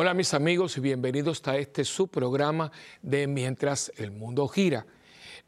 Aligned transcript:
Hola 0.00 0.14
mis 0.14 0.32
amigos 0.32 0.76
y 0.76 0.80
bienvenidos 0.80 1.42
a 1.48 1.58
este 1.58 1.84
su 1.84 2.06
programa 2.06 2.70
de 3.02 3.26
Mientras 3.26 3.92
el 3.96 4.12
Mundo 4.12 4.46
Gira. 4.46 4.86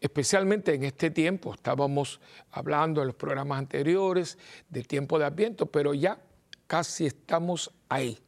Especialmente 0.01 0.75
en 0.75 0.83
este 0.83 1.13
tiempo, 1.13 1.55
estábamos 1.55 2.21
hablando 2.51 3.01
en 3.01 3.07
los 3.07 3.15
programas 3.15 3.61
anteriores 3.61 4.39
del 4.69 4.89
tiempo 4.89 5.21
de 5.21 5.27
Adviento, 5.27 5.67
pero 5.67 5.95
ya 5.95 6.21
casi 6.67 7.07
estamos 7.07 7.71
ahí, 7.89 8.19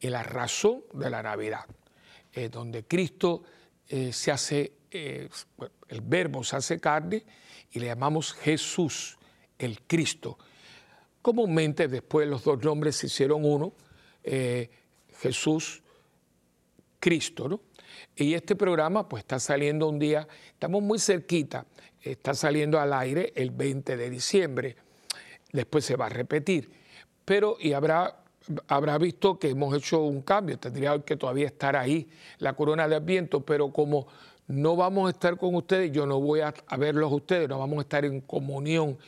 en 0.00 0.10
la 0.10 0.24
razón 0.24 0.82
de 0.92 1.08
la 1.08 1.22
Navidad, 1.22 1.66
eh, 2.32 2.48
donde 2.48 2.82
Cristo 2.82 3.44
eh, 3.86 4.12
se 4.12 4.32
hace, 4.32 4.72
eh, 4.90 5.28
el 5.86 6.00
verbo 6.00 6.42
se 6.42 6.56
hace 6.56 6.80
carne 6.80 7.24
y 7.70 7.78
le 7.78 7.86
llamamos 7.86 8.32
Jesús, 8.32 9.16
el 9.56 9.82
Cristo. 9.82 10.36
Comúnmente 11.22 11.86
después 11.86 12.26
los 12.26 12.42
dos 12.42 12.60
nombres 12.64 12.96
se 12.96 13.06
hicieron 13.06 13.44
uno, 13.44 13.72
Jesús, 15.20 15.82
Cristo, 16.98 17.48
¿no? 17.48 17.60
Y 18.16 18.34
este 18.34 18.56
programa 18.56 19.08
pues 19.08 19.22
está 19.22 19.38
saliendo 19.38 19.88
un 19.88 19.98
día, 19.98 20.26
estamos 20.52 20.82
muy 20.82 20.98
cerquita, 20.98 21.66
está 22.02 22.34
saliendo 22.34 22.78
al 22.78 22.92
aire 22.92 23.32
el 23.34 23.50
20 23.50 23.96
de 23.96 24.10
diciembre, 24.10 24.76
después 25.52 25.84
se 25.84 25.96
va 25.96 26.06
a 26.06 26.10
repetir, 26.10 26.70
pero 27.24 27.56
y 27.60 27.72
habrá, 27.72 28.22
habrá 28.68 28.98
visto 28.98 29.38
que 29.38 29.50
hemos 29.50 29.74
hecho 29.76 30.02
un 30.02 30.22
cambio, 30.22 30.58
tendría 30.58 30.98
que 31.00 31.16
todavía 31.16 31.46
estar 31.46 31.76
ahí 31.76 32.08
la 32.38 32.54
corona 32.54 32.88
de 32.88 32.96
Adviento, 32.96 33.40
pero 33.40 33.72
como 33.72 34.06
no 34.46 34.76
vamos 34.76 35.08
a 35.08 35.12
estar 35.12 35.36
con 35.36 35.54
ustedes, 35.54 35.92
yo 35.92 36.06
no 36.06 36.20
voy 36.20 36.40
a, 36.40 36.52
a 36.66 36.76
verlos 36.76 37.10
a 37.10 37.14
ustedes, 37.14 37.48
no 37.48 37.58
vamos 37.58 37.78
a 37.78 37.82
estar 37.82 38.04
en 38.04 38.20
comunión 38.20 38.98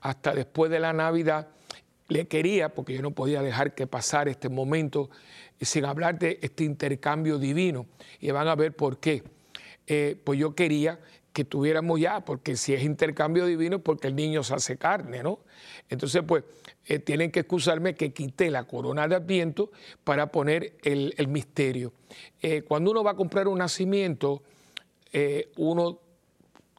hasta 0.00 0.34
después 0.34 0.70
de 0.70 0.80
la 0.80 0.92
Navidad, 0.92 1.48
le 2.12 2.28
quería, 2.28 2.74
porque 2.74 2.94
yo 2.94 3.02
no 3.02 3.12
podía 3.12 3.42
dejar 3.42 3.74
que 3.74 3.86
pasara 3.86 4.30
este 4.30 4.48
momento 4.48 5.10
sin 5.60 5.84
hablar 5.84 6.18
de 6.18 6.38
este 6.42 6.64
intercambio 6.64 7.38
divino. 7.38 7.86
Y 8.20 8.30
van 8.30 8.48
a 8.48 8.54
ver 8.54 8.74
por 8.74 8.98
qué. 8.98 9.22
Eh, 9.86 10.16
pues 10.22 10.38
yo 10.38 10.54
quería 10.54 11.00
que 11.32 11.44
tuviéramos 11.44 11.98
ya, 11.98 12.24
porque 12.24 12.56
si 12.56 12.74
es 12.74 12.82
intercambio 12.82 13.46
divino, 13.46 13.78
porque 13.78 14.08
el 14.08 14.14
niño 14.14 14.44
se 14.44 14.54
hace 14.54 14.76
carne, 14.76 15.22
¿no? 15.22 15.40
Entonces, 15.88 16.22
pues, 16.26 16.44
eh, 16.84 16.98
tienen 16.98 17.30
que 17.30 17.40
excusarme 17.40 17.94
que 17.94 18.12
quité 18.12 18.50
la 18.50 18.64
corona 18.64 19.08
de 19.08 19.14
Adviento 19.14 19.70
para 20.04 20.30
poner 20.30 20.74
el, 20.82 21.14
misterio. 21.28 21.94
Eh, 22.42 22.62
cuando 22.62 22.90
uno 22.90 23.02
va 23.02 23.12
a 23.12 23.16
comprar 23.16 23.48
un 23.48 23.58
nacimiento, 23.58 24.42
uno, 25.56 26.00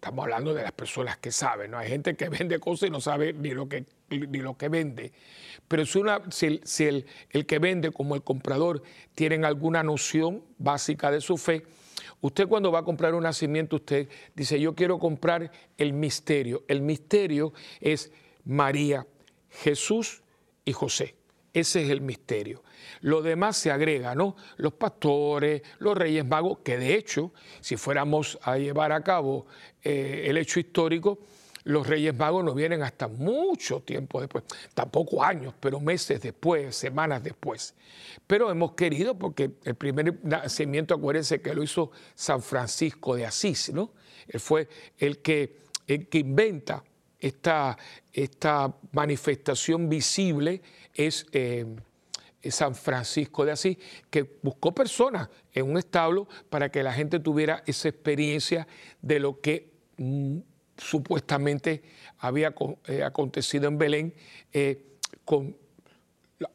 estamos 0.03 0.23
hablando 0.23 0.53
de 0.53 0.63
las 0.63 0.73
personas 0.73 1.17
que 1.17 1.31
saben, 1.31 1.71
¿no? 1.71 1.77
Hay 1.77 1.87
gente 1.87 2.15
que 2.15 2.27
vende 2.39 2.59
cosas 2.59 2.89
y 2.89 2.91
no 2.91 2.99
sabe 2.99 3.31
ni 3.31 3.51
lo 3.51 3.69
que, 3.69 3.85
ni 4.09 4.39
lo 4.39 4.57
que 4.57 4.67
vende. 4.67 5.13
Pero 5.69 5.85
si, 5.85 5.97
una, 5.97 6.21
si, 6.29 6.59
el, 6.83 7.05
el, 7.29 7.45
que 7.45 7.57
vende 7.57 7.89
como 7.91 8.15
el 8.15 8.21
comprador 8.21 8.83
tienen 9.15 9.45
alguna 9.45 9.81
noción 9.81 10.43
básica 10.57 11.09
de 11.09 11.21
su 11.21 11.37
fe, 11.37 11.63
usted 12.19 12.49
cuando 12.49 12.69
va 12.69 12.79
a 12.79 12.83
comprar 12.83 13.15
un 13.15 13.23
nacimiento, 13.23 13.77
usted 13.77 14.09
dice, 14.35 14.59
yo 14.59 14.75
quiero 14.75 14.99
comprar 14.99 15.49
el 15.77 15.93
misterio. 15.93 16.65
El 16.67 16.81
misterio 16.81 17.53
es 17.79 18.11
María, 18.43 19.07
Jesús 19.49 20.21
y 20.65 20.73
José. 20.73 21.15
Ese 21.53 21.83
es 21.83 21.89
el 21.91 22.01
misterio. 22.01 22.63
Lo 23.01 23.21
demás 23.21 23.57
se 23.57 23.71
agrega, 23.71 24.15
¿no? 24.15 24.35
Los 24.57 24.73
pastores, 24.73 25.61
los 25.79 25.95
reyes 25.95 26.25
magos, 26.25 26.59
que 26.63 26.77
de 26.77 26.95
hecho, 26.95 27.31
si 27.61 27.77
fuéramos 27.77 28.39
a 28.41 28.57
llevar 28.57 28.91
a 28.91 29.03
cabo 29.03 29.45
eh, 29.83 30.25
el 30.27 30.37
hecho 30.37 30.59
histórico, 30.59 31.19
los 31.65 31.87
Reyes 31.87 32.13
Magos 32.13 32.43
no 32.43 32.53
vienen 32.53 32.83
hasta 32.83 33.07
mucho 33.07 33.81
tiempo 33.81 34.19
después, 34.19 34.43
tampoco 34.73 35.23
años, 35.23 35.53
pero 35.59 35.79
meses 35.79 36.21
después, 36.21 36.75
semanas 36.75 37.23
después. 37.23 37.73
Pero 38.27 38.51
hemos 38.51 38.73
querido, 38.73 39.17
porque 39.17 39.51
el 39.63 39.75
primer 39.75 40.19
nacimiento, 40.23 40.93
acuérdense 40.93 41.41
que 41.41 41.53
lo 41.53 41.63
hizo 41.63 41.91
San 42.15 42.41
Francisco 42.41 43.15
de 43.15 43.25
Asís, 43.25 43.71
¿no? 43.73 43.91
Él 44.27 44.39
fue 44.39 44.67
el 44.97 45.19
que, 45.19 45.57
el 45.87 46.07
que 46.09 46.19
inventa 46.19 46.83
esta, 47.19 47.77
esta 48.11 48.75
manifestación 48.91 49.87
visible, 49.87 50.61
es... 50.93 51.25
Eh, 51.31 51.65
San 52.51 52.75
Francisco 52.75 53.45
de 53.45 53.51
Asís, 53.53 53.77
que 54.09 54.37
buscó 54.41 54.73
personas 54.73 55.29
en 55.53 55.69
un 55.69 55.77
establo 55.77 56.27
para 56.49 56.69
que 56.69 56.83
la 56.83 56.91
gente 56.91 57.19
tuviera 57.19 57.63
esa 57.65 57.89
experiencia 57.89 58.67
de 59.01 59.19
lo 59.19 59.39
que 59.39 59.71
mm, 59.97 60.39
supuestamente 60.77 61.83
había 62.17 62.53
eh, 62.87 63.03
acontecido 63.03 63.67
en 63.67 63.77
Belén 63.77 64.13
eh, 64.51 64.97
con 65.23 65.55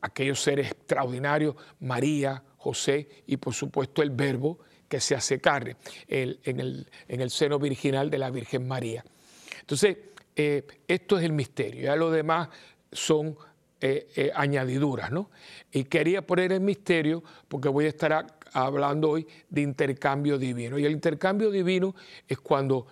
aquellos 0.02 0.42
seres 0.42 0.70
extraordinarios, 0.70 1.56
María, 1.80 2.42
José 2.58 3.08
y 3.26 3.38
por 3.38 3.54
supuesto 3.54 4.02
el 4.02 4.10
verbo 4.10 4.58
que 4.88 5.00
se 5.00 5.14
hace 5.14 5.40
carne 5.40 5.76
en, 6.06 6.60
el, 6.60 7.30
seno 7.30 7.58
virginal 7.58 8.10
de 8.10 8.18
la 8.18 8.30
Virgen 8.30 8.66
María. 8.66 9.04
Entonces, 9.60 9.96
esto 10.34 11.18
es 11.18 11.24
el 11.24 11.32
misterio, 11.32 11.82
ya 11.82 11.96
lo 11.96 12.10
demás 12.10 12.48
son 12.90 13.36
añadiduras, 14.34 15.10
¿no? 15.10 15.30
Y 15.70 15.84
quería 15.84 16.26
poner 16.26 16.52
el 16.52 16.60
misterio 16.60 17.22
porque 17.48 17.68
voy 17.68 17.86
a 17.86 17.88
estar 17.88 18.38
hablando 18.52 19.10
hoy 19.10 19.26
de 19.48 19.60
intercambio 19.60 20.38
divino. 20.38 20.78
Y 20.78 20.84
el 20.84 20.92
intercambio 20.92 21.50
divino 21.50 21.94
es 22.26 22.38
cuando 22.38 22.86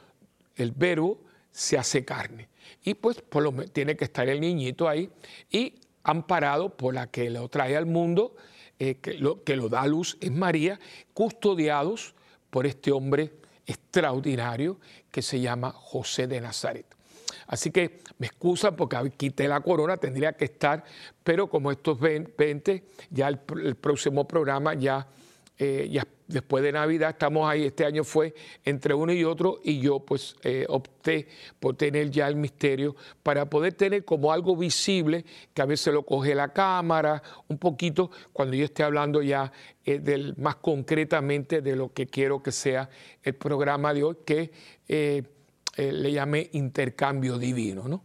el 0.55 0.73
verbo 0.73 1.21
se 1.51 1.79
hace 1.79 2.05
carne. 2.05 2.49
Y 2.85 2.95
pues 2.95 3.23
tiene 3.73 3.97
que 3.97 4.05
estar 4.05 4.29
el 4.29 4.41
niñito 4.41 4.89
ahí 4.89 5.11
y 5.51 5.75
amparado 6.03 6.77
por 6.77 6.95
la 6.95 7.09
que 7.09 7.31
lo 7.31 7.49
trae 7.49 7.77
al 7.77 7.87
mundo, 7.87 8.37
eh, 8.79 8.97
que, 8.97 9.15
lo, 9.15 9.43
que 9.43 9.57
lo 9.57 9.69
da 9.69 9.83
a 9.83 9.87
luz 9.87 10.17
es 10.21 10.31
María, 10.31 10.79
custodiados 11.13 12.15
por 12.51 12.67
este 12.67 12.93
hombre 12.93 13.33
extraordinario 13.67 14.79
que 15.11 15.23
se 15.23 15.41
llama 15.41 15.73
José 15.73 16.27
de 16.27 16.41
Nazaret. 16.41 16.96
Así 17.47 17.71
que 17.71 17.99
me 18.19 18.27
excusan 18.27 18.77
porque 18.77 18.97
quité 19.17 19.49
la 19.49 19.61
corona, 19.61 19.97
tendría 19.97 20.33
que 20.33 20.47
estar, 20.47 20.85
pero 21.23 21.49
como 21.49 21.71
estos 21.71 21.99
20, 22.01 22.85
ya 23.11 23.29
el, 23.29 23.39
próximo 23.77 24.27
programa 24.27 24.75
ya 24.75 25.07
eh, 25.59 25.89
ya 25.91 26.07
después 26.29 26.63
de 26.63 26.73
Navidad 26.73 27.11
estamos 27.11 27.49
ahí, 27.49 27.65
este 27.65 27.87
año 27.87 28.05
fue 28.05 28.35
entre 28.65 28.93
uno 28.93 29.13
y 29.13 29.25
otro 29.25 29.61
y 29.63 29.81
yo 29.81 30.01
pues 30.01 30.37
eh, 30.43 30.67
opté 30.69 31.29
por 31.59 31.77
tener 31.77 32.11
ya 32.11 32.29
el 32.29 32.37
misterio 32.37 32.95
para 33.23 33.49
poder 33.49 33.73
tener 33.73 34.05
como 34.05 34.33
algo 34.33 34.55
visible 34.55 35.25
que 35.55 35.63
a 35.63 35.65
veces 35.65 35.95
lo 35.95 36.05
coge 36.05 36.35
la 36.35 36.53
cámara 36.53 37.23
un 37.49 37.57
poquito 37.57 38.11
cuando 38.33 38.55
yo 38.55 38.65
esté 38.65 38.83
hablando 38.83 39.23
ya 39.23 39.51
eh, 39.85 39.99
del, 39.99 40.35
más 40.37 40.57
concretamente 40.57 41.63
de 41.63 41.77
lo 41.77 41.93
que 41.93 42.07
quiero 42.07 42.43
que 42.43 42.53
sea 42.53 42.91
el 43.23 43.35
programa 43.35 43.95
de 43.95 44.05
hoy 44.05 44.17
que 44.27 44.51
le 45.77 46.13
llamé 46.13 46.49
intercambio 46.53 47.39
divino. 47.39 47.89
¿no? 47.89 48.05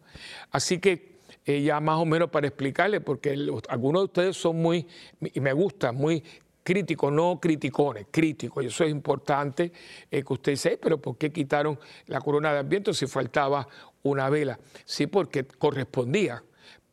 Así 0.52 0.80
que 0.80 1.12
ya 1.46 1.80
más 1.80 1.98
o 1.98 2.06
menos 2.06 2.30
para 2.30 2.48
explicarle, 2.48 3.02
porque 3.02 3.32
algunos 3.70 4.02
de 4.02 4.06
ustedes 4.06 4.38
son 4.38 4.62
muy, 4.62 4.88
y 5.34 5.40
me 5.40 5.54
gusta, 5.54 5.92
muy 5.92 6.24
críticos, 6.64 7.12
no 7.12 7.40
criticones, 7.40 8.08
críticos. 8.12 8.64
Y 8.64 8.68
eso 8.68 8.84
es 8.84 8.92
importante 8.92 9.72
eh, 10.10 10.24
que 10.24 10.34
usted 10.34 10.54
dice, 10.54 10.80
pero 10.82 10.98
¿por 11.00 11.18
qué 11.18 11.32
quitaron 11.32 11.80
la 12.08 12.22
corona 12.22 12.54
de 12.54 12.60
Adviento 12.60 12.94
si 12.94 13.08
faltaba 13.08 13.68
una 14.04 14.30
vela? 14.30 14.60
Sí, 14.86 15.08
porque 15.08 15.46
correspondía, 15.46 16.44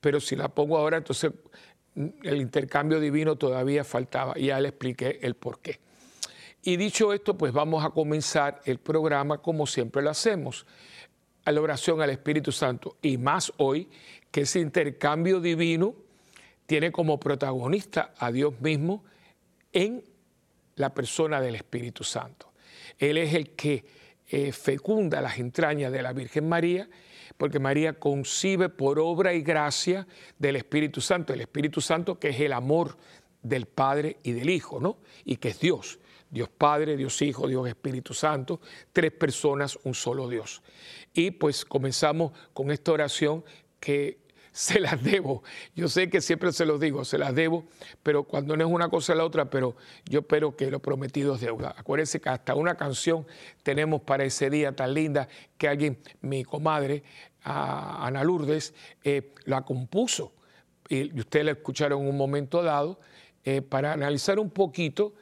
pero 0.00 0.20
si 0.20 0.36
la 0.36 0.48
pongo 0.48 0.78
ahora, 0.78 0.96
entonces 0.98 1.32
mm, 1.94 2.06
el 2.22 2.40
intercambio 2.40 3.00
divino 3.00 3.36
todavía 3.36 3.84
faltaba. 3.84 4.38
Y 4.38 4.46
ya 4.46 4.60
le 4.60 4.68
expliqué 4.68 5.18
el 5.22 5.34
por 5.34 5.60
qué. 5.60 5.80
Y 6.62 6.76
dicho 6.76 7.12
esto, 7.12 7.36
pues 7.36 7.52
vamos 7.52 7.84
a 7.84 7.90
comenzar 7.90 8.60
el 8.64 8.78
programa 8.78 9.38
como 9.38 9.66
siempre 9.66 10.02
lo 10.02 10.10
hacemos, 10.10 10.66
a 11.44 11.52
la 11.52 11.60
oración 11.60 12.02
al 12.02 12.10
Espíritu 12.10 12.52
Santo. 12.52 12.96
Y 13.00 13.16
más 13.16 13.52
hoy, 13.58 13.88
que 14.30 14.42
ese 14.42 14.60
intercambio 14.60 15.40
divino 15.40 15.94
tiene 16.66 16.92
como 16.92 17.18
protagonista 17.18 18.12
a 18.18 18.30
Dios 18.30 18.60
mismo, 18.60 19.04
en 19.72 20.04
la 20.76 20.92
persona 20.92 21.40
del 21.40 21.54
Espíritu 21.54 22.04
Santo. 22.04 22.52
Él 22.98 23.18
es 23.18 23.34
el 23.34 23.50
que 23.50 23.84
eh, 24.28 24.52
fecunda 24.52 25.20
las 25.20 25.38
entrañas 25.38 25.92
de 25.92 26.02
la 26.02 26.12
Virgen 26.12 26.48
María, 26.48 26.88
porque 27.36 27.58
María 27.58 27.94
concibe 27.94 28.68
por 28.68 28.98
obra 28.98 29.32
y 29.32 29.42
gracia 29.42 30.06
del 30.38 30.56
Espíritu 30.56 31.00
Santo, 31.00 31.32
el 31.32 31.40
Espíritu 31.40 31.80
Santo 31.80 32.18
que 32.18 32.30
es 32.30 32.40
el 32.40 32.52
amor 32.52 32.96
del 33.42 33.66
Padre 33.66 34.18
y 34.22 34.32
del 34.32 34.50
Hijo, 34.50 34.80
¿no? 34.80 34.98
Y 35.24 35.36
que 35.36 35.48
es 35.48 35.60
Dios. 35.60 35.98
Dios 36.30 36.48
Padre, 36.48 36.96
Dios 36.96 37.20
Hijo, 37.22 37.48
Dios 37.48 37.68
Espíritu 37.68 38.14
Santo, 38.14 38.60
tres 38.92 39.12
personas, 39.12 39.78
un 39.84 39.94
solo 39.94 40.28
Dios. 40.28 40.62
Y 41.14 41.30
pues 41.32 41.64
comenzamos 41.64 42.32
con 42.52 42.70
esta 42.70 42.92
oración 42.92 43.44
que 43.80 44.18
se 44.58 44.80
las 44.80 45.02
debo. 45.02 45.42
Yo 45.76 45.88
sé 45.88 46.10
que 46.10 46.20
siempre 46.20 46.52
se 46.52 46.66
los 46.66 46.80
digo, 46.80 47.04
se 47.04 47.16
las 47.16 47.34
debo, 47.34 47.64
pero 48.02 48.24
cuando 48.24 48.56
no 48.56 48.64
es 48.66 48.70
una 48.70 48.88
cosa 48.88 49.14
la 49.14 49.24
otra, 49.24 49.48
pero 49.48 49.76
yo 50.04 50.20
espero 50.20 50.56
que 50.56 50.70
lo 50.70 50.80
prometido 50.80 51.36
es 51.36 51.40
deuda. 51.40 51.74
Acuérdense 51.76 52.20
que 52.20 52.28
hasta 52.28 52.54
una 52.54 52.76
canción 52.76 53.26
tenemos 53.62 54.02
para 54.02 54.24
ese 54.24 54.50
día 54.50 54.74
tan 54.74 54.94
linda 54.94 55.28
que 55.56 55.68
alguien, 55.68 55.98
mi 56.20 56.44
comadre, 56.44 57.04
Ana 57.44 58.24
Lourdes, 58.24 58.74
eh, 59.04 59.34
la 59.44 59.62
compuso. 59.62 60.32
Y 60.88 61.18
ustedes 61.18 61.44
la 61.44 61.52
escucharon 61.52 62.02
en 62.02 62.08
un 62.08 62.16
momento 62.16 62.62
dado 62.62 62.98
eh, 63.44 63.62
para 63.62 63.92
analizar 63.92 64.38
un 64.38 64.50
poquito, 64.50 65.14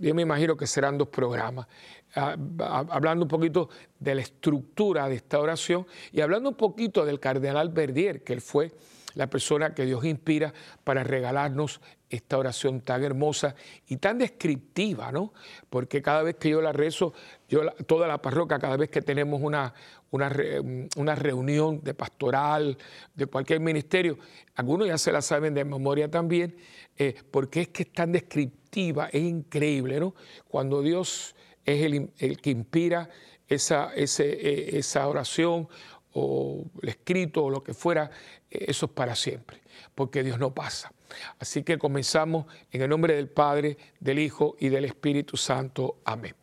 yo 0.00 0.14
me 0.14 0.22
imagino 0.22 0.56
que 0.56 0.66
serán 0.66 0.96
dos 0.96 1.08
programas, 1.08 1.66
ah, 2.14 2.36
hablando 2.90 3.24
un 3.24 3.28
poquito 3.28 3.68
de 3.98 4.14
la 4.14 4.22
estructura 4.22 5.08
de 5.08 5.16
esta 5.16 5.38
oración 5.38 5.86
y 6.12 6.20
hablando 6.20 6.48
un 6.48 6.56
poquito 6.56 7.04
del 7.04 7.20
cardenal 7.20 7.68
Verdier, 7.68 8.24
que 8.24 8.32
él 8.32 8.40
fue 8.40 8.72
la 9.14 9.28
persona 9.28 9.74
que 9.74 9.84
Dios 9.84 10.04
inspira 10.04 10.54
para 10.84 11.04
regalarnos 11.04 11.80
esta 12.10 12.36
oración 12.36 12.80
tan 12.80 13.04
hermosa 13.04 13.54
y 13.86 13.96
tan 13.96 14.18
descriptiva, 14.18 15.12
¿no? 15.12 15.32
Porque 15.70 16.02
cada 16.02 16.22
vez 16.22 16.36
que 16.36 16.50
yo 16.50 16.60
la 16.60 16.72
rezo, 16.72 17.14
yo 17.48 17.70
toda 17.86 18.08
la 18.08 18.20
parroquia, 18.20 18.58
cada 18.58 18.76
vez 18.76 18.90
que 18.90 19.00
tenemos 19.00 19.40
una, 19.40 19.72
una, 20.10 20.30
una, 20.96 21.14
reunión 21.14 21.80
de 21.82 21.94
pastoral, 21.94 22.76
de 23.14 23.26
cualquier 23.26 23.60
ministerio, 23.60 24.18
algunos 24.56 24.88
ya 24.88 24.98
se 24.98 25.12
la 25.12 25.22
saben 25.22 25.54
de 25.54 25.64
memoria 25.64 26.10
también, 26.10 26.56
eh, 26.98 27.14
porque 27.30 27.62
es 27.62 27.68
que 27.68 27.84
es 27.84 27.92
tan 27.92 28.10
descriptiva, 28.10 29.06
es 29.06 29.22
increíble, 29.22 30.00
¿no? 30.00 30.14
Cuando 30.48 30.82
Dios 30.82 31.36
es 31.64 31.82
el, 31.82 32.10
el 32.18 32.40
que 32.40 32.50
inspira 32.50 33.08
esa, 33.48 33.92
eh, 33.94 34.70
esa 34.72 35.06
oración 35.06 35.68
o 36.12 36.64
el 36.82 36.88
escrito 36.88 37.44
o 37.44 37.50
lo 37.50 37.62
que 37.62 37.72
fuera, 37.72 38.10
eso 38.50 38.86
es 38.86 38.92
para 38.92 39.14
siempre, 39.14 39.60
porque 39.94 40.24
Dios 40.24 40.38
no 40.40 40.52
pasa. 40.52 40.92
Así 41.38 41.62
que 41.62 41.78
comenzamos 41.78 42.46
en 42.70 42.82
el 42.82 42.88
nombre 42.88 43.14
del 43.14 43.28
Padre, 43.28 43.76
del 43.98 44.18
Hijo 44.18 44.56
y 44.60 44.68
del 44.68 44.84
Espíritu 44.84 45.36
Santo. 45.36 46.00
Amén. 46.04 46.34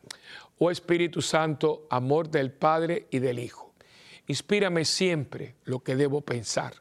Oh 0.59 0.71
Espíritu 0.71 1.21
Santo, 1.21 1.85
amor 1.89 2.29
del 2.29 2.51
Padre 2.51 3.07
y 3.11 3.19
del 3.19 3.37
Hijo, 3.37 3.73
inspírame 4.25 4.85
siempre 4.85 5.55
lo 5.65 5.81
que 5.81 5.95
debo 5.95 6.21
pensar, 6.21 6.73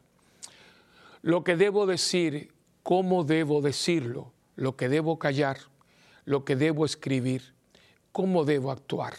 lo 1.21 1.45
que 1.45 1.57
debo 1.57 1.85
decir, 1.85 2.53
cómo 2.83 3.25
debo 3.25 3.61
decirlo, 3.61 4.33
lo 4.55 4.77
que 4.77 4.89
debo 4.89 5.19
callar, 5.19 5.59
lo 6.25 6.45
que 6.45 6.57
debo 6.57 6.87
escribir, 6.87 7.53
cómo 8.13 8.47
debo 8.47 8.71
actuar, 8.71 9.15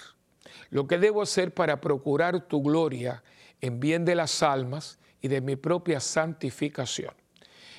lo 0.72 0.88
que 0.88 0.98
debo 0.98 1.22
hacer 1.22 1.54
para 1.54 1.80
procurar 1.80 2.48
tu 2.48 2.64
gloria 2.64 3.24
en 3.62 3.80
bien 3.80 4.06
de 4.06 4.16
las 4.16 4.42
almas 4.42 4.98
y 5.22 5.28
de 5.28 5.42
mi 5.42 5.56
propia 5.56 6.00
santificación. 6.00 7.14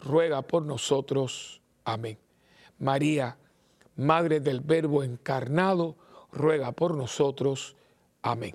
ruega 0.00 0.42
por 0.42 0.62
nosotros. 0.64 1.60
Amén. 1.84 2.18
María, 2.78 3.36
Madre 3.96 4.40
del 4.40 4.60
Verbo 4.60 5.02
encarnado, 5.02 5.96
ruega 6.30 6.72
por 6.72 6.94
nosotros. 6.94 7.76
Amén. 8.22 8.54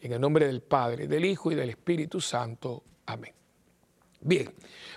En 0.00 0.12
el 0.12 0.20
nombre 0.20 0.46
del 0.46 0.62
Padre, 0.62 1.08
del 1.08 1.24
Hijo 1.24 1.50
y 1.50 1.54
del 1.54 1.70
Espíritu 1.70 2.20
Santo. 2.20 2.82
Amén. 3.06 3.32
Bien, 4.20 4.50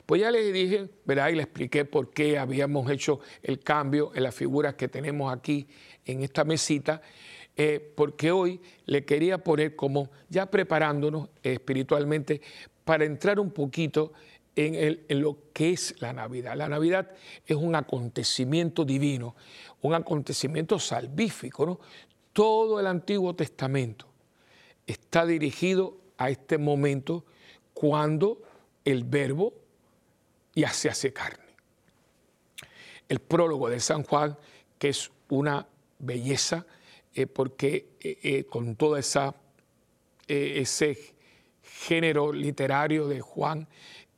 pues 0.05 0.21
ya 0.21 0.31
les 0.31 0.53
dije, 0.53 0.89
¿verdad? 1.03 1.29
Y 1.29 1.35
les 1.35 1.45
expliqué 1.45 1.83
por 1.83 2.11
qué 2.11 2.37
habíamos 2.37 2.89
hecho 2.89 3.19
el 3.43 3.59
cambio 3.59 4.11
en 4.15 4.23
las 4.23 4.33
figuras 4.33 4.75
que 4.75 4.87
tenemos 4.87 5.33
aquí 5.33 5.67
en 6.05 6.23
esta 6.23 6.45
mesita. 6.45 7.01
Eh, 7.59 7.93
porque 7.95 8.31
hoy 8.31 8.61
le 8.85 9.03
quería 9.03 9.39
poner 9.39 9.75
como 9.75 10.11
ya 10.29 10.45
preparándonos 10.45 11.29
espiritualmente 11.41 12.39
para 12.85 13.03
entrar 13.03 13.39
un 13.39 13.49
poquito 13.49 14.13
en, 14.57 15.21
lo 15.21 15.37
que 15.53 15.71
es 15.71 15.95
la 16.01 16.13
Navidad. 16.13 16.55
La 16.55 16.67
Navidad 16.67 17.11
es 17.45 17.55
un 17.55 17.75
acontecimiento 17.75 18.83
divino, 18.83 19.35
un 19.81 19.93
acontecimiento 19.93 20.79
salvífico. 20.79 21.65
¿no? 21.65 21.79
Todo 22.33 22.79
el 22.79 22.87
Antiguo 22.87 23.35
Testamento 23.35 24.07
está 24.85 25.25
dirigido 25.25 25.97
a 26.17 26.29
este 26.29 26.57
momento 26.57 27.23
cuando 27.73 28.41
el 28.83 29.03
verbo 29.03 29.53
ya 30.55 30.73
se 30.73 30.89
hace 30.89 31.13
carne. 31.13 31.45
El 33.07 33.19
prólogo 33.19 33.69
de 33.69 33.79
San 33.79 34.03
Juan, 34.03 34.37
que 34.79 34.89
es 34.89 35.11
una 35.29 35.67
belleza, 35.99 36.65
eh, 37.13 37.27
porque 37.27 37.89
eh, 37.99 38.19
eh, 38.23 38.43
con 38.45 38.75
todo 38.75 38.97
esa, 38.97 39.35
ese 40.27 41.15
género 41.61 42.33
literario 42.33 43.07
de 43.07 43.21
Juan, 43.21 43.67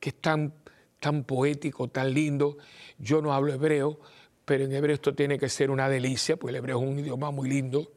que 0.00 0.08
es 0.10 0.16
tan, 0.16 0.52
tan 0.98 1.24
poético, 1.24 1.88
tan 1.88 2.12
lindo, 2.12 2.58
yo 2.98 3.22
no 3.22 3.32
hablo 3.32 3.52
hebreo, 3.52 4.00
pero 4.44 4.64
en 4.64 4.72
hebreo 4.72 4.94
esto 4.94 5.14
tiene 5.14 5.38
que 5.38 5.48
ser 5.48 5.70
una 5.70 5.88
delicia, 5.88 6.36
porque 6.36 6.50
el 6.50 6.56
hebreo 6.56 6.80
es 6.82 6.88
un 6.88 6.98
idioma 6.98 7.30
muy 7.30 7.48
lindo, 7.48 7.92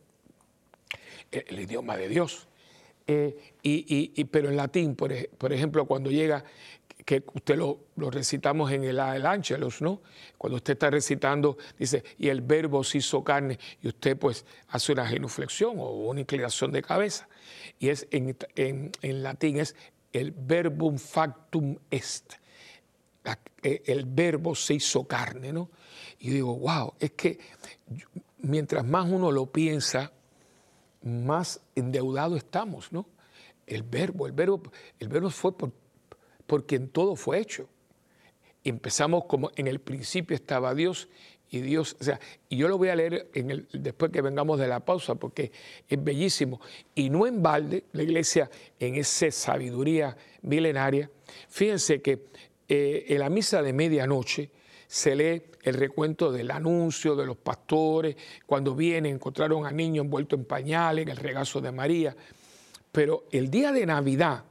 el, 1.31 1.59
idioma 1.59 1.97
de 1.97 2.09
Dios. 2.09 2.47
y, 3.07 4.23
pero 4.25 4.49
en 4.49 4.57
latín, 4.57 4.95
por, 4.95 5.11
ejemplo, 5.51 5.85
cuando 5.85 6.11
llega 6.11 6.43
que 7.05 7.23
usted 7.33 7.57
lo, 7.57 7.79
recitamos 8.11 8.71
en 8.71 8.83
el, 8.83 8.99
el 8.99 9.25
Ángelos, 9.25 9.81
¿no? 9.81 10.01
Cuando 10.37 10.57
usted 10.57 10.73
está 10.73 10.89
recitando, 10.89 11.57
dice, 11.77 12.03
y 12.17 12.29
el 12.29 12.41
verbo 12.41 12.83
se 12.83 12.99
hizo 12.99 13.23
carne, 13.23 13.59
y 13.81 13.87
usted 13.87 14.17
pues 14.17 14.45
hace 14.69 14.91
una 14.91 15.05
genuflexión 15.05 15.75
o 15.79 15.89
una 15.91 16.21
inclinación 16.21 16.71
de 16.71 16.81
cabeza. 16.81 17.27
Y 17.79 17.89
es 17.89 18.07
en, 18.11 18.37
en, 18.55 19.23
latín 19.23 19.57
es 19.57 19.75
el 20.13 20.31
verbum 20.31 20.97
factum 20.97 21.75
est. 21.89 22.35
Eh, 23.61 23.81
el 23.85 24.05
verbo 24.05 24.55
se 24.55 24.75
hizo 24.75 25.07
carne, 25.07 25.53
¿no? 25.53 25.69
Y 26.19 26.27
yo 26.27 26.33
digo, 26.33 26.57
wow, 26.57 26.93
es 26.99 27.11
que 27.11 27.39
mientras 28.39 28.85
más 28.85 29.09
uno 29.09 29.31
lo 29.31 29.45
piensa, 29.45 30.11
más 31.01 31.61
endeudado 31.75 32.35
estamos, 32.35 32.91
¿no? 32.91 33.07
El 33.65 33.83
verbo, 33.83 34.27
el 34.27 34.33
verbo, 34.33 34.61
el 34.99 35.07
verbo 35.07 35.29
fue 35.29 35.57
por 35.57 35.71
porque 36.45 36.75
en 36.75 36.89
todo 36.89 37.15
fue 37.15 37.39
hecho. 37.39 37.69
empezamos 38.65 39.25
como 39.25 39.51
en 39.55 39.67
el 39.67 39.79
principio 39.79 40.35
estaba 40.35 40.75
Dios 40.75 41.09
y 41.53 41.61
Dios, 41.61 41.95
o 42.01 42.03
sea, 42.03 42.19
y 42.49 42.57
yo 42.57 42.67
lo 42.67 42.79
voy 42.79 42.89
a 42.89 42.95
leer 42.95 43.29
después 43.73 44.11
que 44.11 44.23
vengamos 44.23 44.59
de 44.59 44.67
la 44.67 44.79
pausa 44.79 45.13
porque 45.13 45.51
es 45.87 46.03
bellísimo. 46.03 46.59
Y 46.95 47.11
no 47.11 47.27
en 47.27 47.43
balde, 47.43 47.83
la 47.91 48.01
iglesia 48.01 48.49
en 48.79 48.95
esa 48.95 49.29
sabiduría 49.29 50.17
milenaria, 50.41 51.11
fíjense 51.49 52.01
que 52.01 52.25
eh, 52.67 53.05
en 53.07 53.19
la 53.19 53.29
misa 53.29 53.61
de 53.61 53.71
medianoche 53.71 54.49
se 54.87 55.15
lee 55.15 55.43
el 55.61 55.75
recuento 55.75 56.31
del 56.31 56.49
anuncio 56.49 57.15
de 57.15 57.27
los 57.27 57.37
pastores, 57.37 58.15
cuando 58.47 58.73
vienen, 58.73 59.13
encontraron 59.13 59.67
a 59.67 59.71
niños 59.71 60.05
envueltos 60.05 60.39
en 60.39 60.45
pañales, 60.45 61.03
en 61.03 61.09
el 61.09 61.17
regazo 61.17 61.61
de 61.61 61.71
María. 61.71 62.15
Pero 62.91 63.25
el 63.31 63.51
día 63.51 63.71
de 63.71 63.85
Navidad, 63.85 64.43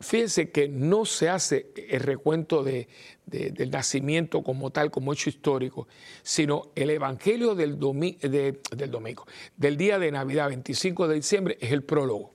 Fíjense 0.00 0.50
que 0.50 0.66
no 0.66 1.04
se 1.04 1.28
hace 1.28 1.72
el 1.76 2.00
recuento 2.00 2.64
del 2.64 3.70
nacimiento 3.70 4.42
como 4.42 4.70
tal, 4.70 4.90
como 4.90 5.12
hecho 5.12 5.28
histórico, 5.28 5.88
sino 6.22 6.70
el 6.74 6.88
Evangelio 6.88 7.54
del, 7.54 7.78
del 7.78 8.90
domingo, 8.90 9.26
del 9.58 9.76
día 9.76 9.98
de 9.98 10.10
Navidad, 10.10 10.48
25 10.48 11.06
de 11.06 11.14
diciembre, 11.16 11.58
es 11.60 11.70
el 11.70 11.84
prólogo. 11.84 12.32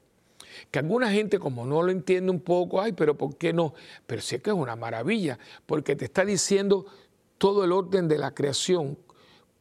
Que 0.69 0.77
alguna 0.77 1.11
gente 1.11 1.39
como 1.39 1.65
no 1.65 1.81
lo 1.81 1.91
entiende 1.91 2.31
un 2.31 2.39
poco, 2.39 2.81
ay, 2.81 2.93
pero 2.93 3.17
¿por 3.17 3.35
qué 3.35 3.51
no? 3.51 3.73
Pero 4.05 4.21
sí 4.21 4.37
que 4.39 4.51
es 4.51 4.55
una 4.55 4.75
maravilla, 4.75 5.39
porque 5.65 5.95
te 5.95 6.05
está 6.05 6.23
diciendo 6.23 6.85
todo 7.39 7.63
el 7.63 7.71
orden 7.71 8.07
de 8.07 8.19
la 8.19 8.35
creación, 8.35 8.95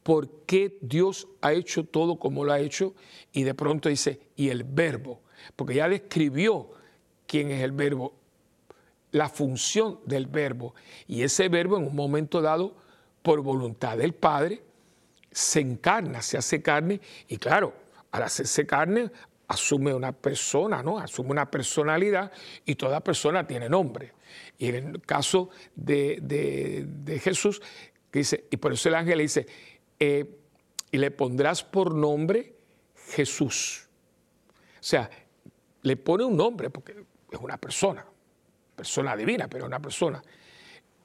por 0.03 0.29
qué 0.45 0.77
Dios 0.81 1.27
ha 1.41 1.53
hecho 1.53 1.85
todo 1.85 2.19
como 2.19 2.45
lo 2.45 2.53
ha 2.53 2.59
hecho, 2.59 2.93
y 3.33 3.43
de 3.43 3.55
pronto 3.55 3.89
dice, 3.89 4.19
y 4.35 4.49
el 4.49 4.63
verbo, 4.63 5.21
porque 5.55 5.73
ya 5.73 5.89
describió 5.89 6.69
quién 7.27 7.51
es 7.51 7.63
el 7.63 7.71
verbo, 7.71 8.13
la 9.11 9.29
función 9.29 9.99
del 10.05 10.27
verbo. 10.27 10.75
Y 11.07 11.23
ese 11.23 11.49
verbo 11.49 11.77
en 11.77 11.87
un 11.87 11.95
momento 11.95 12.41
dado, 12.41 12.75
por 13.21 13.41
voluntad 13.41 13.97
del 13.97 14.13
Padre, 14.13 14.61
se 15.31 15.59
encarna, 15.59 16.21
se 16.21 16.37
hace 16.37 16.61
carne 16.61 17.01
y 17.27 17.37
claro, 17.37 17.73
al 18.11 18.23
hacerse 18.23 18.65
carne 18.65 19.11
asume 19.47 19.93
una 19.93 20.11
persona, 20.11 20.81
¿no? 20.81 20.97
Asume 20.97 21.31
una 21.31 21.49
personalidad 21.49 22.31
y 22.65 22.75
toda 22.75 23.01
persona 23.01 23.45
tiene 23.45 23.67
nombre. 23.67 24.13
Y 24.57 24.67
en 24.67 24.75
el 24.75 25.01
caso 25.01 25.49
de, 25.75 27.19
Jesús, 27.21 27.61
dice, 28.11 28.45
y 28.49 28.57
por 28.57 28.73
eso 28.73 28.89
el 28.89 28.95
ángel 28.95 29.17
le 29.17 29.23
dice, 29.23 29.47
eh, 29.99 30.25
y 30.91 30.97
le 30.97 31.11
pondrás 31.11 31.63
por 31.63 31.93
nombre 31.93 32.55
Jesús. 33.09 33.87
O 34.79 34.83
sea, 34.83 35.09
le 35.81 35.97
pone 35.97 36.23
un 36.23 36.37
nombre, 36.37 36.69
porque 36.69 36.95
es 37.31 37.39
una 37.39 37.57
persona, 37.57 38.05
persona 38.75 39.15
divina, 39.15 39.47
pero 39.47 39.65
una 39.65 39.79
persona. 39.79 40.21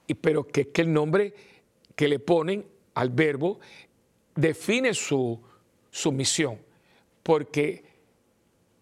Y, 0.07 0.13
pero 0.15 0.47
que, 0.47 0.69
que 0.69 0.81
el 0.81 0.91
nombre 0.91 1.33
que 1.95 2.07
le 2.07 2.19
ponen 2.19 2.65
al 2.95 3.09
verbo 3.09 3.59
define 4.35 4.93
su, 4.93 5.41
su 5.89 6.11
misión, 6.11 6.59
porque 7.23 7.85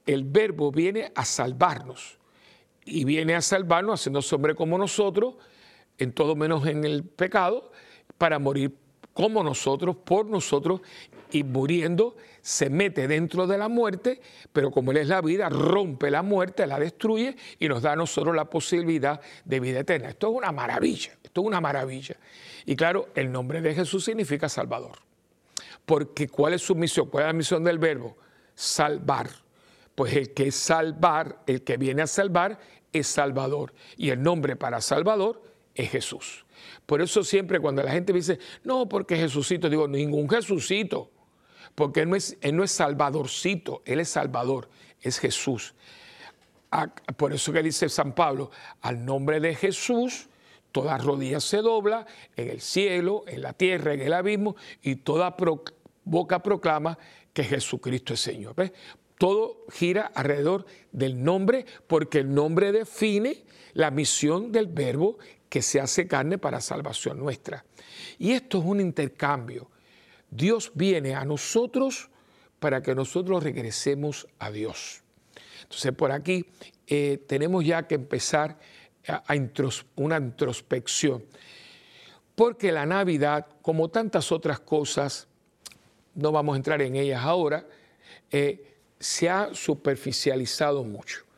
el 0.06 0.24
verbo 0.24 0.72
viene 0.72 1.12
a 1.14 1.26
salvarnos 1.26 2.18
y 2.86 3.04
viene 3.04 3.36
a 3.36 3.42
salvarnos 3.42 4.00
haciendo 4.00 4.22
hombre 4.32 4.56
como 4.56 4.78
nosotros, 4.78 5.36
en 5.98 6.14
todo 6.14 6.36
menos 6.36 6.66
en 6.66 6.84
el 6.84 7.04
pecado, 7.04 7.72
para 8.18 8.40
morir 8.40 8.76
como 9.14 9.44
nosotros, 9.44 9.96
por 9.98 10.26
nosotros, 10.26 10.82
y 11.32 11.44
muriendo 11.44 12.16
se 12.42 12.70
mete 12.70 13.08
dentro 13.08 13.46
de 13.46 13.58
la 13.58 13.68
muerte, 13.68 14.22
pero 14.52 14.72
como 14.72 14.92
Él 14.92 14.98
es 14.98 15.08
la 15.08 15.22
vida, 15.22 15.50
rompe 15.50 16.10
la 16.10 16.22
muerte, 16.22 16.66
la 16.66 16.80
destruye 16.80 17.36
y 17.60 17.68
nos 17.68 17.82
da 17.82 17.94
a 17.94 17.96
nosotros 17.96 18.36
la 18.36 18.50
posibilidad 18.50 19.22
de 19.46 19.60
vida 19.60 19.80
eterna. 19.80 20.10
Esto 20.10 20.30
es 20.30 20.38
una 20.38 20.52
maravilla, 20.52 21.12
esto 21.24 21.42
es 21.42 21.48
una 21.48 21.62
maravilla. 21.62 22.16
Y 22.66 22.76
claro, 22.76 23.10
el 23.16 23.32
nombre 23.32 23.62
de 23.62 23.76
Jesús 23.76 24.06
significa 24.06 24.50
Salvador. 24.50 25.00
Porque 25.86 26.28
¿cuál 26.28 26.54
es 26.54 26.62
su 26.62 26.76
misión? 26.76 27.10
¿Cuál 27.10 27.24
es 27.24 27.28
la 27.28 27.34
misión 27.34 27.64
del 27.64 27.80
verbo? 27.80 28.18
Salvar. 28.56 29.30
Pues 29.96 30.14
el 30.14 30.34
que 30.34 30.48
es 30.48 30.56
salvar, 30.56 31.42
el 31.46 31.64
que 31.64 31.78
viene 31.78 32.04
a 32.04 32.08
salvar, 32.08 32.60
es 32.94 33.08
Salvador. 33.08 33.74
Y 33.98 34.12
el 34.12 34.22
nombre 34.22 34.56
para 34.56 34.82
Salvador 34.82 35.42
es 35.76 35.90
Jesús. 35.90 36.46
Por 36.90 37.04
eso 37.04 37.24
siempre 37.24 37.60
cuando 37.60 37.84
la 37.84 37.92
gente 37.92 38.12
me 38.12 38.18
dice, 38.18 38.40
no, 38.64 38.90
porque 38.90 39.16
Jesucito, 39.16 39.70
digo, 39.70 39.88
ningún 39.88 40.28
Jesucito, 40.28 41.12
porque 41.76 42.00
él 42.00 42.10
no 42.10 42.16
es, 42.16 42.36
él 42.42 42.56
no 42.56 42.64
es 42.64 42.72
Salvadorcito, 42.72 43.84
Él 43.86 44.00
es 44.00 44.10
Salvador, 44.10 44.72
es 45.00 45.20
Jesús. 45.20 45.76
Por 47.16 47.32
eso 47.32 47.54
que 47.54 47.62
dice 47.62 47.90
San 47.90 48.16
Pablo, 48.16 48.50
al 48.82 49.06
nombre 49.06 49.40
de 49.40 49.54
Jesús, 49.54 50.30
toda 50.72 50.98
rodilla 50.98 51.40
se 51.40 51.58
dobla 51.58 52.08
en 52.36 52.50
el 52.50 52.60
cielo, 52.60 53.24
en 53.28 53.44
la 53.44 53.54
tierra, 53.54 53.94
en 53.94 54.02
el 54.02 54.14
abismo, 54.14 54.56
y 54.82 54.96
toda 54.96 55.38
boca 56.04 56.42
proclama 56.42 56.98
que 57.34 57.44
Jesucristo 57.44 58.16
es 58.16 58.20
Señor. 58.20 58.56
Todo 59.20 59.64
gira 59.72 60.12
alrededor 60.16 60.66
del 60.92 61.24
nombre, 61.24 61.68
porque 61.86 62.18
el 62.18 62.34
nombre 62.34 62.72
define 62.72 63.44
la 63.74 63.92
misión 63.92 64.52
del 64.52 64.66
verbo 64.66 65.20
que 65.50 65.62
se 65.62 65.82
hace 65.82 66.08
carne 66.08 66.38
para 66.38 66.62
salvación 66.62 67.20
nuestra. 67.20 67.66
Y 68.18 68.32
esto 68.32 68.60
es 68.60 68.66
un 68.66 68.80
intercambio. 68.80 69.70
Dios 70.30 70.72
viene 70.76 71.16
a 71.16 71.26
nosotros 71.26 72.10
para 72.60 72.82
que 72.82 72.94
nosotros 72.94 73.44
regresemos 73.44 74.28
a 74.38 74.52
Dios. 74.52 75.02
Entonces 75.64 75.92
por 75.94 76.12
aquí 76.12 76.46
eh, 76.88 77.24
tenemos 77.28 77.66
ya 77.66 77.88
que 77.88 77.96
empezar 77.96 78.60
a, 79.08 79.24
una 79.96 80.18
introspección, 80.18 81.26
porque 82.36 82.72
la 82.72 82.86
Navidad, 82.86 83.48
como 83.62 83.90
tantas 83.90 84.32
otras 84.32 84.60
cosas, 84.60 85.28
no 86.14 86.32
vamos 86.32 86.54
a 86.54 86.58
entrar 86.58 86.82
en 86.82 86.96
ellas 86.96 87.24
ahora, 87.24 87.66
eh, 88.32 88.78
se 89.00 89.30
ha 89.30 89.54
superficializado 89.54 90.84
mucho 90.84 91.29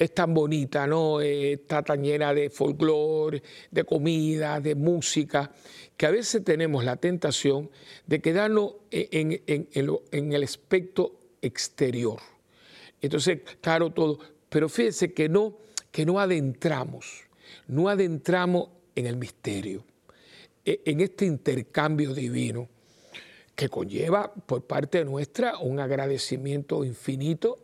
es 0.00 0.14
tan 0.14 0.32
bonita, 0.32 0.86
¿no? 0.86 1.20
Está 1.20 1.82
tan 1.82 2.02
llena 2.02 2.32
de 2.32 2.48
folclore, 2.48 3.42
de 3.70 3.84
comida, 3.84 4.58
de 4.58 4.74
música, 4.74 5.52
que 5.94 6.06
a 6.06 6.10
veces 6.10 6.42
tenemos 6.42 6.82
la 6.84 6.96
tentación 6.96 7.70
de 8.06 8.20
quedarnos 8.22 8.76
en, 8.90 9.42
en, 9.46 10.32
el 10.32 10.42
aspecto 10.42 11.20
exterior. 11.42 12.18
Entonces, 13.02 13.40
claro, 13.60 13.90
todo. 13.90 14.18
Pero 14.48 14.70
fíjense 14.70 15.12
que 15.12 15.28
no, 15.28 15.58
que 15.90 16.06
no 16.06 16.18
adentramos, 16.18 17.24
no 17.68 17.90
adentramos 17.90 18.70
en 18.96 19.04
el 19.04 19.18
misterio, 19.18 19.84
e, 20.64 20.80
en 20.86 21.00
este 21.00 21.26
intercambio 21.26 22.14
divino 22.14 22.70
que 23.54 23.68
conlleva 23.68 24.32
por 24.32 24.66
parte 24.66 25.04
nuestra 25.04 25.58
un 25.58 25.78
agradecimiento 25.78 26.86
infinito 26.86 27.58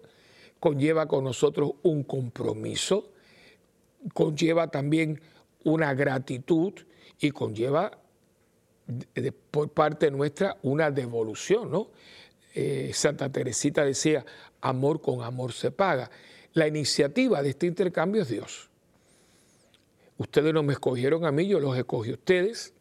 conlleva 0.67 1.07
con 1.07 1.23
nosotros 1.23 1.75
un 1.85 2.03
compromiso, 2.03 3.13
conlleva 4.13 4.67
también 4.67 5.21
una 5.63 5.95
gratitud 5.95 6.73
y 7.21 7.31
conlleva 7.31 7.97
por 9.53 9.71
parte 9.71 10.11
nuestra 10.11 10.57
una 10.63 10.91
devolución, 10.91 11.71
¿no? 11.71 11.93
Eh, 12.53 12.91
Santa 12.93 13.31
Teresita 13.31 13.85
decía, 13.85 14.27
amor 14.61 15.01
con 15.01 15.23
amor 15.23 15.53
se 15.53 15.71
paga. 15.71 16.11
La 16.53 16.67
iniciativa 16.67 17.45
de 17.45 17.51
este 17.51 17.69
intercambio 17.69 18.23
es 18.23 18.29
Dios. 18.29 18.69
Ustedes 20.19 20.53
no 20.53 20.65
me 20.65 20.73
escogieron 20.73 21.27
a 21.27 21.31
mí, 21.31 21.47
yo 21.47 21.61
los 21.61 21.79
escogí 21.79 22.11
a 22.11 22.15
ustedes, 22.15 22.75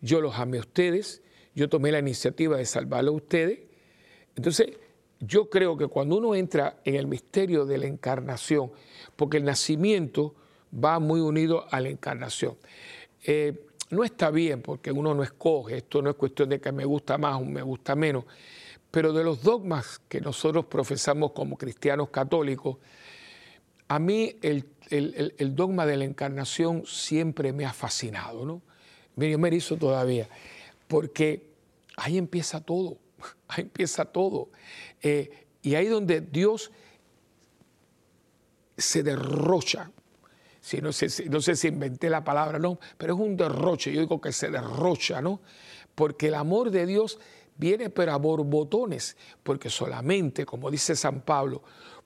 yo 0.00 0.20
los 0.20 0.36
amé 0.36 0.58
a 0.58 0.60
ustedes, 0.60 1.22
yo 1.56 1.68
tomé 1.68 1.90
la 1.90 1.98
iniciativa 1.98 2.56
de 2.56 2.66
salvarlos 2.66 3.14
a 3.14 3.16
ustedes. 3.16 3.58
Entonces, 4.36 4.76
yo 5.24 5.48
creo 5.48 5.76
que 5.76 5.86
cuando 5.86 6.16
uno 6.16 6.34
entra 6.34 6.80
en 6.84 6.96
el 6.96 7.06
misterio 7.06 7.64
de 7.64 7.78
la 7.78 7.86
encarnación, 7.86 8.72
porque 9.14 9.36
el 9.36 9.44
nacimiento 9.44 10.34
va 10.72 10.98
muy 10.98 11.20
unido 11.20 11.64
a 11.70 11.80
la 11.80 11.90
encarnación, 11.90 12.56
eh, 13.24 13.66
no 13.90 14.02
está 14.02 14.30
bien 14.30 14.62
porque 14.62 14.90
uno 14.90 15.14
no 15.14 15.22
escoge, 15.22 15.76
esto 15.76 16.02
no 16.02 16.10
es 16.10 16.16
cuestión 16.16 16.48
de 16.48 16.60
que 16.60 16.72
me 16.72 16.84
gusta 16.84 17.18
más 17.18 17.40
o 17.40 17.44
me 17.44 17.62
gusta 17.62 17.94
menos, 17.94 18.24
pero 18.90 19.12
de 19.12 19.22
los 19.22 19.42
dogmas 19.42 20.00
que 20.08 20.20
nosotros 20.20 20.66
profesamos 20.66 21.30
como 21.32 21.56
cristianos 21.56 22.08
católicos, 22.08 22.78
a 23.86 23.98
mí 23.98 24.36
el, 24.42 24.64
dogma 25.54 25.86
de 25.86 25.98
la 25.98 26.04
encarnación 26.04 26.84
siempre 26.84 27.52
me 27.52 27.64
ha 27.64 27.72
fascinado, 27.72 28.44
¿no? 28.44 28.62
Yo 29.16 29.38
me 29.38 29.54
hizo 29.54 29.76
todavía, 29.76 30.28
porque 30.88 31.46
ahí 31.96 32.18
empieza 32.18 32.60
todo. 32.60 32.96
Ahí 33.48 33.62
empieza 33.62 34.04
todo. 34.04 34.50
Eh, 35.00 35.46
y 35.62 35.74
ahí 35.74 35.86
donde 35.86 36.20
Dios 36.20 36.70
se 38.76 39.02
derrocha. 39.02 39.90
Sé, 40.60 40.80
no 40.80 40.92
sé 40.92 41.56
si 41.56 41.68
inventé 41.68 42.08
la 42.08 42.22
palabra, 42.22 42.58
no, 42.58 42.78
pero 42.96 43.14
es 43.14 43.20
un 43.20 43.36
derroche. 43.36 43.92
Yo 43.92 44.00
digo 44.00 44.20
que 44.20 44.32
se 44.32 44.48
derrocha, 44.48 45.20
¿no? 45.20 45.40
Porque 45.94 46.28
el 46.28 46.34
amor 46.34 46.70
de 46.70 46.86
Dios 46.86 47.18
viene 47.56 47.90
pero 47.90 48.12
a 48.12 48.16
borbotones, 48.16 49.16
porque 49.42 49.70
solamente, 49.70 50.46
como 50.46 50.70
dice 50.70 50.94
San 50.96 51.20
Pablo, 51.20 51.62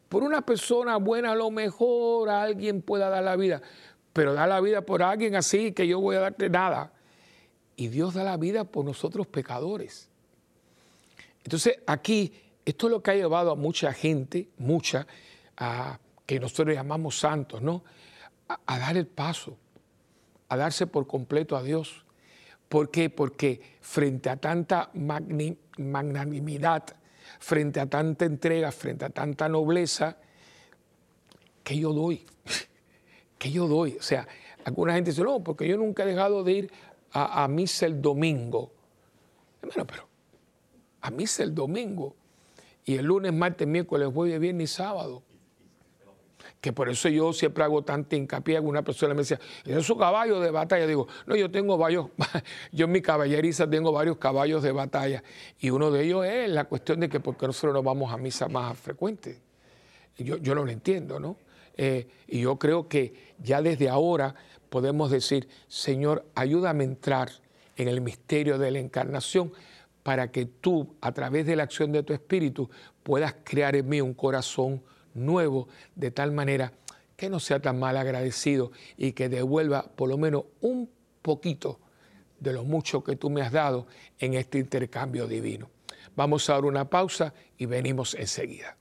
por 0.09 0.23
una 0.23 0.43
persona 0.43 0.97
buena 0.97 1.33
a 1.33 1.35
lo 1.35 1.51
mejor 1.51 2.29
alguien 2.29 2.83
pueda 2.83 3.09
dar 3.09 3.25
la 3.25 3.37
vida, 3.37 3.61
pero 4.13 4.35
da 4.35 4.47
la 4.47 4.61
vida 4.61 4.83
por 4.83 5.03
alguien 5.03 5.35
así 5.35 5.73
que 5.73 5.87
yo 5.87 6.01
voy 6.01 6.17
a 6.17 6.21
darte 6.21 6.49
nada. 6.49 6.93
Y 7.77 7.89
Dios 7.89 8.15
da 8.15 8.25
la 8.25 8.37
vida 8.37 8.65
por 8.65 8.85
nosotros 8.85 9.27
pecadores. 9.27 10.09
Entonces 11.47 11.79
aquí, 11.87 12.33
esto 12.65 12.89
es 12.89 12.91
lo 12.91 13.01
que 13.01 13.13
ha 13.13 13.15
llevado 13.15 13.53
a 13.53 13.55
mucha 13.55 13.93
gente, 13.93 14.49
mucha, 14.59 15.07
a, 15.57 16.01
que 16.27 16.41
nosotros 16.41 16.75
llamamos 16.75 17.21
santos, 17.21 17.63
¿no? 17.63 17.85
A, 18.49 18.79
dar 18.81 18.97
el 18.97 19.07
paso, 19.07 19.57
a 20.49 20.57
darse 20.57 20.89
por 20.89 21.07
completo 21.07 21.57
a 21.57 21.63
Dios. 21.63 22.05
¿Por 22.69 22.91
qué? 22.91 23.11
Porque 23.11 23.61
frente 23.81 24.29
a 24.29 24.39
tanta 24.39 24.91
magnanimidad, 24.95 26.83
frente 27.39 27.79
a 27.79 27.87
tanta 27.87 28.25
entrega, 28.25 28.73
frente 28.73 29.05
a 29.05 29.11
tanta 29.11 29.49
nobleza, 29.49 30.17
¿qué 31.63 31.79
yo 31.79 31.93
doy? 31.93 32.27
¿Qué 33.39 33.53
yo 33.53 33.69
doy? 33.69 33.97
O 34.01 34.03
sea, 34.03 34.27
alguna 34.65 34.95
gente 34.95 35.11
dice, 35.11 35.23
no, 35.23 35.45
porque 35.45 35.69
yo 35.69 35.77
nunca 35.77 36.03
he 36.03 36.07
dejado 36.07 36.43
de 36.43 36.53
ir 36.53 36.73
a, 37.13 37.45
a 37.45 37.47
misa 37.47 37.87
el 37.87 38.03
domingo. 38.03 38.73
Bueno, 39.63 39.87
pero 39.87 40.06
a 41.07 41.11
misa 41.11 41.45
el 41.45 41.55
domingo 41.55 42.17
y 42.85 42.97
el 42.97 43.07
lunes, 43.07 43.33
martes, 43.33 43.67
miércoles, 43.67 44.09
jueves, 44.13 44.41
viernes 44.41 44.71
y 44.71 44.75
sábado. 44.75 45.23
Que 46.61 46.73
por 46.73 46.89
eso 46.89 47.09
yo 47.09 47.33
siempre 47.33 47.63
hago 47.63 47.83
tanta 47.83 48.17
hincapié. 48.17 48.59
Una 48.59 48.83
persona 48.83 49.15
me 49.15 49.21
decía, 49.21 49.39
¿es 49.65 49.87
su 49.87 49.97
caballo 49.97 50.41
de 50.41 50.51
batalla? 50.51 50.87
Digo, 50.87 51.07
no, 51.27 51.37
yo 51.37 51.51
tengo 51.51 51.79
varios, 51.79 52.09
yo 52.73 52.87
en 52.87 52.93
mi 52.93 53.03
caballeriza 53.03 53.71
tengo 53.71 53.93
varios 53.93 54.17
caballos 54.17 54.63
de 54.65 54.73
batalla. 54.73 55.23
Y 55.61 55.71
uno 55.71 55.93
de 55.93 56.05
ellos 56.05 56.25
es 56.27 56.51
la 56.51 56.65
cuestión 56.65 56.99
de 57.01 57.09
que 57.09 57.21
porque 57.21 57.47
nosotros 57.47 57.73
no 57.73 57.83
vamos 57.83 58.13
a 58.13 58.17
misa 58.17 58.49
más 58.49 58.77
frecuente. 58.79 59.41
Yo, 60.17 60.39
yo 60.39 60.55
no 60.55 60.65
lo 60.65 60.71
entiendo, 60.73 61.21
¿no? 61.21 61.37
Eh, 61.77 62.09
y 62.27 62.41
yo 62.41 62.59
creo 62.59 62.89
que 62.89 63.35
ya 63.39 63.63
desde 63.63 63.89
ahora 63.89 64.35
podemos 64.71 65.11
decir, 65.11 65.49
Señor, 65.69 66.25
ayúdame 66.35 66.85
a 66.85 66.87
entrar 66.87 67.31
en 67.77 67.89
el 67.89 68.01
misterio 68.01 68.59
de 68.59 68.71
la 68.71 68.79
encarnación 68.79 69.53
para 70.07 70.31
que 70.31 70.47
tú, 70.47 70.95
a 71.01 71.11
través 71.11 71.47
de 71.47 71.57
la 71.57 71.65
acción 71.65 71.91
de 71.91 72.05
tu 72.05 72.13
espíritu, 72.13 72.71
puedas 73.03 73.35
crear 73.43 73.75
en 73.75 73.89
mí 73.89 74.01
un 74.01 74.15
corazón 74.15 74.81
nuevo, 75.15 75.67
de 75.97 76.13
tal 76.13 76.31
manera 76.31 76.73
que 77.17 77.29
no 77.29 77.41
sea 77.41 77.59
tan 77.61 77.81
mal 77.81 77.97
agradecido 77.97 78.71
y 78.97 79.15
que 79.15 79.29
devuelva 79.29 79.83
por 79.83 80.09
lo 80.09 80.17
menos 80.17 80.45
un 80.61 80.89
poquito 81.23 81.81
de 82.39 82.53
lo 82.53 82.63
mucho 82.63 83.03
que 83.03 83.17
tú 83.17 83.31
me 83.31 83.43
has 83.43 83.51
dado 83.51 83.89
en 84.21 84.35
este 84.35 84.61
intercambio 84.61 85.27
divino. 85.27 85.71
Vamos 86.15 86.49
a 86.49 86.53
dar 86.53 86.67
una 86.67 86.89
pausa 86.89 87.35
y 87.59 87.67
venimos 87.67 88.15
enseguida. 88.15 88.77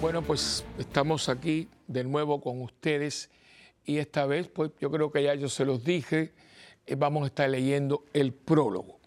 Bueno, 0.00 0.22
pues 0.22 0.64
estamos 0.78 1.28
aquí 1.28 1.68
de 1.86 2.04
nuevo 2.04 2.40
con 2.40 2.62
ustedes 2.62 3.28
y 3.84 3.98
esta 3.98 4.24
vez, 4.24 4.48
pues 4.48 4.70
yo 4.80 4.90
creo 4.90 5.12
que 5.12 5.22
ya 5.22 5.34
yo 5.34 5.50
se 5.50 5.66
los 5.66 5.84
dije, 5.84 6.32
eh, 6.86 6.94
vamos 6.94 7.24
a 7.24 7.26
estar 7.26 7.50
leyendo 7.50 8.06
el 8.14 8.32
prólogo. 8.32 8.98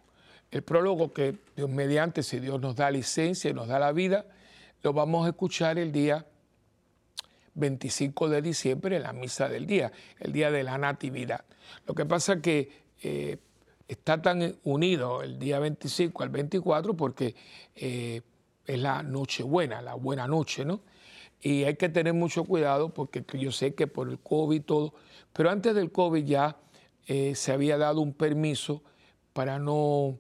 El 0.52 0.62
prólogo 0.62 1.12
que 1.12 1.36
Dios 1.56 1.68
mediante, 1.68 2.22
si 2.22 2.40
Dios 2.40 2.62
nos 2.62 2.76
da 2.76 2.92
licencia 2.92 3.50
y 3.50 3.56
nos 3.56 3.70
da 3.70 3.80
la 3.80 3.92
vida, 3.92 4.28
lo 4.84 4.94
vamos 4.94 5.26
a 5.26 5.30
escuchar 5.30 5.80
el 5.80 5.92
día 5.92 6.28
25 7.56 8.30
de 8.30 8.44
diciembre 8.44 8.98
en 8.98 9.02
la 9.04 9.14
misa 9.14 9.50
del 9.50 9.66
día, 9.66 9.92
el 10.20 10.32
día 10.32 10.52
de 10.52 10.62
la 10.62 10.78
Natividad. 10.78 11.44
Lo 11.88 11.96
que 11.96 12.06
pasa 12.06 12.40
que 12.40 12.70
eh, 13.02 13.40
está 13.88 14.22
tan 14.22 14.58
unido 14.64 15.24
el 15.24 15.40
día 15.40 15.58
25 15.58 16.22
al 16.22 16.30
24 16.30 16.96
porque 16.96 17.34
eh, 17.76 18.22
es 18.66 18.80
la 18.80 19.04
Nochebuena, 19.04 19.82
la 19.82 19.96
buena 19.96 20.28
noche, 20.28 20.66
¿no? 20.66 20.82
Y 21.42 21.66
hay 21.66 21.76
que 21.76 21.90
tener 21.90 22.14
mucho 22.14 22.46
cuidado 22.46 22.94
porque 22.94 23.24
yo 23.34 23.52
sé 23.52 23.76
que 23.76 23.88
por 23.88 24.10
el 24.10 24.20
COVID 24.20 24.62
todo, 24.64 24.94
pero 25.34 25.50
antes 25.50 25.76
del 25.76 25.92
COVID 25.92 26.24
ya 26.24 26.58
eh, 27.06 27.36
se 27.36 27.52
había 27.52 27.78
dado 27.78 28.00
un 28.00 28.14
permiso 28.14 28.82
para 29.34 29.60
no 29.60 30.18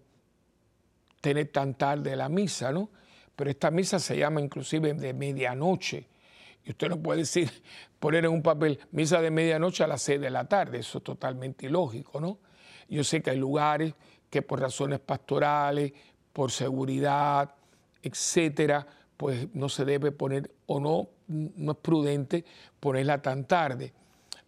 tener 1.21 1.47
tan 1.47 1.75
tarde 1.75 2.15
la 2.17 2.27
misa, 2.27 2.73
¿no? 2.73 2.89
Pero 3.35 3.49
esta 3.49 3.71
misa 3.71 3.99
se 3.99 4.17
llama 4.17 4.41
inclusive 4.41 4.93
de 4.93 5.13
medianoche. 5.13 6.07
Y 6.65 6.71
usted 6.71 6.89
no 6.89 7.01
puede 7.01 7.21
decir, 7.21 7.49
poner 7.99 8.25
en 8.25 8.31
un 8.31 8.41
papel 8.41 8.79
misa 8.91 9.21
de 9.21 9.31
medianoche 9.31 9.83
a 9.83 9.87
las 9.87 10.01
seis 10.01 10.19
de 10.19 10.29
la 10.29 10.45
tarde, 10.49 10.79
eso 10.79 10.97
es 10.97 11.03
totalmente 11.05 11.67
ilógico, 11.67 12.19
¿no? 12.19 12.39
Yo 12.89 13.03
sé 13.03 13.21
que 13.21 13.29
hay 13.29 13.37
lugares 13.37 13.93
que 14.29 14.41
por 14.41 14.59
razones 14.59 14.99
pastorales, 14.99 15.93
por 16.33 16.51
seguridad, 16.51 17.55
etcétera, 18.03 18.85
pues 19.17 19.47
no 19.53 19.69
se 19.69 19.85
debe 19.85 20.11
poner 20.11 20.51
o 20.67 20.79
no, 20.79 21.09
no 21.27 21.71
es 21.71 21.77
prudente 21.77 22.45
ponerla 22.79 23.21
tan 23.21 23.45
tarde. 23.45 23.93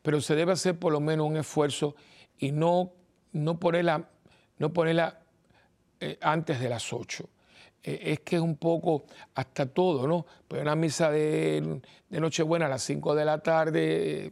Pero 0.02 0.22
se 0.22 0.36
debe 0.36 0.52
hacer 0.52 0.78
por 0.78 0.92
lo 0.92 1.00
menos 1.00 1.26
un 1.26 1.38
esfuerzo 1.38 1.96
y 2.38 2.52
no, 2.52 2.92
no 3.32 3.60
ponerla, 3.60 4.10
no 4.60 4.74
ponerla 4.74 5.20
eh, 6.00 6.18
antes 6.22 6.60
de 6.60 6.70
las 6.70 6.94
8. 6.94 7.28
Eh, 7.84 8.00
es 8.04 8.20
que 8.20 8.36
es 8.36 8.42
un 8.42 8.58
poco 8.58 9.06
hasta 9.34 9.66
todo, 9.66 10.08
¿no? 10.08 10.26
Pues 10.48 10.62
una 10.62 10.76
misa 10.76 11.10
de, 11.10 11.82
de 12.10 12.20
Nochebuena 12.20 12.66
a 12.66 12.70
las 12.70 12.84
5 12.84 13.16
de 13.16 13.26
la 13.26 13.40
tarde, 13.40 14.32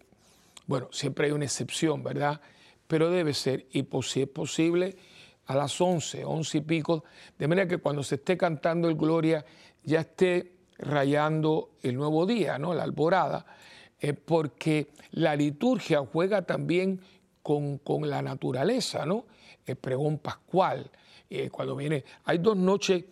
bueno, 0.65 0.89
siempre 0.92 1.27
hay 1.27 1.32
una 1.32 1.46
excepción, 1.46 2.03
¿verdad? 2.03 2.39
Pero 2.88 3.10
debe 3.10 3.34
ser, 3.34 3.68
y 3.72 3.88
si 4.03 4.22
es 4.22 4.27
posible, 4.27 4.96
a 5.45 5.55
las 5.55 5.79
11, 5.79 6.23
11 6.23 6.57
y 6.57 6.62
pico, 6.62 7.03
de 7.38 7.47
manera 7.47 7.67
que 7.67 7.77
cuando 7.77 8.03
se 8.03 8.15
esté 8.15 8.38
cantando 8.38 8.88
el 8.88 8.95
Gloria 8.95 9.45
ya 9.83 10.01
esté 10.01 10.53
rayando 10.77 11.71
el 11.81 11.95
nuevo 11.95 12.25
día, 12.25 12.57
¿no? 12.57 12.73
la 12.73 12.83
alborada, 12.83 13.45
eh, 14.00 14.13
porque 14.13 14.89
la 15.12 15.35
liturgia 15.35 16.00
juega 16.00 16.41
también 16.43 17.01
con, 17.41 17.79
la 18.10 18.21
naturaleza, 18.21 19.06
¿no? 19.06 19.25
el 19.65 19.75
pregón 19.75 20.17
pascual, 20.19 20.89
eh, 21.29 21.49
cuando 21.49 21.75
viene, 21.75 22.03
hay 22.25 22.38
dos 22.38 22.56
noches 22.56 23.03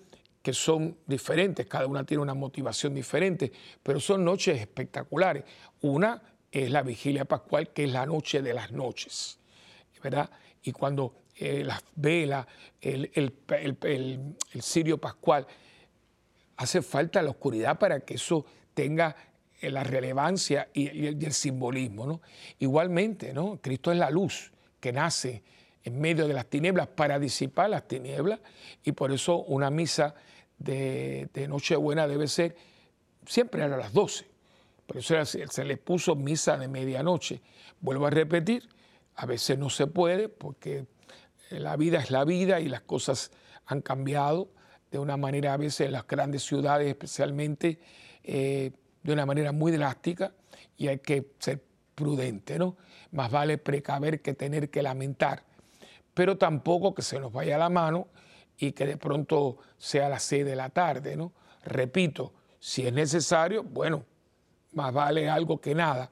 que 0.41 0.53
son 0.53 0.97
diferentes, 1.05 1.67
cada 1.67 1.85
una 1.85 2.03
tiene 2.03 2.23
una 2.23 2.33
motivación 2.33 2.93
diferente, 2.93 3.51
pero 3.83 3.99
son 3.99 4.25
noches 4.25 4.59
espectaculares. 4.59 5.43
Una 5.81 6.21
es 6.51 6.69
la 6.71 6.81
vigilia 6.81 7.25
pascual, 7.25 7.69
que 7.69 7.83
es 7.83 7.91
la 7.91 8.05
noche 8.05 8.41
de 8.41 8.53
las 8.53 8.71
noches, 8.71 9.37
¿verdad? 10.03 10.29
Y 10.63 10.71
cuando 10.71 11.13
eh, 11.43 11.63
las 11.63 11.83
velas, 11.95 12.45
el, 12.79 13.09
el, 13.15 14.61
cirio 14.61 14.99
pascual. 14.99 15.47
Hace 16.57 16.83
falta 16.83 17.19
la 17.23 17.31
oscuridad 17.31 17.79
para 17.79 18.01
que 18.01 18.13
eso 18.13 18.45
tenga 18.75 19.15
eh, 19.59 19.71
la 19.71 19.83
relevancia 19.83 20.69
y, 20.71 21.07
el, 21.07 21.33
simbolismo. 21.33 22.05
¿no? 22.05 22.21
Igualmente, 22.59 23.33
¿no? 23.33 23.59
Cristo 23.59 23.91
es 23.91 23.97
la 23.97 24.11
luz 24.11 24.51
que 24.79 24.93
nace 24.93 25.41
en 25.83 25.99
medio 25.99 26.27
de 26.27 26.35
las 26.35 26.45
tinieblas 26.45 26.85
para 26.89 27.17
disipar 27.17 27.71
las 27.71 27.87
tinieblas 27.87 28.39
y 28.83 28.91
por 28.91 29.11
eso 29.11 29.37
una 29.37 29.71
misa 29.71 30.13
de, 30.59 31.27
Nochebuena 31.49 32.07
debe 32.07 32.27
ser 32.27 32.55
siempre 33.25 33.63
a 33.63 33.67
las 33.67 33.93
12. 33.93 34.27
Por 34.85 34.97
eso 34.97 35.25
se 35.25 35.65
le 35.65 35.77
puso 35.77 36.15
misa 36.15 36.55
de 36.57 36.67
medianoche. 36.67 37.41
Vuelvo 37.79 38.05
a 38.05 38.11
repetir, 38.11 38.69
a 39.15 39.25
veces 39.25 39.57
no 39.57 39.71
se 39.71 39.87
puede 39.87 40.29
porque 40.29 40.85
la 41.51 41.75
vida 41.75 41.99
es 41.99 42.11
la 42.11 42.23
vida 42.23 42.59
y 42.59 42.67
las 42.67 42.81
cosas 42.81 43.31
han 43.65 43.81
cambiado 43.81 44.49
de 44.91 44.99
una 44.99 45.17
manera 45.17 45.53
a 45.53 45.57
veces 45.57 45.87
en 45.87 45.93
las 45.93 46.07
grandes 46.07 46.43
ciudades 46.43 46.87
especialmente 46.87 47.79
eh, 48.23 48.71
de 49.03 49.13
una 49.13 49.25
manera 49.25 49.51
muy 49.51 49.71
drástica 49.71 50.33
y 50.77 50.87
hay 50.87 50.99
que 50.99 51.31
ser 51.39 51.63
prudente, 51.95 52.59
¿no? 52.59 52.77
Más 53.11 53.31
vale 53.31 53.57
precaver 53.57 54.21
que 54.21 54.33
tener 54.33 54.69
que 54.69 54.81
lamentar, 54.81 55.43
pero 56.13 56.37
tampoco 56.37 56.93
que 56.93 57.01
se 57.01 57.19
nos 57.19 57.31
vaya 57.31 57.57
la 57.57 57.69
mano 57.69 58.07
y 58.57 58.73
que 58.73 58.85
de 58.85 58.97
pronto 58.97 59.57
sea 59.77 60.09
las 60.09 60.23
seis 60.23 60.45
de 60.45 60.55
la 60.55 60.69
tarde, 60.69 61.15
¿no? 61.15 61.33
Repito, 61.63 62.33
si 62.59 62.85
es 62.85 62.93
necesario, 62.93 63.63
bueno, 63.63 64.05
más 64.73 64.93
vale 64.93 65.29
algo 65.29 65.59
que 65.59 65.75
nada, 65.75 66.09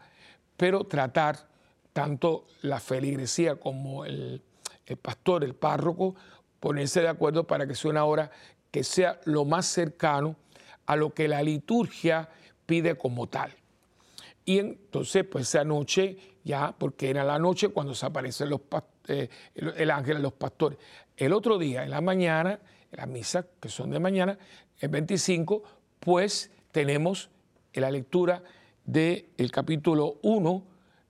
pero 0.58 0.86
tratar 0.86 1.48
tanto 1.94 2.48
la 2.62 2.80
feligresía 2.80 3.56
como 3.56 4.06
el, 4.06 4.42
el 4.90 4.98
pastor, 4.98 5.44
el 5.44 5.56
párroco, 5.56 6.16
ponerse 6.60 7.02
de 7.02 7.08
acuerdo 7.08 7.46
para 7.46 7.66
que 7.66 7.76
sea 7.76 7.92
una 7.92 8.04
hora 8.04 8.32
que 8.72 8.84
sea 8.84 9.20
lo 9.26 9.46
más 9.46 9.66
cercano 9.66 10.36
a 10.86 10.96
lo 10.96 11.14
que 11.14 11.28
la 11.28 11.42
liturgia 11.42 12.30
pide 12.66 12.96
como 12.96 13.28
tal. 13.28 13.52
Y 14.46 14.60
entonces, 14.60 15.24
pues 15.26 15.48
esa 15.48 15.64
noche, 15.64 16.18
ya, 16.44 16.76
porque 16.78 17.10
era 17.10 17.24
la 17.24 17.38
noche 17.38 17.70
cuando 17.70 17.94
se 17.94 18.06
aparecen 18.06 18.50
los, 18.50 18.62
eh, 19.08 19.30
el 19.54 19.92
ángel 19.92 20.18
a 20.18 20.20
los 20.20 20.34
pastores. 20.34 20.80
El 21.16 21.34
otro 21.34 21.58
día, 21.58 21.84
en 21.84 21.92
la 21.92 22.02
mañana, 22.02 22.60
en 22.92 22.98
las 22.98 23.08
misas 23.08 23.46
que 23.60 23.70
son 23.70 23.92
de 23.92 24.00
mañana, 24.00 24.38
el 24.80 24.90
25, 24.90 25.64
pues 26.00 26.52
tenemos 26.72 27.30
la 27.74 27.92
lectura 27.92 28.42
del 28.86 29.52
capítulo 29.52 30.18
1 30.24 30.64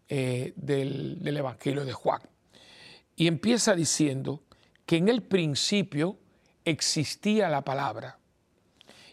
eh, 0.09 0.53
del 0.55 1.37
Evangelio 1.37 1.85
de 1.85 1.93
Juan. 1.93 2.21
Y 3.19 3.27
empieza 3.27 3.75
diciendo 3.75 4.39
que 4.85 4.95
en 4.95 5.09
el 5.09 5.21
principio 5.21 6.15
existía 6.63 7.49
la 7.49 7.65
palabra 7.65 8.17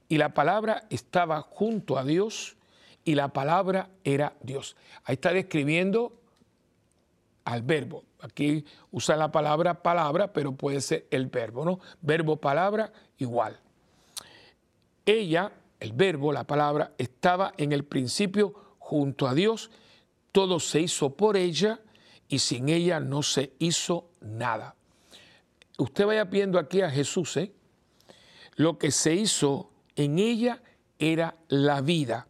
y 0.09 0.17
la 0.17 0.33
palabra 0.33 0.85
estaba 0.91 1.43
junto 1.43 1.99
a 1.99 2.05
Dios 2.05 2.57
y 3.05 3.17
la 3.17 3.33
palabra 3.33 3.91
era 4.05 4.35
Dios. 4.41 4.77
Ahí 5.03 5.15
está 5.15 5.33
describiendo 5.33 6.13
al 7.47 7.63
verbo. 7.63 8.05
Aquí 8.21 8.65
usa 8.93 9.17
la 9.17 9.33
palabra 9.33 9.83
palabra, 9.83 10.33
pero 10.33 10.53
puede 10.53 10.81
ser 10.83 11.09
el 11.11 11.27
verbo, 11.27 11.65
¿no? 11.65 11.81
Verbo, 12.01 12.37
palabra, 12.37 12.93
igual. 13.19 13.59
Ella, 15.05 15.51
el 15.81 15.93
verbo, 15.93 16.33
la 16.33 16.45
palabra, 16.45 16.93
estaba 16.97 17.55
en 17.57 17.73
el 17.73 17.85
principio 17.85 18.55
junto 18.79 19.27
a 19.27 19.35
Dios, 19.35 19.73
todo 20.31 20.61
se 20.61 20.83
hizo 20.83 21.17
por 21.17 21.37
ella 21.37 21.81
y 22.29 22.39
sin 22.39 22.69
ella 22.69 23.01
no 23.01 23.23
se 23.23 23.53
hizo 23.59 24.09
nada. 24.21 24.75
Usted 25.79 26.07
vaya 26.07 26.25
viendo 26.25 26.59
aquí 26.59 26.81
a 26.81 26.91
Jesús, 26.91 27.37
¿eh? 27.37 27.53
lo 28.55 28.79
que 28.79 28.91
se 28.91 29.15
hizo 29.15 29.71
en 29.95 30.19
ella 30.19 30.63
era 30.99 31.37
la 31.49 31.81
vida, 31.83 32.27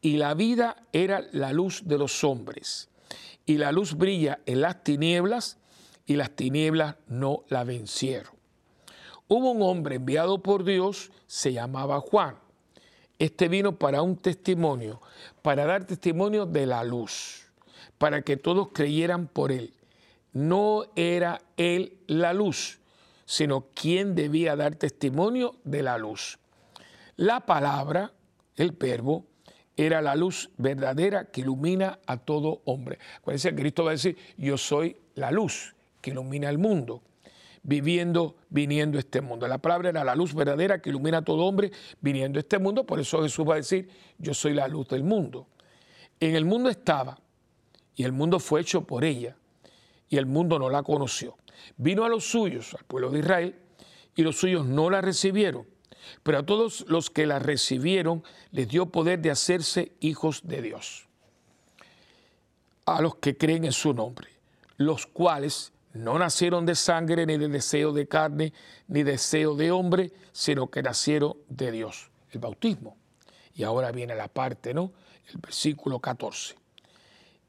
y 0.00 0.16
la 0.16 0.34
vida 0.34 0.84
era 0.92 1.24
la 1.32 1.52
luz 1.52 1.82
de 1.84 1.98
los 1.98 2.24
hombres, 2.24 2.88
y 3.46 3.58
la 3.58 3.72
luz 3.72 3.94
brilla 3.94 4.40
en 4.46 4.60
las 4.60 4.82
tinieblas, 4.82 5.58
y 6.04 6.16
las 6.16 6.30
tinieblas 6.30 6.96
no 7.06 7.44
la 7.48 7.62
vencieron. 7.62 8.32
Hubo 9.28 9.52
un 9.52 9.62
hombre 9.62 9.96
enviado 9.96 10.42
por 10.42 10.64
Dios, 10.64 11.12
se 11.26 11.52
llamaba 11.52 12.00
Juan. 12.00 12.36
Este 13.18 13.48
vino 13.48 13.78
para 13.78 14.02
un 14.02 14.16
testimonio, 14.16 15.00
para 15.42 15.64
dar 15.64 15.86
testimonio 15.86 16.44
de 16.44 16.66
la 16.66 16.82
luz 16.82 17.41
para 18.02 18.22
que 18.22 18.36
todos 18.36 18.70
creyeran 18.72 19.28
por 19.28 19.52
él. 19.52 19.74
No 20.32 20.86
era 20.96 21.40
él 21.56 21.98
la 22.08 22.32
luz, 22.32 22.80
sino 23.26 23.68
quien 23.74 24.16
debía 24.16 24.56
dar 24.56 24.74
testimonio 24.74 25.54
de 25.62 25.84
la 25.84 25.98
luz. 25.98 26.40
La 27.14 27.46
palabra, 27.46 28.12
el 28.56 28.72
verbo, 28.72 29.26
era 29.76 30.02
la 30.02 30.16
luz 30.16 30.50
verdadera 30.56 31.26
que 31.26 31.42
ilumina 31.42 32.00
a 32.04 32.16
todo 32.16 32.62
hombre. 32.64 32.98
Acuérdense, 33.18 33.54
Cristo 33.54 33.84
va 33.84 33.90
a 33.90 33.92
decir, 33.92 34.16
yo 34.36 34.58
soy 34.58 34.96
la 35.14 35.30
luz 35.30 35.76
que 36.00 36.10
ilumina 36.10 36.50
el 36.50 36.58
mundo, 36.58 37.04
viviendo, 37.62 38.34
viniendo 38.50 38.98
este 38.98 39.20
mundo. 39.20 39.46
La 39.46 39.58
palabra 39.58 39.90
era 39.90 40.02
la 40.02 40.16
luz 40.16 40.34
verdadera 40.34 40.82
que 40.82 40.90
ilumina 40.90 41.18
a 41.18 41.22
todo 41.22 41.44
hombre, 41.44 41.70
viniendo 42.00 42.40
este 42.40 42.58
mundo. 42.58 42.84
Por 42.84 42.98
eso 42.98 43.22
Jesús 43.22 43.48
va 43.48 43.54
a 43.54 43.58
decir, 43.58 43.88
yo 44.18 44.34
soy 44.34 44.54
la 44.54 44.66
luz 44.66 44.88
del 44.88 45.04
mundo. 45.04 45.46
En 46.18 46.34
el 46.34 46.44
mundo 46.44 46.68
estaba, 46.68 47.21
y 47.94 48.04
el 48.04 48.12
mundo 48.12 48.38
fue 48.38 48.60
hecho 48.60 48.82
por 48.82 49.04
ella, 49.04 49.36
y 50.08 50.16
el 50.16 50.26
mundo 50.26 50.58
no 50.58 50.70
la 50.70 50.82
conoció. 50.82 51.36
Vino 51.76 52.04
a 52.04 52.08
los 52.08 52.24
suyos, 52.24 52.74
al 52.74 52.84
pueblo 52.84 53.10
de 53.10 53.20
Israel, 53.20 53.56
y 54.14 54.22
los 54.22 54.36
suyos 54.36 54.66
no 54.66 54.90
la 54.90 55.00
recibieron, 55.00 55.66
pero 56.22 56.38
a 56.38 56.46
todos 56.46 56.84
los 56.88 57.10
que 57.10 57.26
la 57.26 57.38
recibieron 57.38 58.22
les 58.50 58.68
dio 58.68 58.86
poder 58.86 59.20
de 59.20 59.30
hacerse 59.30 59.92
hijos 60.00 60.40
de 60.44 60.62
Dios. 60.62 61.08
A 62.84 63.00
los 63.00 63.16
que 63.16 63.36
creen 63.36 63.64
en 63.64 63.72
su 63.72 63.94
nombre, 63.94 64.28
los 64.76 65.06
cuales 65.06 65.72
no 65.92 66.18
nacieron 66.18 66.66
de 66.66 66.74
sangre, 66.74 67.26
ni 67.26 67.36
de 67.36 67.48
deseo 67.48 67.92
de 67.92 68.08
carne, 68.08 68.52
ni 68.88 69.02
deseo 69.02 69.54
de 69.54 69.70
hombre, 69.70 70.12
sino 70.32 70.70
que 70.70 70.82
nacieron 70.82 71.36
de 71.48 71.70
Dios. 71.70 72.10
El 72.30 72.40
bautismo. 72.40 72.96
Y 73.54 73.62
ahora 73.64 73.92
viene 73.92 74.14
la 74.14 74.28
parte, 74.28 74.72
¿no? 74.72 74.92
El 75.28 75.38
versículo 75.38 76.00
14. 76.00 76.61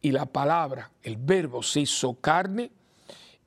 Y 0.04 0.12
la 0.12 0.28
palabra, 0.28 0.92
el 1.02 1.18
verbo, 1.18 1.64
se 1.64 1.80
hizo 1.80 2.14
carne 2.16 2.70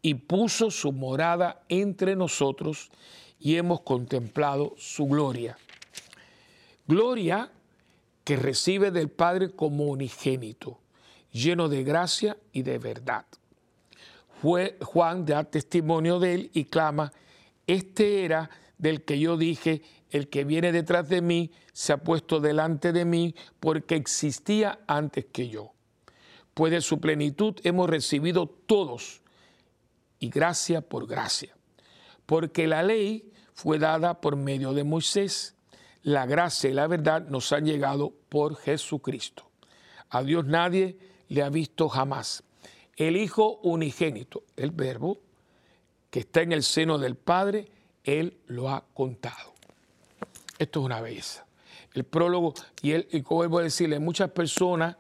y 0.03 0.15
puso 0.15 0.73
su 0.73 0.91
morada 0.91 1.63
entre 1.69 2.17
nosotros 2.17 2.91
y 3.39 3.57
hemos 3.57 3.83
contemplado 3.83 4.75
su 4.79 5.07
gloria. 5.07 5.59
Gloria 6.89 7.53
que 8.25 8.37
recibe 8.37 8.91
del 8.91 9.11
Padre 9.11 9.51
como 9.51 9.85
unigénito, 9.85 10.81
lleno 11.31 11.69
de 11.69 11.85
gracia 11.85 12.37
y 12.53 12.63
de 12.63 12.79
verdad. 12.79 13.27
Juan 14.41 15.27
da 15.27 15.45
testimonio 15.45 16.19
de 16.19 16.35
él 16.35 16.51
y 16.55 16.65
clama, 16.65 17.13
este 17.67 18.25
era 18.25 18.49
del 18.79 19.03
que 19.03 19.19
yo 19.19 19.37
dije, 19.37 19.83
el 20.11 20.29
que 20.29 20.45
viene 20.45 20.73
detrás 20.73 21.09
de 21.09 21.21
mí 21.21 21.51
se 21.73 21.93
ha 21.93 21.99
puesto 21.99 22.41
delante 22.41 22.93
de 22.93 23.05
mí 23.05 23.35
porque 23.61 23.97
existía 23.97 24.81
antes 24.87 25.27
que 25.27 25.49
yo. 25.49 25.76
Pues 26.57 26.73
de 26.73 26.81
su 26.81 27.01
plenitud 27.01 27.57
hemos 27.65 27.91
recibido 27.91 28.47
todos 28.47 29.21
y 30.19 30.31
gracia 30.31 30.81
por 30.81 31.07
gracia. 31.07 31.55
Porque 32.25 32.67
la 32.67 32.83
ley 32.83 33.31
fue 33.53 33.79
dada 33.79 34.23
por 34.23 34.37
medio 34.37 34.73
de 34.73 34.83
Moisés. 34.83 35.55
La 36.03 36.25
gracia 36.25 36.71
y 36.71 36.73
la 36.73 36.87
verdad 36.87 37.29
nos 37.29 37.53
han 37.53 37.67
llegado 37.67 38.15
por 38.31 38.57
Jesucristo. 38.57 39.51
A 40.09 40.23
Dios 40.23 40.47
nadie 40.47 40.97
le 41.29 41.43
ha 41.43 41.51
visto 41.51 41.91
jamás. 41.91 42.43
El 42.97 43.19
Hijo 43.19 43.59
unigénito, 43.63 44.43
el 44.57 44.71
Verbo, 44.71 45.21
que 46.09 46.21
está 46.21 46.41
en 46.41 46.53
el 46.53 46.63
seno 46.63 46.97
del 46.97 47.17
Padre, 47.17 47.69
Él 48.03 48.39
lo 48.47 48.71
ha 48.71 48.83
contado. 48.95 49.53
Esto 50.59 50.81
es 50.81 50.87
una 50.87 51.03
belleza. 51.03 51.45
El 51.93 52.05
prólogo, 52.05 52.55
y, 52.81 52.93
él, 52.93 53.07
y 53.11 53.21
como 53.21 53.41
vuelvo 53.41 53.59
a 53.59 53.65
decirle, 53.65 53.99
muchas 53.99 54.31
personas 54.31 54.97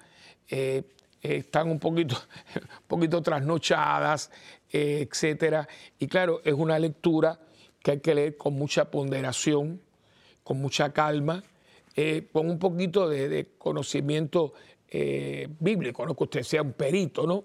eh, 0.48 0.84
están 1.30 1.70
un 1.70 1.78
poquito, 1.78 2.16
un 2.54 2.86
poquito 2.86 3.22
trasnochadas, 3.22 4.30
eh, 4.70 5.06
etcétera. 5.08 5.68
Y 5.98 6.06
claro, 6.06 6.40
es 6.44 6.54
una 6.54 6.78
lectura 6.78 7.38
que 7.82 7.92
hay 7.92 8.00
que 8.00 8.14
leer 8.14 8.36
con 8.36 8.54
mucha 8.54 8.90
ponderación, 8.90 9.80
con 10.42 10.60
mucha 10.60 10.92
calma, 10.92 11.42
eh, 11.94 12.28
con 12.32 12.50
un 12.50 12.58
poquito 12.58 13.08
de, 13.08 13.54
conocimiento 13.58 14.54
bíblico, 15.58 16.06
no 16.06 16.14
que 16.14 16.24
usted 16.24 16.42
sea 16.42 16.62
un 16.62 16.72
perito, 16.72 17.26
¿no? 17.26 17.44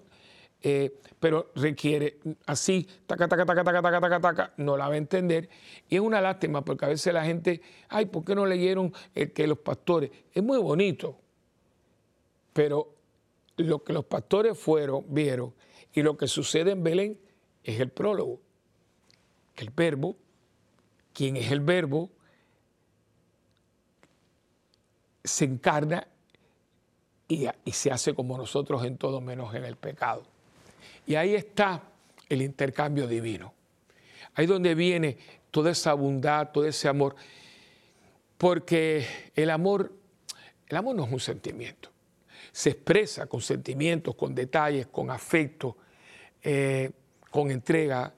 Eh, 0.64 1.00
pero 1.18 1.50
requiere 1.56 2.18
así, 2.46 2.86
taca, 3.06 3.26
taca, 3.26 3.44
taca, 3.44 3.64
taca, 3.64 3.82
taca, 3.82 4.00
taca, 4.00 4.20
taca, 4.20 4.52
no 4.58 4.76
la 4.76 4.88
va 4.88 4.94
a 4.94 4.96
entender. 4.96 5.48
Y 5.88 5.96
es 5.96 6.00
una 6.00 6.20
lástima 6.20 6.64
porque 6.64 6.84
a 6.84 6.88
veces 6.88 7.12
la 7.12 7.24
gente, 7.24 7.60
ay, 7.88 8.06
¿por 8.06 8.24
qué 8.24 8.34
no 8.34 8.46
leyeron 8.46 8.92
el 9.14 9.32
que 9.32 9.46
los 9.46 9.58
pastores? 9.58 10.10
Es 10.32 10.42
muy 10.42 10.58
bonito, 10.58 11.18
pero 12.52 12.94
lo 13.56 13.82
que 13.84 13.92
los 13.92 14.04
pastores 14.04 14.58
fueron, 14.58 15.04
vieron, 15.08 15.54
y 15.92 16.02
lo 16.02 16.16
que 16.16 16.26
sucede 16.26 16.72
en 16.72 16.82
Belén 16.82 17.20
es 17.62 17.80
el 17.80 17.90
prólogo. 17.90 18.40
El 19.56 19.70
verbo, 19.70 20.16
quien 21.12 21.36
es 21.36 21.50
el 21.50 21.60
verbo, 21.60 22.10
se 25.22 25.44
encarna 25.44 26.06
y, 27.28 27.48
se 27.72 27.90
hace 27.90 28.14
como 28.14 28.36
nosotros 28.36 28.84
en 28.84 28.96
todo 28.96 29.20
menos 29.20 29.54
en 29.54 29.64
el 29.64 29.76
pecado. 29.76 30.24
Y 31.06 31.14
ahí 31.14 31.34
está 31.34 31.82
el 32.28 32.42
intercambio 32.42 33.06
divino. 33.06 33.52
Ahí 34.34 34.46
donde 34.46 34.74
viene 34.74 35.18
toda 35.50 35.70
esa 35.70 35.94
bondad, 35.94 36.50
todo 36.52 36.66
ese 36.66 36.88
amor. 36.88 37.14
Porque 38.38 39.06
el 39.34 39.50
amor, 39.50 39.92
el 40.66 40.76
amor 40.76 40.96
no 40.96 41.04
es 41.04 41.12
un 41.12 41.20
sentimiento. 41.20 41.91
Se 42.52 42.70
expresa 42.70 43.26
con 43.26 43.40
sentimientos, 43.40 44.14
con 44.14 44.34
detalles, 44.34 44.86
con 44.86 45.10
afecto, 45.10 45.76
eh, 46.42 46.90
con 47.30 47.50
entrega, 47.50 48.14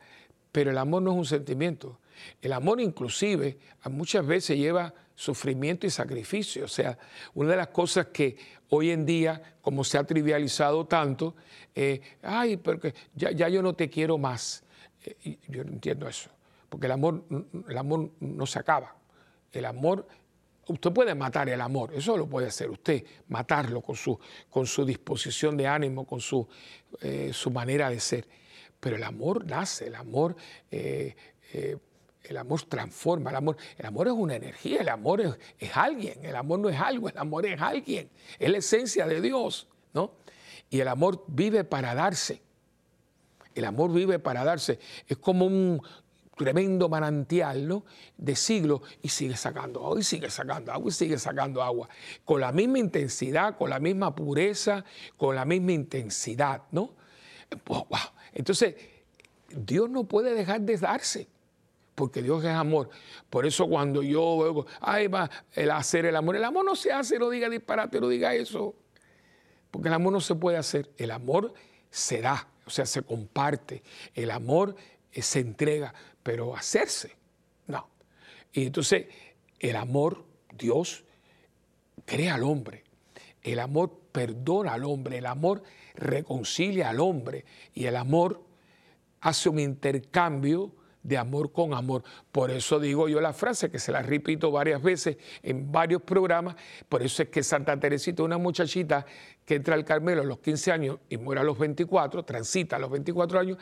pero 0.51 0.71
el 0.71 0.79
amor 0.79 1.03
no 1.03 1.13
es 1.13 1.19
un 1.19 1.25
sentimiento. 1.25 2.01
El 2.41 2.53
amor 2.53 2.81
inclusive 2.81 3.59
muchas 3.91 4.27
veces 4.27 4.57
lleva 4.57 4.93
sufrimiento 5.15 5.87
y 5.87 5.91
sacrificio. 5.91 6.65
O 6.65 6.69
sea, 6.69 6.99
una 7.35 7.51
de 7.51 7.57
las 7.57 7.69
cosas 7.69 8.07
que 8.07 8.37
hoy 8.71 8.91
en 8.91 9.07
día, 9.07 9.41
como 9.61 9.85
se 9.85 9.99
ha 9.99 10.05
trivializado 10.05 10.87
tanto, 10.87 11.35
eh, 11.75 12.01
ay, 12.23 12.57
porque 12.57 12.95
ya, 13.15 13.31
ya, 13.31 13.49
yo 13.49 13.63
no 13.63 13.75
te 13.75 13.89
quiero 13.89 14.19
más. 14.19 14.65
Eh, 15.05 15.39
yo 15.49 15.65
no 15.65 15.73
entiendo 15.73 16.09
eso, 16.09 16.31
porque 16.69 16.87
el 16.87 16.93
amor, 16.93 17.25
el 17.69 17.79
amor 17.79 18.11
no 18.21 18.47
se 18.47 18.59
acaba. 18.59 18.97
El 19.53 19.67
amor, 19.67 20.07
usted 20.69 20.93
puede 20.93 21.15
matar 21.15 21.49
el 21.49 21.61
amor, 21.61 21.93
eso 21.95 22.17
lo 22.17 22.27
puede 22.27 22.49
hacer 22.49 22.71
usted, 22.71 23.05
matarlo 23.29 23.81
con 23.81 23.97
su, 23.97 24.19
con 24.51 24.67
su 24.67 24.85
disposición 24.85 25.57
de 25.57 25.67
ánimo, 25.67 26.07
con 26.07 26.21
su, 26.21 26.47
eh, 27.01 27.31
su 27.33 27.51
manera 27.51 27.91
de 27.91 28.01
ser. 28.01 28.27
Pero 28.81 28.97
el 28.97 29.03
amor 29.03 29.47
nace, 29.47 29.87
el 29.87 29.95
amor 29.95 30.37
el 32.25 32.37
amor 32.37 32.63
transforma, 32.63 33.31
el 33.31 33.37
amor, 33.37 33.57
el 33.79 33.87
amor 33.87 34.07
es 34.07 34.13
una 34.15 34.35
energía, 34.35 34.81
el 34.81 34.89
amor 34.89 35.21
es, 35.59 35.77
alguien, 35.77 36.25
el 36.25 36.35
amor 36.37 36.59
no 36.59 36.69
es 36.69 36.81
algo, 36.81 37.09
el 37.09 37.19
amor 37.19 37.47
es 37.47 37.61
alguien, 37.61 38.09
es 38.39 38.51
la 38.51 38.59
esencia 38.59 39.07
de 39.07 39.21
Dios, 39.21 39.69
¿no? 39.93 40.13
Y 40.71 40.81
el 40.81 40.89
amor 40.89 41.25
vive 41.29 41.65
para 41.65 41.95
darse. 41.95 42.43
El 43.55 43.67
amor 43.67 43.93
vive 43.93 44.19
para 44.19 44.43
darse. 44.43 44.81
Es 45.07 45.19
como 45.19 45.47
un 45.47 45.81
tremendo 46.37 46.89
manantial, 46.89 47.67
¿no? 47.67 47.85
De 48.17 48.37
siglos 48.37 48.81
y 49.03 49.09
sigue 49.09 49.37
sacando 49.37 49.85
agua 49.85 50.01
y 50.01 50.05
sigue 50.05 50.31
sacando 50.31 50.73
agua 50.73 50.89
y 50.89 50.93
sigue 50.93 51.19
sacando 51.19 51.63
agua. 51.63 51.89
Con 52.25 52.41
la 52.41 52.53
misma 52.53 52.79
intensidad, 52.79 53.57
con 53.57 53.71
la 53.71 53.81
misma 53.81 54.15
pureza, 54.15 54.85
con 55.17 55.37
la 55.37 55.45
misma 55.45 55.73
intensidad, 55.73 56.63
¿no? 56.71 56.95
wow. 57.67 57.87
Entonces, 58.33 58.75
Dios 59.49 59.89
no 59.89 60.05
puede 60.05 60.35
dejar 60.35 60.61
de 60.63 60.77
darse 60.77 61.29
porque 61.95 62.23
Dios 62.23 62.43
es 62.45 62.51
amor. 62.51 62.91
Por 63.31 63.47
eso 63.47 63.69
cuando 63.69 64.03
yo 64.03 64.39
veo, 64.39 64.67
ay, 64.81 65.07
va, 65.07 65.31
el 65.53 65.71
hacer 65.71 66.07
el 66.07 66.17
amor, 66.17 66.37
el 66.37 66.45
amor 66.45 66.65
no 66.65 66.77
se 66.77 66.93
hace, 66.93 67.19
no 67.19 67.31
diga 67.31 67.49
disparate, 67.49 68.01
no 68.01 68.09
diga 68.09 68.35
eso, 68.35 68.75
porque 69.71 69.89
el 69.89 69.95
amor 69.95 70.13
no 70.13 70.21
se 70.21 70.35
puede 70.35 70.57
hacer, 70.57 70.91
el 70.97 71.11
amor 71.11 71.55
se 71.91 72.21
da, 72.21 72.49
o 72.67 72.71
sea, 72.71 72.87
se 72.87 73.03
comparte, 73.03 73.83
el 74.15 74.31
amor 74.31 74.75
eh, 75.13 75.23
se 75.23 75.41
entrega, 75.41 75.95
pero 76.25 76.57
hacerse, 76.57 77.17
no. 77.69 77.89
Y 78.53 78.67
entonces 78.67 79.07
el 79.61 79.77
amor, 79.77 80.25
Dios, 80.59 81.05
crea 82.05 82.35
al 82.35 82.43
hombre, 82.43 82.83
el 83.45 83.61
amor 83.61 84.01
perdona 84.11 84.73
al 84.73 84.85
hombre, 84.85 85.19
el 85.19 85.27
amor 85.27 85.63
reconcilia 85.95 86.89
al 86.89 87.01
hombre. 87.01 87.45
Y 87.75 87.87
el 87.87 87.97
amor 87.97 88.43
hace 89.21 89.49
un 89.49 89.59
intercambio 89.59 90.73
de 91.05 91.17
amor 91.17 91.53
con 91.53 91.73
amor. 91.75 92.03
Por 92.33 92.51
eso 92.51 92.81
digo 92.81 93.09
yo 93.09 93.21
la 93.21 93.33
frase 93.33 93.71
que 93.71 93.79
se 93.79 93.93
la 93.93 94.03
repito 94.03 94.51
varias 94.51 94.83
veces 94.83 95.19
en 95.43 95.71
varios 95.71 96.03
programas. 96.03 96.57
Por 96.89 97.03
eso 97.03 97.23
es 97.23 97.29
que 97.29 97.45
Santa 97.45 97.79
Teresita, 97.79 98.25
una 98.25 98.39
muchachita 98.39 99.07
que 99.45 99.55
entra 99.55 99.75
al 99.75 99.85
Carmelo 99.85 100.23
a 100.23 100.25
los 100.25 100.39
15 100.39 100.73
años 100.73 100.99
y 101.09 101.19
muere 101.19 101.43
a 101.43 101.45
los 101.45 101.57
24, 101.59 102.25
transita 102.25 102.77
a 102.77 102.79
los 102.79 102.91
24 102.91 103.39
años, 103.39 103.59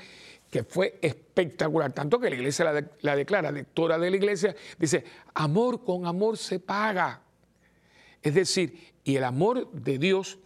que 0.49 0.63
fue 0.63 0.99
espectacular. 1.03 1.93
Tanto 1.93 2.19
que 2.21 2.31
la 2.31 2.37
iglesia 2.37 2.73
la, 2.73 2.85
la 3.01 3.17
declara 3.17 3.51
lectora 3.51 3.99
de 3.99 4.11
la 4.11 4.17
iglesia, 4.17 4.55
dice, 4.79 5.05
amor 5.35 5.85
con 5.85 6.07
amor 6.07 6.39
se 6.39 6.61
paga. 6.61 7.21
Es 8.23 8.35
decir, 8.35 8.93
y 9.03 9.17
el 9.17 9.25
amor 9.25 9.71
de 9.73 9.99
Dios 9.99 10.39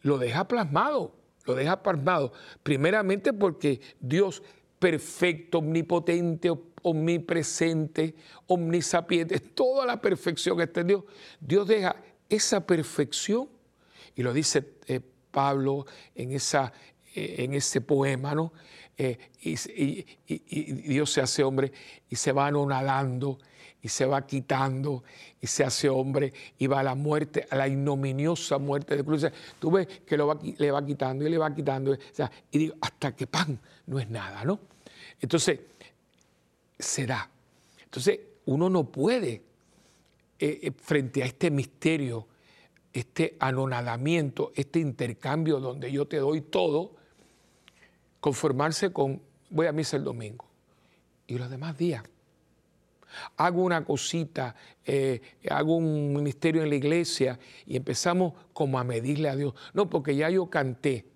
lo 0.00 0.16
deja 0.16 0.48
plasmado, 0.48 1.14
lo 1.44 1.54
deja 1.54 1.82
plasmado, 1.82 2.32
primeramente 2.62 3.34
porque 3.34 3.82
Dios 4.00 4.42
perfecto, 4.80 5.58
omnipotente, 5.58 6.50
omnipresente, 6.82 8.16
omnisapiente, 8.46 9.38
toda 9.54 9.86
la 9.86 10.00
perfección 10.00 10.60
está 10.60 10.80
en 10.80 10.86
Dios. 10.88 11.04
Dios 11.38 11.68
deja 11.68 11.94
esa 12.28 12.66
perfección, 12.66 13.48
y 14.16 14.22
lo 14.22 14.32
dice 14.32 14.64
eh, 14.86 15.00
Pablo 15.30 15.86
en, 16.14 16.32
esa, 16.32 16.72
eh, 17.14 17.36
en 17.38 17.54
ese 17.54 17.80
poema. 17.80 18.34
Eh, 18.96 19.18
y, 19.42 20.04
Dios 20.88 21.12
se 21.12 21.20
hace 21.20 21.44
hombre 21.44 21.72
y 22.08 22.16
se 22.16 22.32
va 22.32 22.46
anonadando 22.46 23.38
y 23.82 23.88
se 23.88 24.04
va 24.04 24.26
quitando 24.26 25.04
y 25.40 25.46
se 25.46 25.64
hace 25.64 25.88
hombre 25.88 26.32
y 26.58 26.66
va 26.66 26.80
a 26.80 26.82
la 26.82 26.94
muerte, 26.94 27.46
a 27.50 27.56
la 27.56 27.66
ignominiosa 27.66 28.58
muerte 28.58 28.96
de 28.96 29.04
cruz. 29.04 29.26
Tú 29.58 29.70
ves 29.70 29.86
que 30.06 30.16
lo 30.16 30.38
le 30.58 30.70
va 30.70 30.84
quitando 30.84 31.26
y 31.26 31.30
le 31.30 31.38
va 31.38 31.54
quitando. 31.54 31.96
y 32.50 32.58
digo, 32.58 32.74
hasta 32.80 33.14
que 33.14 33.26
pan 33.26 33.58
no 33.86 33.98
es 33.98 34.08
nada, 34.10 34.44
¿no? 34.44 34.60
Entonces, 35.20 35.60
se 36.78 37.06
da. 37.06 37.30
Entonces, 37.84 38.20
uno 38.46 38.70
no 38.70 38.84
puede 38.84 39.42
eh, 40.38 40.60
eh, 40.62 40.72
frente 40.72 41.22
a 41.22 41.26
este 41.26 41.50
misterio, 41.50 42.26
este 42.92 43.36
anonadamiento, 43.38 44.52
este 44.54 44.78
intercambio 44.78 45.60
donde 45.60 45.92
yo 45.92 46.06
te 46.06 46.16
doy 46.16 46.40
todo, 46.40 46.92
conformarse 48.20 48.92
con 48.92 49.20
voy 49.50 49.66
a 49.66 49.72
misa 49.72 49.96
el 49.96 50.04
domingo 50.04 50.46
y 51.26 51.38
los 51.38 51.50
demás 51.50 51.76
días. 51.76 52.02
Hago 53.36 53.62
una 53.62 53.84
cosita, 53.84 54.54
eh, 54.84 55.20
hago 55.48 55.76
un 55.76 56.12
ministerio 56.12 56.62
en 56.62 56.68
la 56.68 56.76
iglesia 56.76 57.38
y 57.66 57.76
empezamos 57.76 58.34
como 58.52 58.78
a 58.78 58.84
medirle 58.84 59.28
a 59.28 59.36
Dios. 59.36 59.54
No, 59.74 59.88
porque 59.88 60.14
ya 60.16 60.30
yo 60.30 60.48
canté 60.48 61.06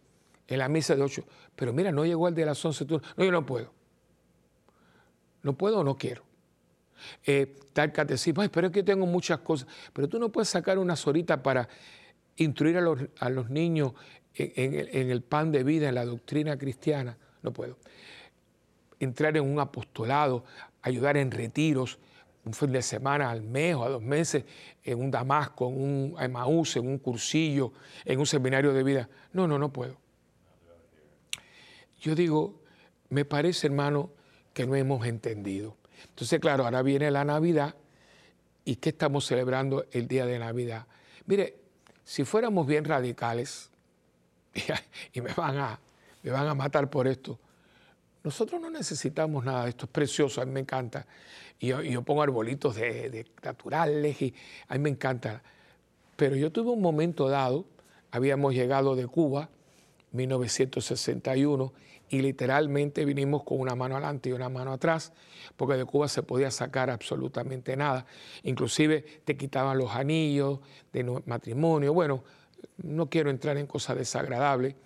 en 0.46 0.58
la 0.58 0.68
misa 0.68 0.94
de 0.94 1.02
ocho, 1.02 1.24
pero 1.56 1.72
mira, 1.72 1.92
no 1.92 2.04
llegó 2.04 2.28
el 2.28 2.34
de 2.34 2.46
las 2.46 2.64
once. 2.64 2.84
No, 2.84 3.00
yo 3.16 3.32
no 3.32 3.46
puedo. 3.46 3.72
No 5.42 5.52
puedo 5.52 5.80
o 5.80 5.84
no 5.84 5.96
quiero 5.96 6.22
eh, 7.26 7.56
tal 7.72 7.92
catecismo, 7.92 8.42
pero 8.50 8.68
es 8.68 8.72
que 8.72 8.82
tengo 8.82 9.06
muchas 9.06 9.40
cosas, 9.40 9.68
pero 9.92 10.08
tú 10.08 10.18
no 10.18 10.30
puedes 10.30 10.48
sacar 10.48 10.78
unas 10.78 11.06
horitas 11.06 11.38
para 11.40 11.68
instruir 12.36 12.78
a 12.78 13.30
los, 13.30 13.50
niños 13.50 13.92
en, 14.34 15.10
el, 15.10 15.22
pan 15.22 15.52
de 15.52 15.62
vida, 15.64 15.88
en 15.88 15.94
la 15.94 16.04
doctrina 16.04 16.56
cristiana, 16.58 17.16
no 17.42 17.52
puedo. 17.52 17.78
Entrar 18.98 19.36
en 19.36 19.44
un 19.44 19.60
apostolado, 19.60 20.44
ayudar 20.84 21.16
en 21.16 21.30
retiros, 21.30 21.98
un 22.44 22.52
fin 22.52 22.70
de 22.72 22.82
semana 22.82 23.30
al 23.30 23.42
mes 23.42 23.74
o 23.74 23.84
a 23.84 23.88
dos 23.88 24.02
meses, 24.02 24.44
en 24.82 25.00
un 25.00 25.10
Damasco, 25.10 25.66
en 25.68 25.80
un 25.80 26.16
Emaús, 26.20 26.76
en 26.76 26.86
un 26.86 26.98
cursillo, 26.98 27.72
en 28.04 28.20
un 28.20 28.26
seminario 28.26 28.72
de 28.74 28.82
vida. 28.82 29.08
No, 29.32 29.48
no, 29.48 29.58
no 29.58 29.72
puedo. 29.72 29.96
Yo 32.00 32.14
digo, 32.14 32.60
me 33.08 33.24
parece, 33.24 33.66
hermano, 33.66 34.10
que 34.52 34.66
no 34.66 34.76
hemos 34.76 35.06
entendido. 35.06 35.76
Entonces, 36.10 36.38
claro, 36.38 36.64
ahora 36.64 36.82
viene 36.82 37.10
la 37.10 37.24
Navidad 37.24 37.74
y 38.66 38.76
¿qué 38.76 38.90
estamos 38.90 39.24
celebrando 39.24 39.86
el 39.90 40.06
día 40.06 40.26
de 40.26 40.38
Navidad? 40.38 40.86
Mire, 41.24 41.56
si 42.04 42.24
fuéramos 42.24 42.66
bien 42.66 42.84
radicales, 42.84 43.70
y 45.14 45.20
me 45.22 45.32
van 45.32 45.56
a, 45.56 45.80
me 46.22 46.30
van 46.30 46.46
a 46.46 46.54
matar 46.54 46.90
por 46.90 47.08
esto, 47.08 47.38
nosotros 48.24 48.58
no 48.58 48.70
necesitamos 48.70 49.44
nada 49.44 49.64
de 49.64 49.70
esto, 49.70 49.84
es 49.84 49.90
precioso, 49.90 50.40
a 50.40 50.46
mí 50.46 50.52
me 50.52 50.60
encanta. 50.60 51.06
Y 51.60 51.68
yo, 51.68 52.02
pongo 52.02 52.22
arbolitos 52.22 52.74
de, 52.74 53.26
naturales 53.42 54.20
y 54.20 54.34
a 54.66 54.74
mí 54.74 54.80
me 54.80 54.90
encanta. 54.90 55.42
Pero 56.16 56.34
yo 56.34 56.50
tuve 56.50 56.70
un 56.70 56.80
momento 56.80 57.28
dado, 57.28 57.66
habíamos 58.10 58.54
llegado 58.54 58.96
de 58.96 59.06
Cuba, 59.06 59.50
1961, 60.12 61.72
y 62.08 62.22
literalmente 62.22 63.04
vinimos 63.04 63.42
con 63.42 63.60
una 63.60 63.74
mano 63.74 63.96
adelante 63.96 64.30
y 64.30 64.32
una 64.32 64.48
mano 64.48 64.72
atrás, 64.72 65.12
porque 65.56 65.74
de 65.74 65.84
Cuba 65.84 66.08
se 66.08 66.22
podía 66.22 66.50
sacar 66.50 66.88
absolutamente 66.88 67.76
nada. 67.76 68.06
Inclusive 68.42 69.04
te 69.24 69.36
quitaban 69.36 69.76
los 69.76 69.90
anillos 69.90 70.60
de 70.92 71.22
matrimonio. 71.26 71.92
Bueno, 71.92 72.24
no 72.78 73.10
quiero 73.10 73.30
entrar 73.30 73.58
en 73.58 73.66
cosas 73.66 73.98
desagradables. 73.98 74.76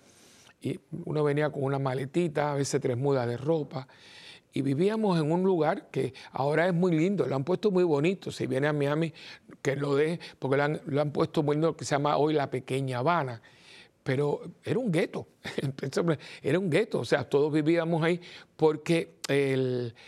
Y 0.61 0.79
uno 1.05 1.23
venía 1.23 1.49
con 1.49 1.63
una 1.63 1.79
maletita, 1.79 2.51
a 2.51 2.55
veces 2.55 2.81
tres 2.81 2.97
mudas 2.97 3.27
de 3.27 3.37
ropa. 3.37 3.87
Y 4.51 4.61
vivíamos 4.61 5.19
en 5.19 5.31
un 5.31 5.43
lugar 5.43 5.89
que 5.89 6.13
ahora 6.31 6.67
es 6.67 6.73
muy 6.73 6.91
lindo, 6.91 7.25
lo 7.25 7.35
han 7.35 7.43
puesto 7.43 7.71
muy 7.71 7.83
bonito. 7.83 8.31
Si 8.31 8.47
viene 8.47 8.67
a 8.67 8.73
Miami, 8.73 9.13
que 9.61 9.75
lo 9.75 9.95
de, 9.95 10.19
porque 10.39 10.57
lo 10.57 10.63
han, 10.63 10.81
lo 10.85 11.01
han 11.01 11.11
puesto 11.11 11.43
muy 11.43 11.55
lindo, 11.55 11.77
que 11.77 11.85
se 11.85 11.95
llama 11.95 12.17
hoy 12.17 12.33
la 12.33 12.49
Pequeña 12.49 12.99
Habana 12.99 13.41
pero 14.09 14.41
era 14.63 14.79
un 14.79 14.91
gueto, 14.91 15.27
era 16.41 16.57
un 16.57 16.69
gueto, 16.69 17.01
o 17.01 17.05
sea, 17.05 17.29
todos 17.29 17.53
vivíamos 17.53 18.01
ahí 18.01 18.19
porque 18.55 19.19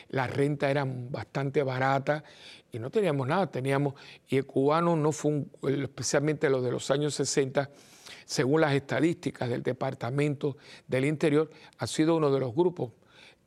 la 0.09 0.25
renta 0.25 0.71
era 0.71 0.87
bastante 0.87 1.61
barata 1.61 2.23
y 2.71 2.79
no 2.79 2.89
teníamos 2.89 3.27
nada, 3.27 3.51
teníamos, 3.51 3.93
y 4.27 4.37
el 4.37 4.47
cubano 4.47 4.95
no 4.95 5.11
fue, 5.11 5.31
un, 5.31 5.51
especialmente 5.83 6.49
los 6.49 6.63
de 6.63 6.71
los 6.71 6.89
años 6.89 7.13
60, 7.13 7.69
según 8.25 8.61
las 8.61 8.73
estadísticas 8.73 9.49
del 9.49 9.63
Departamento 9.63 10.57
del 10.87 11.05
Interior, 11.05 11.49
ha 11.77 11.87
sido 11.87 12.15
uno 12.15 12.31
de 12.31 12.39
los 12.39 12.53
grupos 12.53 12.91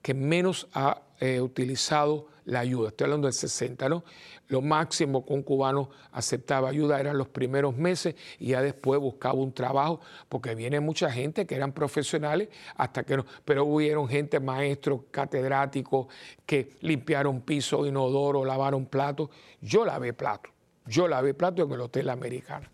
que 0.02 0.12
menos 0.12 0.68
ha 0.74 1.00
eh, 1.18 1.40
utilizado 1.40 2.26
la 2.44 2.60
ayuda. 2.60 2.88
Estoy 2.88 3.06
hablando 3.06 3.26
del 3.26 3.32
60, 3.32 3.88
¿no? 3.88 4.04
Lo 4.48 4.60
máximo 4.60 5.24
que 5.24 5.32
un 5.32 5.42
cubano 5.42 5.88
aceptaba 6.12 6.68
ayuda 6.68 7.00
eran 7.00 7.16
los 7.16 7.28
primeros 7.28 7.74
meses 7.76 8.14
y 8.38 8.48
ya 8.48 8.60
después 8.60 9.00
buscaba 9.00 9.34
un 9.34 9.54
trabajo, 9.54 10.00
porque 10.28 10.54
viene 10.54 10.80
mucha 10.80 11.10
gente 11.10 11.46
que 11.46 11.54
eran 11.54 11.72
profesionales 11.72 12.48
hasta 12.76 13.04
que 13.04 13.16
no, 13.16 13.24
pero 13.46 13.64
hubieron 13.64 14.08
gente, 14.08 14.40
maestros, 14.40 15.02
catedráticos, 15.10 16.08
que 16.44 16.76
limpiaron 16.82 17.40
piso, 17.40 17.87
inodoro, 17.87 18.44
lavaron 18.44 18.84
platos. 18.84 19.30
Yo 19.62 19.87
lavé 19.87 20.12
platos, 20.12 20.52
yo 20.87 21.08
lavé 21.08 21.32
platos 21.32 21.66
en 21.66 21.72
el 21.72 21.80
Hotel 21.80 22.10
Americano. 22.10 22.73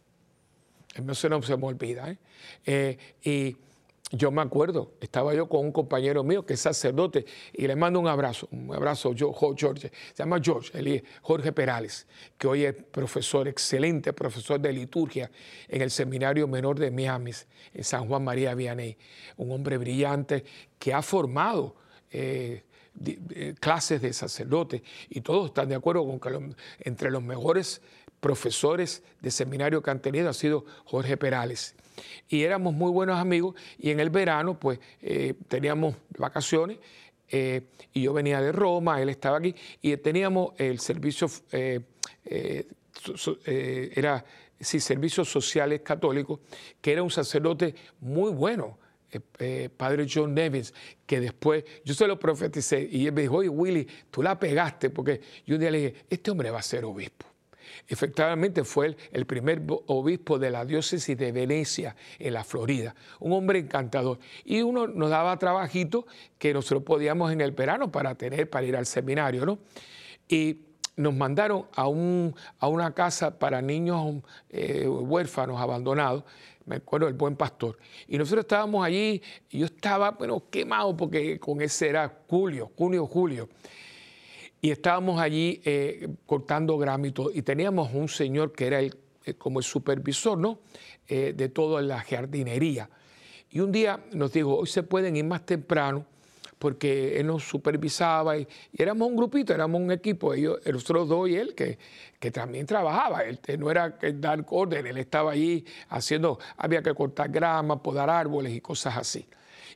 Eso 0.95 1.29
no 1.29 1.43
se 1.43 1.57
me 1.57 1.67
olvida. 1.67 2.11
¿eh? 2.11 2.19
eh 2.67 2.99
y 3.23 3.57
yo 4.13 4.33
me 4.33 4.43
acuerdo, 4.43 4.95
estaba 5.01 5.35
yo 5.35 5.49
con 5.49 5.61
un 5.67 5.73
compañero 5.73 6.25
mío 6.25 6.45
que 6.45 6.55
es 6.55 6.61
sacerdote 6.61 7.25
y 7.53 7.67
le 7.69 7.77
mando 7.77 8.01
un 8.01 8.09
abrazo, 8.09 8.49
un 8.51 8.75
abrazo 8.75 9.13
yo, 9.13 9.33
George, 9.57 9.93
se 10.13 10.23
llama 10.23 10.41
George, 10.43 10.77
él 10.77 11.05
Jorge 11.23 11.53
Perales, 11.53 12.09
que 12.37 12.49
hoy 12.49 12.65
es 12.65 12.75
profesor, 12.75 13.47
excelente 13.47 14.13
profesor 14.13 14.59
de 14.59 14.73
liturgia 14.73 15.31
en 15.69 15.83
el 15.83 15.93
Seminario 15.93 16.49
Menor 16.49 16.79
de 16.79 16.91
Miami, 16.91 17.31
en 17.73 17.85
San 17.85 18.09
Juan 18.09 18.25
María 18.25 18.55
Vianney, 18.55 18.97
un 19.37 19.53
hombre 19.53 19.79
brillante 19.79 20.45
que 20.77 20.93
ha 20.93 21.03
formado 21.03 21.77
eh, 22.11 22.65
clases 23.61 24.03
de 24.03 24.13
sacerdotes 24.13 24.83
y 25.09 25.21
todos 25.21 25.47
están 25.47 25.69
de 25.69 25.77
acuerdo 25.77 26.05
con 26.05 26.19
que 26.19 26.57
entre 26.81 27.11
los 27.13 27.23
mejores 27.23 27.81
profesores 28.21 29.03
de 29.21 29.31
seminario 29.31 29.83
que 29.83 29.91
han 29.91 30.01
tenido 30.01 30.29
ha 30.29 30.35
sido 30.35 30.65
Jorge 30.85 31.17
Perales 31.17 31.75
y 32.29 32.43
éramos 32.43 32.75
muy 32.75 32.91
buenos 32.91 33.19
amigos 33.19 33.55
y 33.79 33.91
en 33.91 34.01
el 34.01 34.11
verano 34.11 34.59
pues 34.59 34.79
eh, 35.01 35.35
teníamos 35.49 35.97
vacaciones 36.19 36.79
eh, 37.29 37.63
y 37.93 38.03
yo 38.03 38.13
venía 38.13 38.41
de 38.41 38.53
Roma, 38.53 39.01
él 39.01 39.09
estaba 39.09 39.39
aquí 39.39 39.55
y 39.81 39.97
teníamos 39.99 40.53
el 40.59 40.81
servicio, 40.81 41.29
eh, 41.53 41.81
era, 43.95 44.25
sí, 44.59 44.81
servicios 44.81 45.31
sociales 45.31 45.81
católicos, 45.83 46.41
que 46.81 46.93
era 46.93 47.03
un 47.03 47.11
sacerdote 47.11 47.75
muy 48.01 48.33
bueno. 48.33 48.79
padre 49.77 50.07
John 50.13 50.35
Nevins, 50.35 50.75
que 51.07 51.21
después 51.21 51.65
yo 51.85 51.95
se 51.95 52.07
lo 52.07 52.19
profeticé 52.19 52.89
y 52.91 53.07
él 53.07 53.13
me 53.13 53.23
dijo, 53.23 53.37
oye 53.37 53.49
Willy, 53.49 53.87
tú 54.11 54.23
la 54.23 54.39
pegaste, 54.39 54.91
porque 54.91 55.21
yo 55.47 55.55
un 55.55 55.61
día 55.61 55.71
le 55.71 55.79
dije, 55.79 56.05
este 56.11 56.31
hombre 56.33 56.51
va 56.51 56.59
a 56.59 56.63
ser 56.63 56.85
obispo. 56.85 57.30
Efectivamente 57.89 58.65
fue 58.65 58.97
el, 59.13 59.27
primer 59.27 59.63
obispo 59.87 60.39
de 60.39 60.51
la 60.51 60.65
diócesis 60.65 61.17
de 61.17 61.33
Venecia, 61.33 61.97
en 62.19 62.35
la 62.35 62.45
Florida. 62.45 62.95
Un 63.19 63.33
hombre 63.33 63.59
encantador. 63.59 64.19
Y 64.45 64.63
uno 64.63 64.87
nos 64.87 65.11
daba 65.11 65.39
trabajito 65.39 66.07
que 66.39 66.53
nosotros 66.55 66.83
podíamos 66.83 67.33
en 67.33 67.41
el 67.41 67.53
verano 67.53 67.91
para 67.91 68.15
tener, 68.15 68.49
para 68.49 68.67
ir 68.67 68.77
al 68.77 68.87
seminario, 68.87 69.45
¿no? 69.45 69.59
Y 70.29 70.61
nos 70.97 71.15
mandaron 71.15 71.67
a, 71.75 71.89
un, 71.89 72.35
a 72.59 72.69
una 72.69 72.93
casa 72.93 73.39
para 73.39 73.63
niños 73.63 74.23
eh, 74.51 74.87
huérfanos 74.87 75.61
abandonados, 75.61 76.25
me 76.67 76.77
acuerdo 76.77 77.07
del 77.07 77.17
buen 77.17 77.37
pastor. 77.37 77.79
Y 78.07 78.19
nosotros 78.19 78.45
estábamos 78.45 78.85
allí, 78.85 79.23
y 79.49 79.59
yo 79.59 79.67
estaba, 79.67 80.13
bueno, 80.13 80.45
quemado 80.51 80.97
porque 80.97 81.41
con 81.41 81.61
ese 81.63 81.89
era 81.89 82.21
julio, 82.29 82.71
junio, 82.77 83.07
julio 83.07 83.49
y 84.61 84.71
estábamos 84.71 85.21
allí 85.21 85.61
eh, 85.65 86.09
cortando 86.27 86.77
grámitos 86.77 87.31
y 87.35 87.43
teníamos 87.43 87.93
un 87.95 88.09
señor 88.09 88.53
que 88.53 88.67
era 88.67 88.81
el, 88.81 88.97
eh, 89.25 89.35
como 89.35 89.59
el 89.59 89.65
supervisor 89.65 90.37
¿no? 90.39 90.61
Eh, 91.09 91.33
de 91.37 91.49
toda 91.49 91.81
la 91.83 92.01
jardinería. 92.01 92.89
Y 93.51 93.61
un 93.61 93.73
día 93.73 94.05
nos 94.13 94.33
dijo, 94.33 94.57
hoy 94.57 94.67
se 94.67 94.83
pueden 94.83 95.17
ir 95.17 95.25
más 95.25 95.45
temprano 95.45 96.07
porque 96.59 97.19
él 97.19 97.27
nos 97.27 97.43
supervisaba 97.43 98.37
y, 98.37 98.47
éramos 98.77 99.09
un 99.09 99.17
grupito, 99.17 99.55
éramos 99.55 99.81
un 99.81 99.91
equipo, 99.91 100.35
ellos, 100.35 100.61
nosotros 100.67 101.09
dos 101.09 101.29
y 101.29 101.37
él, 101.37 101.55
que, 101.55 101.79
que 102.19 102.31
también 102.31 102.67
trabajaba, 102.67 103.23
él 103.23 103.41
no 103.59 103.71
era 103.71 103.99
dar 104.15 104.45
orden, 104.47 104.87
él 104.87 104.99
estaba 104.99 105.33
allí 105.33 105.65
haciendo, 105.89 106.39
había 106.59 106.83
que 106.83 106.93
cortar 106.93 107.31
grama, 107.31 107.83
podar 107.83 108.11
árboles 108.11 108.53
y 108.53 108.61
cosas 108.61 108.99
así. 108.99 109.27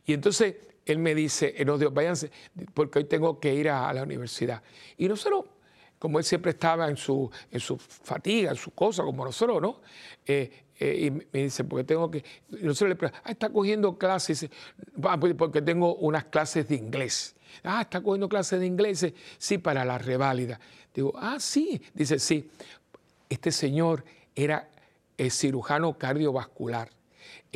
Y 0.05 0.13
entonces 0.13 0.57
él 0.87 0.99
me 0.99 1.15
dice, 1.15 1.55
eh, 1.57 1.65
no, 1.65 1.79
Dios, 1.79 1.93
váyanse, 1.93 2.31
porque 2.73 2.99
hoy 2.99 3.05
tengo 3.05 3.41
que 3.41 3.55
ir 3.55 3.71
a, 3.71 3.93
la 3.93 4.03
universidad. 4.03 4.63
Y 4.97 5.09
nosotros, 5.09 5.47
como 5.99 6.19
él 6.19 6.25
siempre 6.25 6.51
estaba 6.51 6.89
en 6.89 6.97
su, 6.97 7.31
en 7.51 7.61
su 7.61 7.79
fatiga, 7.79 8.51
en 8.51 8.57
su 8.57 8.73
cosa, 8.73 9.03
como 9.03 9.25
nosotros, 9.25 9.63
¿no? 9.63 9.81
Eh, 10.27 10.65
eh, 10.79 11.07
y 11.07 11.11
me 11.11 11.45
dice, 11.45 11.65
porque 11.65 11.85
tengo 11.85 12.11
que. 12.11 12.25
Nosotros 12.51 12.91
le 12.91 12.97
preguntamos, 12.97 13.27
ah, 13.27 13.31
está 13.31 13.49
cogiendo 13.49 13.97
clases. 13.97 14.49
Pues, 15.01 15.35
porque 15.35 15.63
tengo 15.63 15.95
unas 15.97 16.25
clases 16.25 16.69
de 16.69 16.75
inglés. 16.75 17.37
Ah, 17.63 17.83
está 17.83 18.03
cogiendo 18.03 18.29
clases 18.29 18.59
de 18.61 18.67
inglés. 18.67 19.07
Sí, 19.39 19.59
para 19.59 19.85
la 19.85 19.99
reválida. 19.99 20.59
Digo, 20.93 21.13
ah, 21.17 21.37
sí. 21.39 21.81
Dice, 21.95 22.19
sí. 22.19 22.51
Este 23.29 23.53
señor 23.53 24.05
era 24.35 24.69
cirujano 25.31 25.97
cardiovascular 25.97 26.91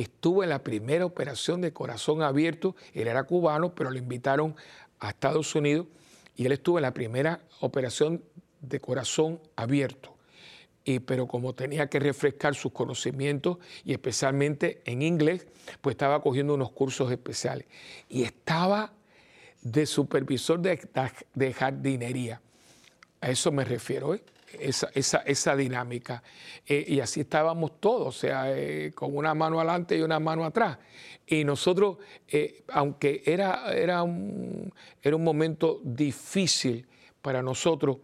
estuvo 0.03 0.43
en 0.43 0.49
la 0.49 0.63
primera 0.63 1.05
operación 1.05 1.61
de 1.61 1.73
corazón 1.73 2.21
abierto, 2.21 2.75
él 2.93 3.07
era 3.07 3.23
cubano, 3.23 3.73
pero 3.75 3.91
lo 3.91 3.97
invitaron 3.97 4.55
a 4.99 5.09
Estados 5.09 5.55
Unidos 5.55 5.87
y 6.35 6.45
él 6.45 6.51
estuvo 6.51 6.77
en 6.77 6.83
la 6.83 6.93
primera 6.93 7.41
operación 7.59 8.23
de 8.61 8.79
corazón 8.79 9.39
abierto. 9.55 10.15
y, 10.85 10.99
pero 10.99 11.27
como 11.27 11.53
tenía 11.53 11.87
que 11.87 11.99
refrescar 11.99 12.55
sus 12.55 12.71
conocimientos 12.71 13.57
y 13.83 13.91
especialmente 13.91 14.81
en 14.85 15.01
inglés, 15.01 15.45
pues 15.81 15.93
estaba 15.93 16.21
cogiendo 16.21 16.53
unos 16.53 16.71
cursos 16.71 17.11
especiales. 17.11 17.67
Y 18.07 18.23
estaba 18.23 18.93
de 19.61 19.85
supervisor 19.85 20.59
de, 20.59 21.53
jardinería. 21.53 22.41
A 23.21 23.29
eso 23.29 23.51
me 23.51 23.65
refiero, 23.65 24.15
¿eh? 24.15 24.23
Esa, 24.59 24.89
esa, 24.93 25.19
esa, 25.19 25.55
dinámica. 25.55 26.23
Eh, 26.65 26.85
y 26.87 26.99
así 26.99 27.21
estábamos 27.21 27.79
todos, 27.79 28.07
o 28.07 28.11
sea, 28.11 28.51
eh, 28.55 28.91
con 28.93 29.15
una 29.15 29.33
mano 29.33 29.59
adelante 29.59 29.97
y 29.97 30.01
una 30.01 30.19
mano 30.19 30.45
atrás. 30.45 30.77
Y 31.27 31.43
nosotros, 31.43 31.97
aunque 32.69 33.21
era, 33.25 33.71
era, 33.73 34.01
un, 34.01 34.73
era 35.01 35.15
un 35.15 35.23
momento 35.23 35.79
difícil 35.83 36.87
para 37.21 37.43
nosotros, 37.43 37.97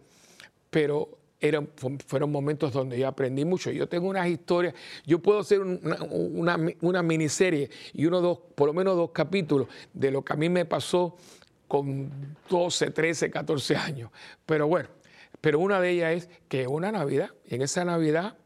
pero 0.70 1.18
eran, 1.40 1.68
fueron 2.06 2.30
momentos 2.30 2.72
donde 2.72 2.98
yo 2.98 3.08
aprendí 3.08 3.44
mucho. 3.44 3.70
Yo 3.70 3.88
tengo 3.88 4.08
unas 4.08 4.28
historias, 4.28 4.74
yo 5.04 5.18
puedo 5.20 5.40
hacer 5.40 5.60
una, 5.60 6.56
una, 6.80 7.02
miniserie 7.02 7.70
y 7.92 8.06
uno, 8.06 8.20
dos, 8.20 8.38
por 8.54 8.68
lo 8.68 8.74
menos 8.74 8.96
dos 8.96 9.10
capítulos 9.10 9.68
de 9.92 10.10
lo 10.10 10.24
que 10.24 10.32
a 10.32 10.36
mí 10.36 10.48
me 10.48 10.64
pasó 10.64 11.16
con 11.68 12.10
12, 12.48 12.90
13, 12.90 13.30
14 13.30 13.76
años. 13.76 14.10
Pero 14.44 14.68
bueno, 14.68 14.88
pero 15.46 15.60
una 15.60 15.80
de 15.80 15.90
ellas 15.90 16.12
es 16.12 16.28
que 16.48 16.66
una 16.66 16.90
Navidad, 16.90 17.30
y 17.44 17.54
en 17.54 17.62
esa 17.62 17.84
Navidad 17.84 18.36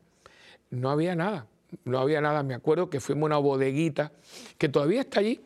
no 0.68 0.90
había 0.90 1.16
nada, 1.16 1.46
no 1.86 1.98
había 1.98 2.20
nada. 2.20 2.42
Me 2.42 2.52
acuerdo 2.52 2.90
que 2.90 3.00
fuimos 3.00 3.22
a 3.22 3.26
una 3.28 3.38
bodeguita 3.38 4.12
que 4.58 4.68
todavía 4.68 5.00
está 5.00 5.20
allí, 5.20 5.40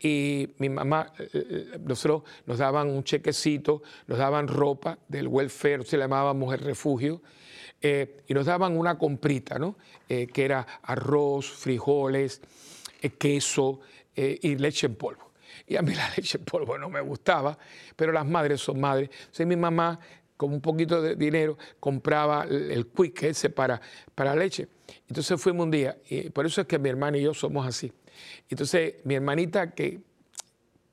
y 0.00 0.48
mi 0.58 0.68
mamá, 0.68 1.12
eh, 1.16 1.28
eh, 1.32 1.78
nosotros 1.78 2.24
nos 2.46 2.58
daban 2.58 2.90
un 2.90 3.04
chequecito, 3.04 3.84
nos 4.08 4.18
daban 4.18 4.48
ropa 4.48 4.98
del 5.06 5.28
welfare, 5.28 5.84
se 5.84 5.96
llamaba 5.96 6.34
Mujer 6.34 6.64
Refugio, 6.64 7.22
eh, 7.80 8.24
y 8.26 8.34
nos 8.34 8.46
daban 8.46 8.76
una 8.76 8.98
comprita, 8.98 9.60
¿no? 9.60 9.76
que 10.08 10.44
era 10.44 10.66
arroz, 10.82 11.46
frijoles, 11.48 12.42
queso 13.16 13.78
y 14.16 14.56
leche 14.56 14.88
en 14.88 14.96
polvo. 14.96 15.30
Y 15.68 15.76
a 15.76 15.82
mí 15.82 15.94
la 15.94 16.10
leche 16.16 16.38
en 16.38 16.44
polvo 16.44 16.76
no 16.76 16.88
me 16.88 17.00
gustaba, 17.00 17.56
pero 17.94 18.10
las 18.10 18.26
madres 18.26 18.60
son 18.60 18.80
madres. 18.80 19.08
Entonces 19.12 19.46
mi 19.46 19.54
mamá, 19.54 20.00
con 20.36 20.52
un 20.52 20.60
poquito 20.60 21.00
de 21.00 21.16
dinero, 21.16 21.56
compraba 21.80 22.44
el 22.44 22.86
quick 22.88 23.22
ese 23.24 23.50
para, 23.50 23.80
para 24.14 24.34
leche. 24.34 24.68
Entonces 25.08 25.40
fuimos 25.40 25.64
un 25.64 25.70
día, 25.70 25.98
y 26.08 26.30
por 26.30 26.46
eso 26.46 26.60
es 26.60 26.66
que 26.66 26.78
mi 26.78 26.88
hermana 26.88 27.18
y 27.18 27.22
yo 27.22 27.34
somos 27.34 27.66
así. 27.66 27.92
Entonces, 28.48 28.94
mi 29.04 29.14
hermanita, 29.14 29.72
que 29.74 30.00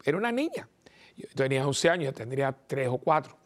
era 0.04 0.18
una 0.18 0.32
niña, 0.32 0.68
yo 1.16 1.28
tenía 1.36 1.66
11 1.68 1.90
años, 1.90 2.14
tendría 2.14 2.52
3 2.52 2.88
o 2.90 2.98
4, 2.98 3.38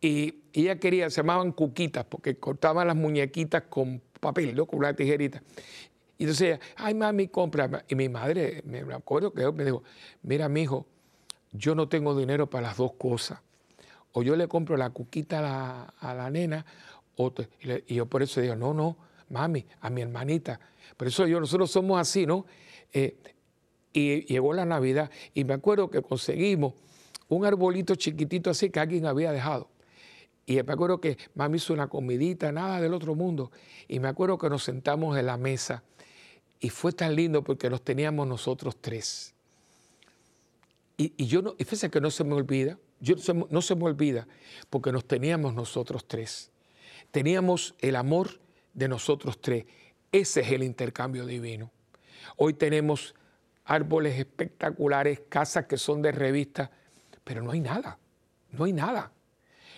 y 0.00 0.42
ella 0.52 0.76
quería, 0.76 1.10
se 1.10 1.16
llamaban 1.16 1.52
cuquitas, 1.52 2.04
porque 2.04 2.36
cortaban 2.36 2.86
las 2.86 2.96
muñequitas 2.96 3.62
con 3.68 4.02
papel, 4.20 4.54
¿no? 4.54 4.66
con 4.66 4.80
una 4.80 4.94
tijerita. 4.94 5.42
Y 6.18 6.24
entonces 6.24 6.48
ella, 6.48 6.60
ay 6.76 6.94
mami, 6.94 7.28
compra. 7.28 7.84
Y 7.88 7.94
mi 7.94 8.08
madre, 8.08 8.62
me 8.64 8.80
acuerdo 8.94 9.32
que 9.32 9.50
me 9.52 9.64
dijo, 9.64 9.82
mira, 10.22 10.48
mi 10.48 10.62
hijo, 10.62 10.86
yo 11.52 11.74
no 11.74 11.88
tengo 11.88 12.16
dinero 12.16 12.48
para 12.48 12.68
las 12.68 12.76
dos 12.76 12.92
cosas. 12.92 13.40
O 14.12 14.22
yo 14.22 14.36
le 14.36 14.48
compro 14.48 14.76
la 14.76 14.90
cuquita 14.90 15.92
a 15.98 16.14
la, 16.14 16.30
nena, 16.30 16.64
o 17.16 17.32
y, 17.86 17.94
yo 17.94 18.06
por 18.06 18.22
eso 18.22 18.40
digo, 18.40 18.54
no, 18.54 18.74
no, 18.74 18.96
mami, 19.30 19.66
a 19.80 19.90
mi 19.90 20.02
hermanita. 20.02 20.60
Por 20.96 21.08
eso 21.08 21.26
yo, 21.26 21.40
nosotros 21.40 21.70
somos 21.70 22.00
así, 22.00 22.26
¿no? 22.26 22.46
Eh, 22.92 23.16
y 23.92 24.24
llegó 24.26 24.52
la 24.52 24.64
Navidad 24.64 25.10
y 25.34 25.44
me 25.44 25.54
acuerdo 25.54 25.90
que 25.90 26.02
conseguimos 26.02 26.74
un 27.28 27.44
arbolito 27.44 27.94
chiquitito 27.94 28.50
así 28.50 28.70
que 28.70 28.80
alguien 28.80 29.06
había 29.06 29.32
dejado. 29.32 29.68
Y 30.44 30.62
me 30.62 30.72
acuerdo 30.72 31.00
que 31.00 31.18
mami 31.34 31.56
hizo 31.56 31.72
una 31.72 31.88
comidita, 31.88 32.50
nada 32.52 32.80
del 32.80 32.94
otro 32.94 33.14
mundo. 33.14 33.52
Y 33.88 34.00
me 34.00 34.08
acuerdo 34.08 34.38
que 34.38 34.50
nos 34.50 34.64
sentamos 34.64 35.16
en 35.16 35.26
la 35.26 35.36
mesa 35.36 35.82
y 36.60 36.70
fue 36.70 36.92
tan 36.92 37.14
lindo 37.14 37.42
porque 37.42 37.70
nos 37.70 37.82
teníamos 37.82 38.26
nosotros 38.26 38.76
tres. 38.80 39.34
Y, 40.96 41.26
yo 41.26 41.42
no, 41.42 41.54
y 41.58 41.64
fíjense 41.64 41.90
que 41.90 42.00
no 42.00 42.10
se 42.10 42.22
me 42.22 42.34
olvida, 42.34 42.78
yo, 43.02 43.16
no 43.50 43.60
se 43.60 43.74
me 43.74 43.84
olvida 43.84 44.26
porque 44.70 44.92
nos 44.92 45.04
teníamos 45.04 45.54
nosotros 45.54 46.06
tres. 46.06 46.50
Teníamos 47.10 47.74
el 47.80 47.96
amor 47.96 48.40
de 48.72 48.88
nosotros 48.88 49.40
tres. 49.40 49.66
Ese 50.12 50.40
es 50.40 50.52
el 50.52 50.62
intercambio 50.62 51.26
divino. 51.26 51.70
Hoy 52.36 52.54
tenemos 52.54 53.14
árboles 53.64 54.18
espectaculares, 54.18 55.20
casas 55.28 55.66
que 55.66 55.76
son 55.76 56.00
de 56.00 56.12
revista, 56.12 56.70
pero 57.24 57.42
no 57.42 57.50
hay 57.50 57.60
nada, 57.60 57.98
no 58.50 58.64
hay 58.64 58.72
nada. 58.72 59.12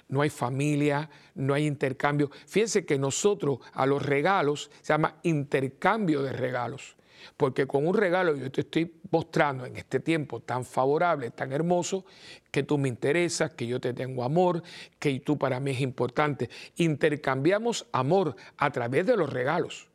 No 0.06 0.20
hay 0.20 0.28
familia, 0.28 1.08
no 1.34 1.54
hay 1.54 1.66
intercambio. 1.66 2.30
Fíjense 2.46 2.84
que 2.84 2.98
nosotros 2.98 3.58
a 3.72 3.86
los 3.86 4.04
regalos 4.04 4.70
se 4.82 4.92
llama 4.92 5.16
intercambio 5.22 6.22
de 6.22 6.32
regalos, 6.34 6.94
porque 7.36 7.66
con 7.66 7.86
un 7.86 7.94
regalo 7.94 8.36
yo 8.36 8.50
te 8.50 8.62
estoy 8.62 9.00
mostrando 9.10 9.66
en 9.66 9.76
este 9.76 10.00
tiempo 10.00 10.40
tan 10.40 10.64
favorable, 10.64 11.30
tan 11.30 11.52
hermoso, 11.52 12.04
que 12.50 12.62
tú 12.62 12.78
me 12.78 12.88
interesas, 12.88 13.52
que 13.52 13.66
yo 13.66 13.80
te 13.80 13.92
tengo 13.92 14.24
amor, 14.24 14.62
que 14.98 15.20
tú 15.20 15.38
para 15.38 15.60
mí 15.60 15.72
es 15.72 15.80
importante. 15.80 16.50
Intercambiamos 16.76 17.86
amor 17.92 18.36
a 18.56 18.70
través 18.70 19.06
de 19.06 19.16
los 19.16 19.32
regalos. 19.32 19.88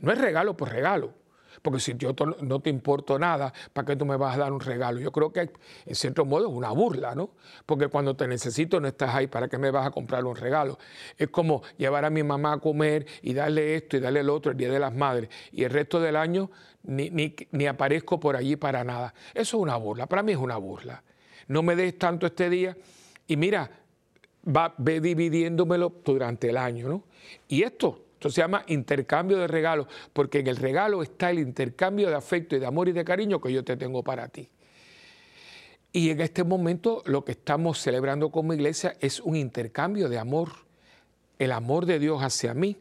No 0.00 0.12
es 0.12 0.18
regalo 0.18 0.56
por 0.56 0.70
regalo. 0.70 1.12
Porque 1.64 1.80
si 1.80 1.94
yo 1.96 2.14
no 2.42 2.60
te 2.60 2.68
importo 2.68 3.18
nada, 3.18 3.50
¿para 3.72 3.86
qué 3.86 3.96
tú 3.96 4.04
me 4.04 4.18
vas 4.18 4.36
a 4.36 4.38
dar 4.38 4.52
un 4.52 4.60
regalo? 4.60 5.00
Yo 5.00 5.10
creo 5.10 5.32
que 5.32 5.50
en 5.86 5.94
cierto 5.94 6.26
modo 6.26 6.46
es 6.46 6.54
una 6.54 6.68
burla, 6.72 7.14
¿no? 7.14 7.30
Porque 7.64 7.88
cuando 7.88 8.14
te 8.14 8.28
necesito 8.28 8.80
no 8.80 8.88
estás 8.88 9.14
ahí, 9.14 9.28
¿para 9.28 9.48
qué 9.48 9.56
me 9.56 9.70
vas 9.70 9.86
a 9.86 9.90
comprar 9.90 10.26
un 10.26 10.36
regalo? 10.36 10.78
Es 11.16 11.28
como 11.30 11.62
llevar 11.78 12.04
a 12.04 12.10
mi 12.10 12.22
mamá 12.22 12.52
a 12.52 12.58
comer 12.58 13.06
y 13.22 13.32
darle 13.32 13.76
esto 13.76 13.96
y 13.96 14.00
darle 14.00 14.20
el 14.20 14.28
otro 14.28 14.52
el 14.52 14.58
Día 14.58 14.70
de 14.70 14.78
las 14.78 14.94
Madres. 14.94 15.30
Y 15.52 15.64
el 15.64 15.70
resto 15.70 16.00
del 16.00 16.16
año 16.16 16.50
ni, 16.82 17.10
ni 17.50 17.66
aparezco 17.66 18.20
por 18.20 18.36
allí 18.36 18.56
para 18.56 18.84
nada. 18.84 19.14
Eso 19.32 19.56
es 19.56 19.62
una 19.62 19.76
burla, 19.76 20.06
para 20.06 20.22
mí 20.22 20.32
es 20.32 20.38
una 20.38 20.58
burla. 20.58 21.02
No 21.48 21.62
me 21.62 21.76
des 21.76 21.98
tanto 21.98 22.26
este 22.26 22.50
día 22.50 22.76
y 23.26 23.38
mira, 23.38 23.70
va, 24.46 24.74
ve 24.76 25.00
dividiéndomelo 25.00 25.94
durante 26.04 26.50
el 26.50 26.58
año, 26.58 26.90
¿no? 26.90 27.04
Y 27.48 27.62
esto 27.62 28.03
esto 28.24 28.30
se 28.30 28.40
llama 28.40 28.64
intercambio 28.68 29.36
de 29.36 29.46
regalos, 29.46 29.86
porque 30.14 30.38
en 30.38 30.46
el 30.46 30.56
regalo 30.56 31.02
está 31.02 31.30
el 31.30 31.40
intercambio 31.40 32.08
de 32.08 32.14
afecto 32.14 32.56
y 32.56 32.58
de 32.58 32.64
amor 32.64 32.88
y 32.88 32.92
de 32.92 33.04
cariño 33.04 33.38
que 33.38 33.52
yo 33.52 33.62
te 33.62 33.76
tengo 33.76 34.02
para 34.02 34.28
ti. 34.28 34.48
Y 35.92 36.08
en 36.08 36.22
este 36.22 36.42
momento 36.42 37.02
lo 37.04 37.22
que 37.22 37.32
estamos 37.32 37.78
celebrando 37.78 38.30
como 38.30 38.54
iglesia 38.54 38.96
es 38.98 39.20
un 39.20 39.36
intercambio 39.36 40.08
de 40.08 40.18
amor, 40.18 40.52
el 41.38 41.52
amor 41.52 41.84
de 41.84 41.98
Dios 41.98 42.22
hacia 42.22 42.54
mí 42.54 42.78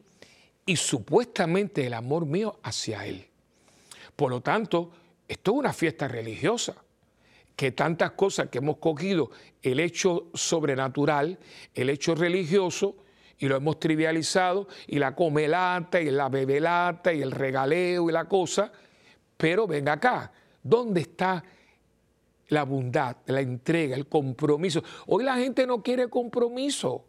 y 0.65 0.77
supuestamente 0.77 1.85
el 1.85 1.93
amor 1.93 2.25
mío 2.25 2.57
hacia 2.63 3.05
Él. 3.05 3.27
Por 4.15 4.29
lo 4.31 4.39
tanto, 4.39 4.91
esto 5.27 5.51
es 5.51 5.57
una 5.57 5.73
fiesta 5.73 6.07
religiosa, 6.07 6.73
que 7.57 7.73
tantas 7.73 8.11
cosas 8.11 8.47
que 8.47 8.59
hemos 8.59 8.77
cogido, 8.77 9.29
el 9.61 9.81
hecho 9.81 10.29
sobrenatural, 10.33 11.37
el 11.75 11.89
hecho 11.89 12.15
religioso, 12.15 12.95
y 13.43 13.47
lo 13.49 13.57
hemos 13.57 13.77
trivializado 13.77 14.69
y 14.87 14.99
la 14.99 15.13
comelata 15.13 15.99
y 15.99 16.09
la 16.09 16.29
bebelata 16.29 17.11
y 17.11 17.21
el 17.21 17.31
regaleo 17.31 18.09
y 18.09 18.13
la 18.13 18.23
cosa, 18.23 18.71
pero 19.35 19.67
venga 19.67 19.91
acá, 19.91 20.31
¿dónde 20.63 21.01
está 21.01 21.43
la 22.47 22.63
bondad, 22.63 23.17
la 23.25 23.41
entrega, 23.41 23.97
el 23.97 24.07
compromiso? 24.07 24.81
Hoy 25.07 25.25
la 25.25 25.35
gente 25.35 25.67
no 25.67 25.83
quiere 25.83 26.09
compromiso. 26.09 27.03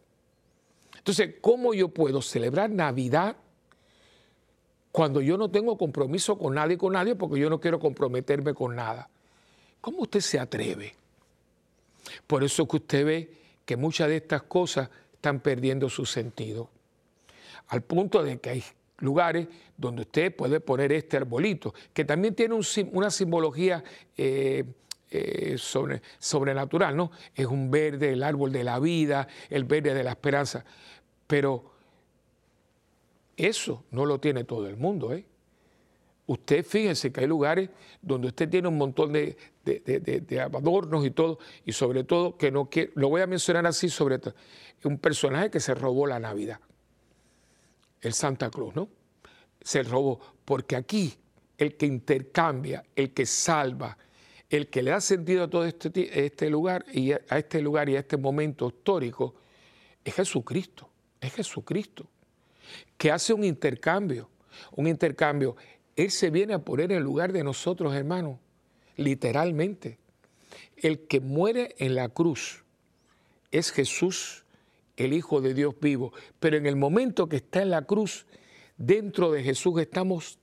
Entonces, 0.99 1.37
¿cómo 1.41 1.72
yo 1.72 1.91
puedo 1.91 2.20
celebrar 2.20 2.68
Navidad 2.68 3.37
cuando 4.91 5.20
yo 5.20 5.39
no 5.39 5.53
tengo 5.53 5.78
compromiso 5.78 6.37
con 6.37 6.55
nadie 6.55 6.76
con 6.76 6.95
nadie 6.95 7.14
porque 7.14 7.39
yo 7.39 7.49
no 7.49 7.61
quiero 7.61 7.78
comprometerme 7.78 8.55
con 8.55 8.74
nada? 8.74 9.09
¿Cómo 9.80 10.03
usted 10.03 10.18
se 10.18 10.41
atreve? 10.41 10.97
Por 12.26 12.43
eso 12.43 12.66
que 12.66 12.78
usted 12.78 13.07
ve 13.07 13.30
que 13.64 13.76
muchas 13.76 14.09
de 14.09 14.16
estas 14.16 14.43
cosas 14.43 14.91
están 15.25 15.41
perdiendo 15.41 15.89
su 15.89 16.05
sentido. 16.05 16.68
Al 17.68 17.81
punto 17.81 18.22
de 18.22 18.39
que 18.41 18.51
hay 18.51 18.64
lugares 18.99 19.49
donde 19.75 20.03
usted 20.03 20.37
puede 20.37 20.61
poner 20.61 20.93
este 20.93 21.16
arbolito, 21.16 21.72
que 21.95 22.05
también 22.05 22.35
tiene 22.35 22.55
una 22.93 23.11
simbología 23.11 23.83
eh, 24.18 24.64
eh, 25.11 25.55
sobre, 25.57 26.03
sobrenatural, 26.18 26.95
¿no? 26.95 27.11
Es 27.35 27.47
un 27.47 27.70
verde, 27.70 28.12
el 28.12 28.22
árbol 28.22 28.53
de 28.53 28.64
la 28.64 28.79
vida, 28.79 29.27
el 29.49 29.64
verde 29.64 29.95
de 29.95 30.05
la 30.05 30.11
esperanza. 30.11 30.62
Pero 31.27 31.72
eso 33.35 33.85
no 33.93 34.05
lo 34.05 34.20
tiene 34.20 34.45
todo 34.45 34.68
el 34.68 34.77
mundo, 34.77 35.14
¿eh? 35.14 35.25
Usted 36.27 36.64
fíjense 36.64 37.12
que 37.12 37.20
hay 37.20 37.27
lugares 37.27 37.68
donde 38.01 38.29
usted 38.29 38.49
tiene 38.49 38.68
un 38.68 38.79
montón 38.79 39.12
de, 39.12 39.37
adornos 40.41 41.05
y 41.05 41.11
todo, 41.11 41.39
y 41.64 41.72
sobre 41.72 42.05
todo 42.05 42.37
que 42.37 42.51
no 42.51 42.70
quiero, 42.70 42.93
lo 42.95 43.11
voy 43.11 43.20
a 43.20 43.27
mencionar 43.27 43.66
así 43.66 43.91
sobre 43.91 44.18
todo, 44.18 44.35
un 44.85 44.99
personaje 44.99 45.51
que 45.51 45.61
se 45.61 45.75
robó 45.75 46.07
la 46.07 46.18
Navidad, 46.18 46.61
el 48.01 48.14
Santa 48.14 48.51
Cruz, 48.51 48.75
¿no? 48.75 48.89
Se 49.62 49.83
robó, 49.83 50.20
porque 50.45 50.77
aquí 50.77 51.14
el 51.59 51.77
que 51.77 51.87
intercambia, 51.87 52.85
el 52.97 53.12
que 53.12 53.27
salva, 53.27 53.97
el 54.49 54.68
que 54.68 54.83
le 54.83 54.91
da 54.93 55.01
sentido 55.01 55.45
a 55.45 55.51
todo 55.51 55.64
este, 55.64 56.25
este 56.25 56.49
lugar 56.49 56.85
y 56.93 57.12
a 57.12 57.20
este 57.31 57.61
lugar 57.61 57.89
y 57.89 57.97
a 57.97 58.01
este 58.01 58.16
momento 58.16 58.68
histórico 58.68 59.35
es 60.05 60.14
Jesucristo, 60.14 60.89
es 61.20 61.33
Jesucristo. 61.35 62.07
que 62.97 63.11
hace 63.11 63.33
un 63.33 63.45
intercambio, 63.45 64.29
un 64.72 64.87
intercambio. 64.87 65.57
Él 65.97 66.11
se 66.11 66.30
viene 66.30 66.55
a 66.55 66.59
poner 66.59 66.92
en 66.92 67.03
lugar 67.03 67.32
de 67.32 67.45
nosotros, 67.45 67.95
hermanos, 67.95 68.38
literalmente. 68.97 69.99
El 70.76 71.07
que 71.07 71.20
muere 71.20 71.74
en 71.78 71.95
la 71.95 72.09
cruz 72.09 72.64
es 73.51 73.70
Jesús, 73.70 74.45
el 74.97 75.12
Hijo 75.12 75.40
de 75.40 75.55
Dios 75.55 75.74
vivo. 75.80 76.12
Pero 76.40 76.57
en 76.57 76.66
el 76.66 76.76
momento 76.76 77.28
que 77.28 77.36
está 77.36 77.62
en 77.62 77.70
la 77.70 77.82
cruz, 77.82 78.26
dentro 78.76 79.30
de 79.30 79.42
Jesús 79.42 79.80
estamos 79.80 80.38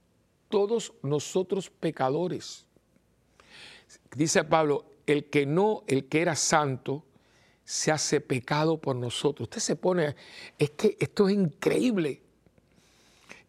todos 0.49 0.93
nosotros 1.01 1.69
pecadores. 1.69 2.65
Dice 4.15 4.43
Pablo, 4.43 4.85
el 5.05 5.25
que 5.25 5.45
no, 5.45 5.83
el 5.87 6.05
que 6.05 6.21
era 6.21 6.35
santo, 6.35 7.03
se 7.63 7.91
hace 7.91 8.21
pecado 8.21 8.77
por 8.79 8.95
nosotros. 8.95 9.47
Usted 9.47 9.61
se 9.61 9.75
pone, 9.75 10.15
es 10.57 10.71
que 10.71 10.97
esto 10.99 11.27
es 11.27 11.35
increíble. 11.35 12.21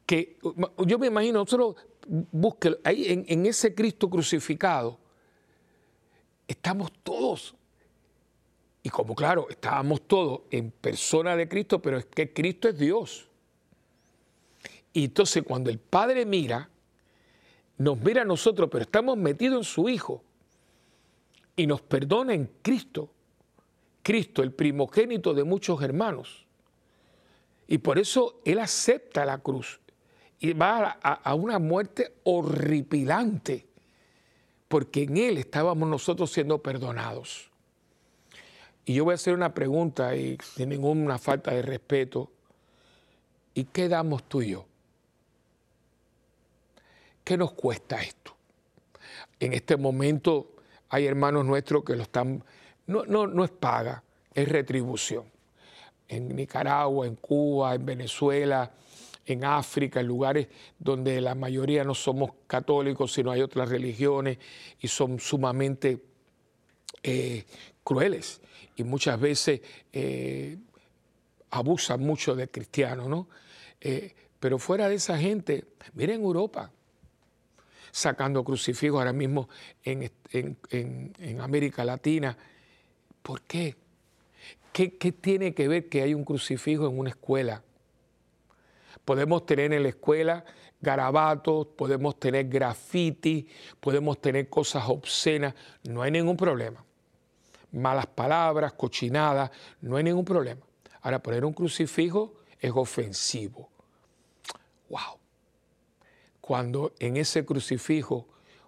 Que 0.07 0.39
yo 0.87 0.99
me 0.99 1.07
imagino, 1.07 1.41
nosotros 1.41 1.77
busque 2.07 2.79
ahí 2.85 3.07
en, 3.07 3.25
en 3.29 3.47
ese 3.47 3.75
Cristo 3.75 4.09
crucificado, 4.09 4.99
estamos 6.47 6.93
todos. 7.03 7.55
Y 8.83 8.89
como 8.89 9.15
claro, 9.15 9.47
estábamos 9.49 10.03
todos 10.03 10.43
en 10.51 10.71
persona 10.71 11.37
de 11.37 11.49
Cristo, 11.49 11.81
pero 11.81 11.99
es 11.99 12.07
que 12.07 12.33
Cristo 12.33 12.69
es 12.69 12.79
Dios. 12.79 13.29
Y 14.93 15.05
entonces 15.05 15.43
cuando 15.45 15.71
el 15.71 15.79
Padre 15.79 16.27
mira, 16.27 16.69
nos 17.79 17.99
mira 17.99 18.23
a 18.23 18.25
nosotros, 18.25 18.69
pero 18.71 18.83
estamos 18.83 19.17
metidos 19.17 19.59
en 19.59 19.65
su 19.65 19.89
Hijo 19.89 20.23
y 21.57 21.67
nos 21.67 21.81
perdona 21.83 22.35
en 22.35 22.51
Cristo. 22.63 23.11
Cristo, 24.03 24.43
el 24.43 24.53
primogénito 24.53 25.33
de 25.33 25.45
muchos 25.45 25.81
hermanos. 25.83 26.47
Y 27.69 27.79
por 27.79 27.99
eso 27.99 28.41
Él 28.45 28.59
acepta 28.59 29.25
la 29.25 29.39
cruz 29.39 29.81
y 30.43 30.55
va 30.55 30.99
a, 31.01 31.35
una 31.37 31.61
muerte 31.61 32.15
horripilante, 32.25 33.65
porque 34.67 35.05
en 35.05 35.17
Él 35.17 35.39
estábamos 35.39 35.89
nosotros 35.89 36.33
siendo 36.33 36.61
perdonados. 36.61 37.49
Y 38.85 38.95
yo 38.95 39.05
voy 39.05 39.13
a 39.13 39.15
hacer 39.15 39.35
una 39.35 39.55
pregunta 39.55 40.11
sin 40.43 40.69
ninguna 40.69 41.17
falta 41.19 41.53
de 41.53 41.63
respeto. 41.63 42.29
¿Y 43.55 43.65
qué 43.67 43.89
damos 43.89 44.25
tú 44.25 44.43
y 44.43 44.51
yo? 44.51 44.67
¿Qué 47.23 47.37
nos 47.37 47.53
cuesta 47.53 48.03
esto? 48.03 48.35
En 49.39 49.53
este 49.53 49.77
momento 49.77 50.57
hay 50.89 51.07
hermanos 51.07 51.45
nuestros 51.45 51.85
que 51.85 51.95
lo 51.95 52.03
están, 52.03 52.43
no, 52.89 53.07
no, 53.07 53.29
no 53.29 53.45
es 53.45 53.53
paga, 53.53 54.03
es 54.35 54.49
retribución. 54.49 55.23
En 56.09 56.35
Nicaragua, 56.35 57.07
en 57.07 57.15
Cuba, 57.15 57.77
en 57.77 57.87
Venezuela, 57.87 58.73
en 59.27 59.45
África, 59.45 60.01
en 60.01 60.07
lugares 60.07 60.49
donde 60.79 61.21
la 61.21 61.35
mayoría 61.35 61.85
no 61.85 61.95
somos 61.95 62.33
católicos, 62.47 63.13
sino 63.13 63.31
hay 63.31 63.41
otras 63.41 63.69
religiones 63.69 64.39
y 64.81 64.89
son 64.89 65.21
sumamente 65.21 66.03
eh, 67.03 67.45
crueles 67.85 68.41
y 68.77 68.85
muchas 68.85 69.21
veces 69.21 69.61
eh, 69.93 70.57
abusan 71.51 72.01
mucho 72.01 72.35
de 72.35 72.49
cristianos, 72.49 73.09
¿no? 73.09 73.29
Eh, 73.81 74.15
pero 74.41 74.59
fuera 74.59 74.89
de 74.89 74.97
esa 74.97 75.19
gente, 75.19 75.65
miren 75.95 76.23
Europa, 76.23 76.73
sacando 77.93 78.43
crucifijos 78.43 78.99
ahora 78.99 79.13
mismo 79.13 79.49
en, 79.85 80.11
América 81.41 81.85
Latina. 81.85 82.37
¿Por 83.23 83.43
qué? 83.43 83.77
qué? 84.73 84.89
tiene 85.13 85.55
que 85.55 85.69
ver 85.69 85.89
que 85.89 86.03
hay 86.03 86.15
un 86.15 86.25
crucifijo 86.25 86.89
en 86.89 86.99
una 86.99 87.11
escuela? 87.11 87.63
Podemos 89.05 89.45
tener 89.47 89.73
en 89.73 89.83
la 89.83 89.89
escuela 89.91 90.45
garabatos, 90.81 91.69
podemos 91.69 92.19
tener 92.19 92.49
graffiti, 92.49 93.47
podemos 93.81 94.21
tener 94.21 94.49
cosas 94.49 94.85
obscenas, 94.89 95.55
no 95.85 96.03
hay 96.03 96.11
ningún 96.11 96.37
problema. 96.37 96.85
Malas 97.73 98.07
palabras, 98.07 98.73
cochinadas, 98.75 99.51
no 99.81 99.97
hay 99.97 100.05
ningún 100.05 100.25
problema. 100.25 100.61
Ahora, 101.01 101.23
poner 101.23 101.45
un 101.45 101.53
crucifijo 101.53 102.35
es 102.61 102.71
ofensivo. 102.75 103.71
¡Wow! 104.89 105.23
cuando 106.43 106.93
en 106.99 107.17
ese 107.17 107.47
crucifijo 107.47 108.27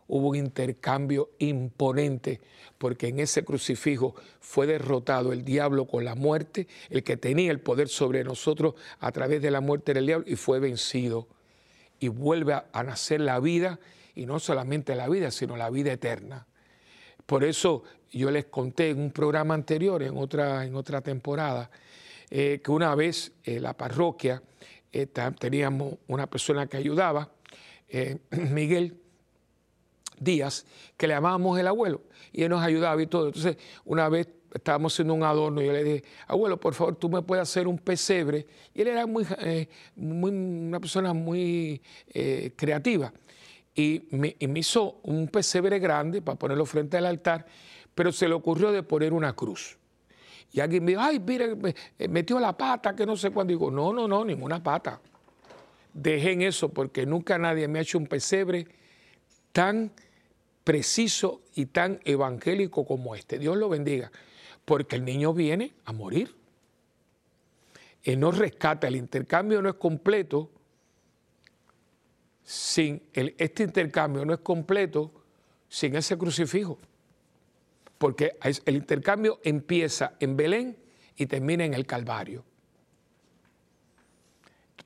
hubo 0.09 0.29
un 0.29 0.37
intercambio 0.37 1.31
imponente, 1.39 2.41
porque 2.79 3.09
en 3.09 3.21
ese 3.21 3.45
crucifijo 3.45 4.15
fue 4.41 4.67
derrotado 4.67 5.33
el 5.33 5.45
diablo 5.45 5.87
con 5.87 6.05
la 6.05 6.15
muerte, 6.15 6.67
el 6.91 7.03
que 7.03 7.17
tenía 7.17 7.51
el 7.51 7.61
poder 7.61 7.89
sobre 7.89 8.25
nosotros 8.25 8.75
a 9.01 9.13
través 9.13 9.41
de 9.43 9.51
la 9.51 9.61
muerte 9.61 9.95
del 9.95 10.07
diablo, 10.07 10.27
y 10.29 10.37
fue 10.37 10.61
vencido. 10.61 11.29
Y 12.01 12.09
vuelve 12.09 12.55
a, 12.55 12.83
nacer 12.83 13.21
la 13.21 13.41
vida, 13.41 13.79
y 14.15 14.27
no 14.27 14.39
solamente 14.39 14.95
la 14.95 15.09
vida, 15.09 15.31
sino 15.31 15.57
la 15.57 15.71
vida 15.71 15.93
eterna. 15.93 16.47
Por 17.27 17.45
eso 17.45 17.85
yo 18.13 18.31
les 18.31 18.45
conté 18.47 18.91
en 18.91 19.01
un 19.01 19.11
programa 19.11 19.55
anterior, 19.55 20.03
en 20.03 20.17
otra, 20.17 20.65
en 20.65 20.75
otra 20.77 21.01
temporada, 21.01 21.71
eh, 22.31 22.61
que 22.63 22.71
una 22.71 22.95
vez 22.95 23.33
en 23.45 23.63
la 23.63 23.77
parroquia 23.77 24.43
eh, 24.93 25.07
teníamos 25.39 25.95
una 26.09 26.29
persona 26.29 26.67
que 26.67 26.77
ayudaba, 26.77 27.31
eh, 27.89 28.19
Miguel 28.31 29.04
Díaz, 30.19 30.67
que 30.97 31.07
le 31.07 31.15
llamábamos 31.15 31.59
el 31.59 31.67
abuelo, 31.67 32.03
y 32.33 32.43
él 32.43 32.51
nos 32.51 32.62
ayudaba 32.62 33.01
y 33.03 33.07
todo. 33.07 33.29
Entonces, 33.29 33.57
una 33.85 34.09
vez 34.09 34.29
estábamos 34.53 34.93
haciendo 34.93 35.15
un 35.15 35.23
adorno 35.23 35.61
y 35.62 35.67
yo 35.67 35.73
le 35.73 35.85
dije, 35.85 36.05
abuelo, 36.27 36.59
por 36.59 36.75
favor, 36.75 36.97
tú 36.97 37.09
me 37.09 37.23
puedes 37.23 37.43
hacer 37.43 37.67
un 37.67 37.79
pesebre. 37.79 38.47
Y 38.73 38.83
él 38.83 38.89
era 38.89 39.07
muy, 39.07 39.27
eh, 39.39 39.69
muy 39.97 40.31
una 40.31 40.81
persona 40.81 41.12
muy 41.12 41.83
eh, 42.09 42.53
creativa. 42.57 43.12
Y 43.75 44.07
me, 44.11 44.37
y 44.39 44.47
me, 44.47 44.61
hizo 44.61 45.01
un 45.03 45.27
pesebre 45.27 45.81
grande 45.81 46.23
para 46.23 46.39
ponerlo 46.39 46.65
frente 46.65 46.97
al 46.97 47.07
altar, 47.07 47.45
pero 47.95 48.12
se 48.12 48.29
le 48.29 48.35
ocurrió 48.35 48.71
de 48.71 48.85
poner 48.85 49.12
una 49.12 49.33
cruz. 49.35 49.77
Y 50.53 50.61
alguien 50.61 50.85
me 50.85 50.93
dijo, 50.93 51.03
ay, 51.03 51.19
mira, 51.19 51.47
metió 52.09 52.39
la 52.39 52.57
pata, 52.57 52.95
que 52.95 53.05
no 53.05 53.17
sé 53.17 53.31
cuándo. 53.31 53.51
Digo, 53.51 53.73
no, 53.73 53.93
no, 53.93 54.07
no, 54.07 54.25
ninguna 54.25 54.62
pata 54.62 55.01
dejen 55.95 56.43
eso 56.43 56.69
porque 56.69 57.07
nunca 57.07 57.39
nadie 57.39 57.69
me 57.69 57.79
ha 57.79 57.83
hecho 57.83 57.97
un 57.99 58.07
pesebre 58.07 58.67
tan 59.53 59.93
preciso 60.65 61.43
y 61.55 61.67
tan 61.67 62.01
evangélico 62.05 62.85
como 62.85 63.15
este. 63.15 63.39
Dios 63.39 63.57
lo 63.57 63.69
bendiga, 63.69 64.11
porque 64.65 64.97
el 64.97 65.05
niño 65.05 65.33
viene 65.33 65.75
a 65.85 65.93
morir. 65.93 66.35
Él 68.03 68.19
no 68.19 68.31
rescata, 68.31 68.89
el 68.89 68.97
intercambio 68.97 69.62
no 69.62 69.69
es 69.69 69.77
completo 69.77 70.51
sin 72.45 73.03
este 73.15 73.62
intercambio 73.62 74.25
no 74.25 74.35
es 74.35 74.41
completo 74.41 75.11
sin 75.69 75.97
ese 75.97 76.17
crucifijo. 76.17 76.79
Porque 77.97 78.37
el 78.67 78.77
intercambio 78.77 79.41
empieza 79.43 80.15
en 80.21 80.37
Belén 80.37 80.77
y 81.17 81.27
termina 81.27 81.65
en 81.65 81.75
el 81.75 81.87
Calvario. 81.87 82.45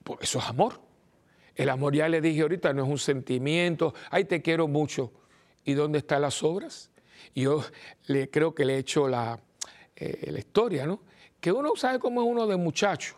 Pues 0.05 0.21
eso 0.23 0.39
es 0.39 0.45
amor. 0.45 0.81
El 1.57 1.69
amor, 1.71 1.95
ya 1.95 2.09
le 2.09 2.21
dije 2.21 2.43
ahorita, 2.43 2.73
no 2.73 2.85
es 2.85 2.89
un 2.89 2.99
sentimiento, 2.99 3.93
ay, 4.11 4.25
te 4.25 4.41
quiero 4.41 4.69
mucho. 4.69 5.13
¿Y 5.65 5.75
dónde 5.75 5.99
están 5.99 6.23
las 6.23 6.43
obras? 6.43 6.91
yo 7.35 7.65
le, 8.07 8.31
creo 8.31 8.55
que 8.55 8.65
le 8.65 8.75
he 8.75 8.79
hecho 8.79 9.09
la, 9.09 9.39
eh, 9.97 10.31
la 10.31 10.39
historia, 10.39 10.87
¿no? 10.87 11.01
Que 11.41 11.53
uno 11.53 11.77
sabe 11.77 11.99
cómo 11.99 12.23
es 12.23 12.29
uno 12.29 12.47
de 12.47 12.57
muchacho. 12.57 13.17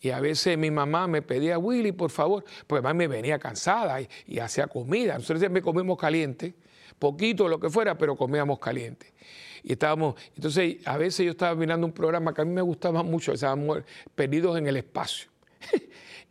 Y 0.00 0.10
a 0.10 0.18
veces 0.18 0.58
mi 0.58 0.70
mamá 0.70 1.06
me 1.06 1.22
pedía, 1.22 1.58
Willy, 1.58 1.92
por 1.92 2.10
favor, 2.10 2.44
pues 2.66 2.82
mamá 2.82 2.92
me 2.92 3.06
venía 3.06 3.38
cansada 3.38 4.00
y, 4.00 4.38
hacía 4.40 4.66
comida. 4.66 5.14
Nosotros 5.14 5.38
siempre 5.38 5.62
comimos 5.62 5.96
caliente, 5.96 6.54
poquito, 6.98 7.48
lo 7.48 7.60
que 7.60 7.70
fuera, 7.70 7.96
pero 7.96 8.16
comíamos 8.16 8.58
caliente. 8.58 9.12
Y 9.62 9.72
estábamos, 9.72 10.16
entonces 10.34 10.78
a 10.86 10.96
veces 10.96 11.24
yo 11.24 11.30
estaba 11.30 11.54
mirando 11.54 11.86
un 11.86 11.92
programa 11.92 12.34
que 12.34 12.42
a 12.42 12.44
mí 12.44 12.52
me 12.52 12.62
gustaba 12.62 13.04
mucho, 13.04 13.36
se 13.36 13.46
llama 13.46 13.84
Perdidos 14.12 14.58
en 14.58 14.66
el 14.66 14.76
Espacio. 14.76 15.30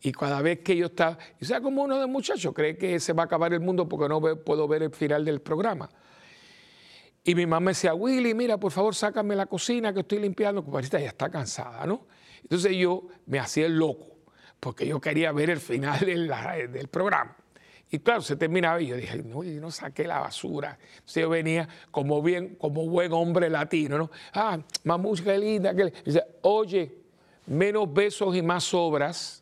Y 0.02 0.12
cada 0.12 0.42
vez 0.42 0.60
que 0.60 0.76
yo 0.76 0.88
estaba, 0.88 1.18
y 1.40 1.46
sea 1.46 1.62
como 1.62 1.84
uno 1.84 2.00
de 2.00 2.08
muchachos, 2.08 2.54
cree 2.56 2.76
que 2.76 3.00
se 3.00 3.14
va 3.14 3.24
a 3.24 3.26
acabar 3.28 3.54
el 3.54 3.60
mundo 3.60 3.88
porque 3.88 4.10
no 4.10 4.20
puedo 4.44 4.68
ver 4.68 4.82
el 4.84 4.92
final 4.92 5.24
del 5.24 5.42
programa. 5.42 5.90
Y 7.24 7.36
mi 7.36 7.46
mamá 7.46 7.60
me 7.60 7.72
decía, 7.72 7.94
Willy, 7.94 8.34
mira, 8.34 8.58
por 8.58 8.72
favor, 8.72 8.96
sácame 8.96 9.36
la 9.36 9.46
cocina 9.46 9.94
que 9.94 10.00
estoy 10.00 10.20
limpiando, 10.20 10.66
porque 10.66 10.88
ya 10.88 11.00
está 11.00 11.30
cansada, 11.30 11.86
¿no? 11.86 12.08
Entonces 12.42 12.76
yo 12.76 13.10
me 13.28 13.38
hacía 13.38 13.68
el 13.68 13.78
loco, 13.78 14.18
porque 14.60 14.88
yo 14.88 15.00
quería 15.00 15.32
ver 15.32 15.52
el 15.52 15.60
final 15.60 16.00
del, 16.00 16.88
programa. 16.88 17.38
Y 17.92 18.00
claro, 18.00 18.22
se 18.22 18.36
terminaba 18.38 18.82
y 18.82 18.88
yo 18.88 18.96
dije, 18.96 19.22
no, 19.22 19.44
yo 19.44 19.62
no 19.62 19.70
saqué 19.70 20.08
la 20.08 20.20
basura. 20.20 20.80
Entonces 20.94 21.22
yo 21.22 21.30
venía 21.30 21.70
como 21.92 22.24
bien, 22.24 22.56
como 22.56 22.88
buen 22.88 23.14
hombre 23.14 23.52
latino, 23.52 24.00
¿no? 24.00 24.12
Ah, 24.34 24.58
mamucha, 24.84 25.24
qué 25.26 25.38
linda. 25.38 25.76
Oye, 26.42 26.92
menos 27.46 27.94
besos 27.94 28.36
y 28.36 28.42
más 28.42 28.74
obras 28.74 29.41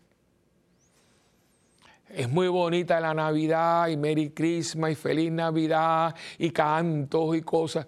es 2.09 2.27
muy 2.29 2.47
bonita 2.47 2.99
la 2.99 3.13
Navidad 3.13 3.87
y 3.87 3.97
Merry 3.97 4.31
Christmas 4.31 4.91
y 4.91 4.95
Feliz 4.95 5.31
Navidad 5.31 6.15
y 6.37 6.49
cantos 6.51 7.35
y 7.35 7.41
cosas. 7.41 7.85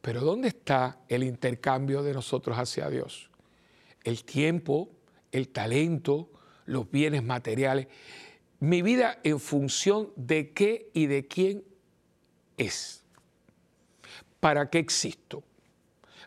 Pero 0.00 0.20
¿dónde 0.20 0.48
está 0.48 1.00
el 1.08 1.24
intercambio 1.24 2.02
de 2.02 2.12
nosotros 2.12 2.56
hacia 2.56 2.88
Dios? 2.88 3.28
El 4.04 4.24
tiempo, 4.24 4.88
el 5.32 5.48
talento, 5.48 6.30
los 6.66 6.90
bienes 6.90 7.24
materiales. 7.24 7.88
Mi 8.60 8.82
vida 8.82 9.18
en 9.24 9.40
función 9.40 10.12
de 10.14 10.52
qué 10.52 10.90
y 10.94 11.06
de 11.06 11.26
quién 11.26 11.64
es. 12.56 13.02
¿Para 14.38 14.70
qué 14.70 14.78
existo? 14.78 15.42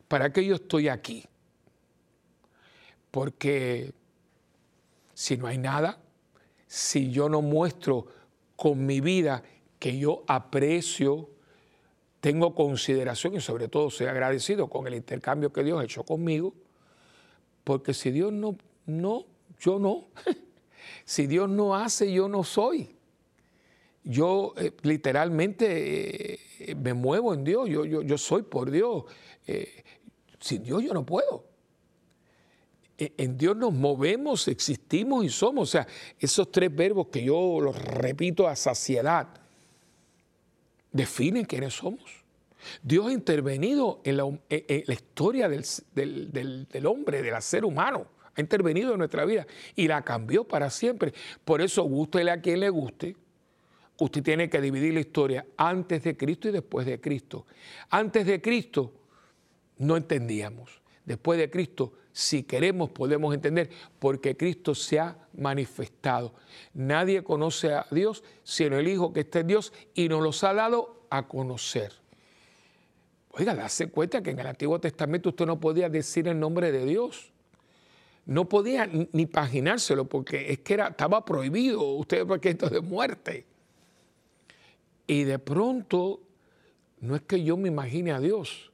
¿Para 0.10 0.34
qué 0.34 0.46
yo 0.46 0.56
estoy 0.56 0.90
aquí? 0.90 1.24
Porque 3.12 3.94
si 5.14 5.38
no 5.38 5.48
hay 5.48 5.58
nada, 5.58 6.00
si 6.70 7.10
yo 7.10 7.30
no 7.30 7.42
muestro 7.42 8.06
con 8.56 8.86
mi 8.86 9.02
vida 9.02 9.42
que 9.80 9.98
yo 9.98 10.24
aprecio, 10.28 11.28
tengo 12.20 12.54
consideración 12.54 13.34
y 13.36 13.42
sobre 13.42 13.68
todo 13.68 13.90
soy 13.90 14.06
agradecido 14.06 14.70
con 14.70 14.86
el 14.86 14.94
intercambio 14.94 15.52
que 15.52 15.64
Dios 15.64 15.82
ha 15.82 15.84
hecho 15.84 16.04
conmigo, 16.04 16.54
porque 17.64 17.96
si 17.96 18.12
Dios 18.12 18.32
no, 18.32 18.56
no, 18.86 19.26
yo 19.60 19.80
no. 19.80 20.10
si 21.06 21.26
Dios 21.26 21.50
no 21.50 21.76
hace, 21.76 22.14
yo 22.14 22.30
no 22.30 22.44
soy. 22.44 22.96
Yo 24.04 24.54
eh, 24.58 24.72
literalmente 24.84 26.34
eh, 26.70 26.76
me 26.76 26.94
muevo 26.94 27.34
en 27.34 27.44
Dios, 27.44 27.68
yo, 27.68 27.84
yo, 27.84 28.04
yo 28.04 28.18
soy 28.20 28.44
por 28.44 28.70
Dios. 28.70 29.06
Eh, 29.48 29.84
sin 30.40 30.62
Dios 30.62 30.84
yo 30.84 30.94
no 30.94 31.04
puedo. 31.04 31.49
E, 33.00 33.14
en 33.18 33.38
Dios 33.38 33.56
nos 33.56 33.74
movemos, 33.74 34.50
existimos 34.50 35.24
y 35.24 35.30
somos. 35.30 35.70
O 35.70 35.72
sea, 35.72 35.88
esos 36.20 36.52
tres 36.52 36.76
verbos 36.76 37.08
que 37.08 37.24
yo 37.24 37.62
los 37.62 37.82
repito 37.82 38.46
a 38.46 38.58
saciedad, 38.58 39.28
definen 40.92 41.46
quiénes 41.46 41.76
somos. 41.76 42.04
Dios 42.84 43.08
ha 43.08 43.14
intervenido 43.14 44.02
en 44.04 44.18
la, 44.18 44.94
historia 44.94 45.48
del, 45.48 45.64
del, 46.70 46.86
hombre, 46.86 47.22
del 47.22 47.42
ser 47.42 47.64
humano. 47.64 48.06
Ha 48.36 48.42
intervenido 48.42 48.92
en 48.92 48.98
nuestra 49.00 49.24
vida 49.24 49.48
y 49.78 49.88
la 49.88 50.02
cambió 50.02 50.44
para 50.44 50.70
siempre. 50.70 51.14
Por 51.46 51.62
eso, 51.62 51.84
gústele 51.84 52.32
a 52.32 52.42
quien 52.42 52.60
le 52.60 52.70
guste, 52.70 53.16
usted 53.98 54.22
tiene 54.22 54.50
que 54.50 54.60
dividir 54.60 54.94
la 54.94 55.00
historia 55.00 55.46
antes 55.56 56.04
de 56.04 56.18
Cristo 56.18 56.50
y 56.50 56.52
después 56.52 56.86
de 56.86 57.00
Cristo. 57.00 57.46
Antes 57.90 58.26
de 58.26 58.42
Cristo 58.42 58.94
no 59.78 59.96
entendíamos. 59.96 60.82
Después 61.06 61.40
de 61.40 61.50
Cristo, 61.50 61.94
si 62.20 62.44
queremos, 62.44 62.90
podemos 62.90 63.34
entender, 63.34 63.70
porque 63.98 64.36
Cristo 64.36 64.76
se 64.76 65.00
ha 65.00 65.18
manifestado. 65.38 66.34
Nadie 66.74 67.24
conoce 67.24 67.74
a 67.74 67.86
Dios 67.92 68.26
sino 68.44 68.78
el 68.78 68.90
Hijo 68.90 69.14
que 69.14 69.22
está 69.22 69.40
en 69.40 69.48
Dios 69.48 69.72
y 69.94 70.10
nos 70.10 70.22
los 70.22 70.44
ha 70.44 70.54
dado 70.54 71.06
a 71.10 71.30
conocer. 71.30 71.94
Oiga, 73.32 73.56
darse 73.56 73.90
cuenta 73.90 74.22
que 74.22 74.32
en 74.32 74.40
el 74.40 74.48
Antiguo 74.48 74.82
Testamento 74.82 75.30
usted 75.30 75.46
no 75.46 75.62
podía 75.62 75.88
decir 75.88 76.28
el 76.28 76.38
nombre 76.38 76.74
de 76.74 76.86
Dios. 76.86 77.32
No 78.26 78.50
podía 78.50 78.86
ni 78.86 79.22
imaginárselo 79.22 80.04
porque 80.04 80.52
es 80.52 80.60
que 80.60 80.74
era, 80.74 80.90
estaba 80.90 81.24
prohibido 81.24 81.82
usted 81.94 82.28
porque 82.28 82.50
esto 82.50 82.70
de 82.70 82.82
muerte. 82.82 83.46
Y 85.08 85.24
de 85.24 85.40
pronto, 85.40 86.20
no 87.00 87.16
es 87.16 87.22
que 87.22 87.42
yo 87.42 87.56
me 87.56 87.70
imagine 87.70 88.12
a 88.12 88.20
Dios, 88.20 88.74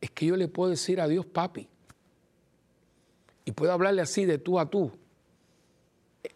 es 0.00 0.10
que 0.10 0.26
yo 0.26 0.36
le 0.36 0.46
puedo 0.46 0.70
decir 0.70 1.00
a 1.00 1.08
Dios 1.08 1.26
papi. 1.26 1.68
Y 3.44 3.52
puedo 3.52 3.72
hablarle 3.72 4.02
así 4.02 4.24
de 4.24 4.38
tú 4.38 4.58
a 4.58 4.68
tú. 4.68 4.90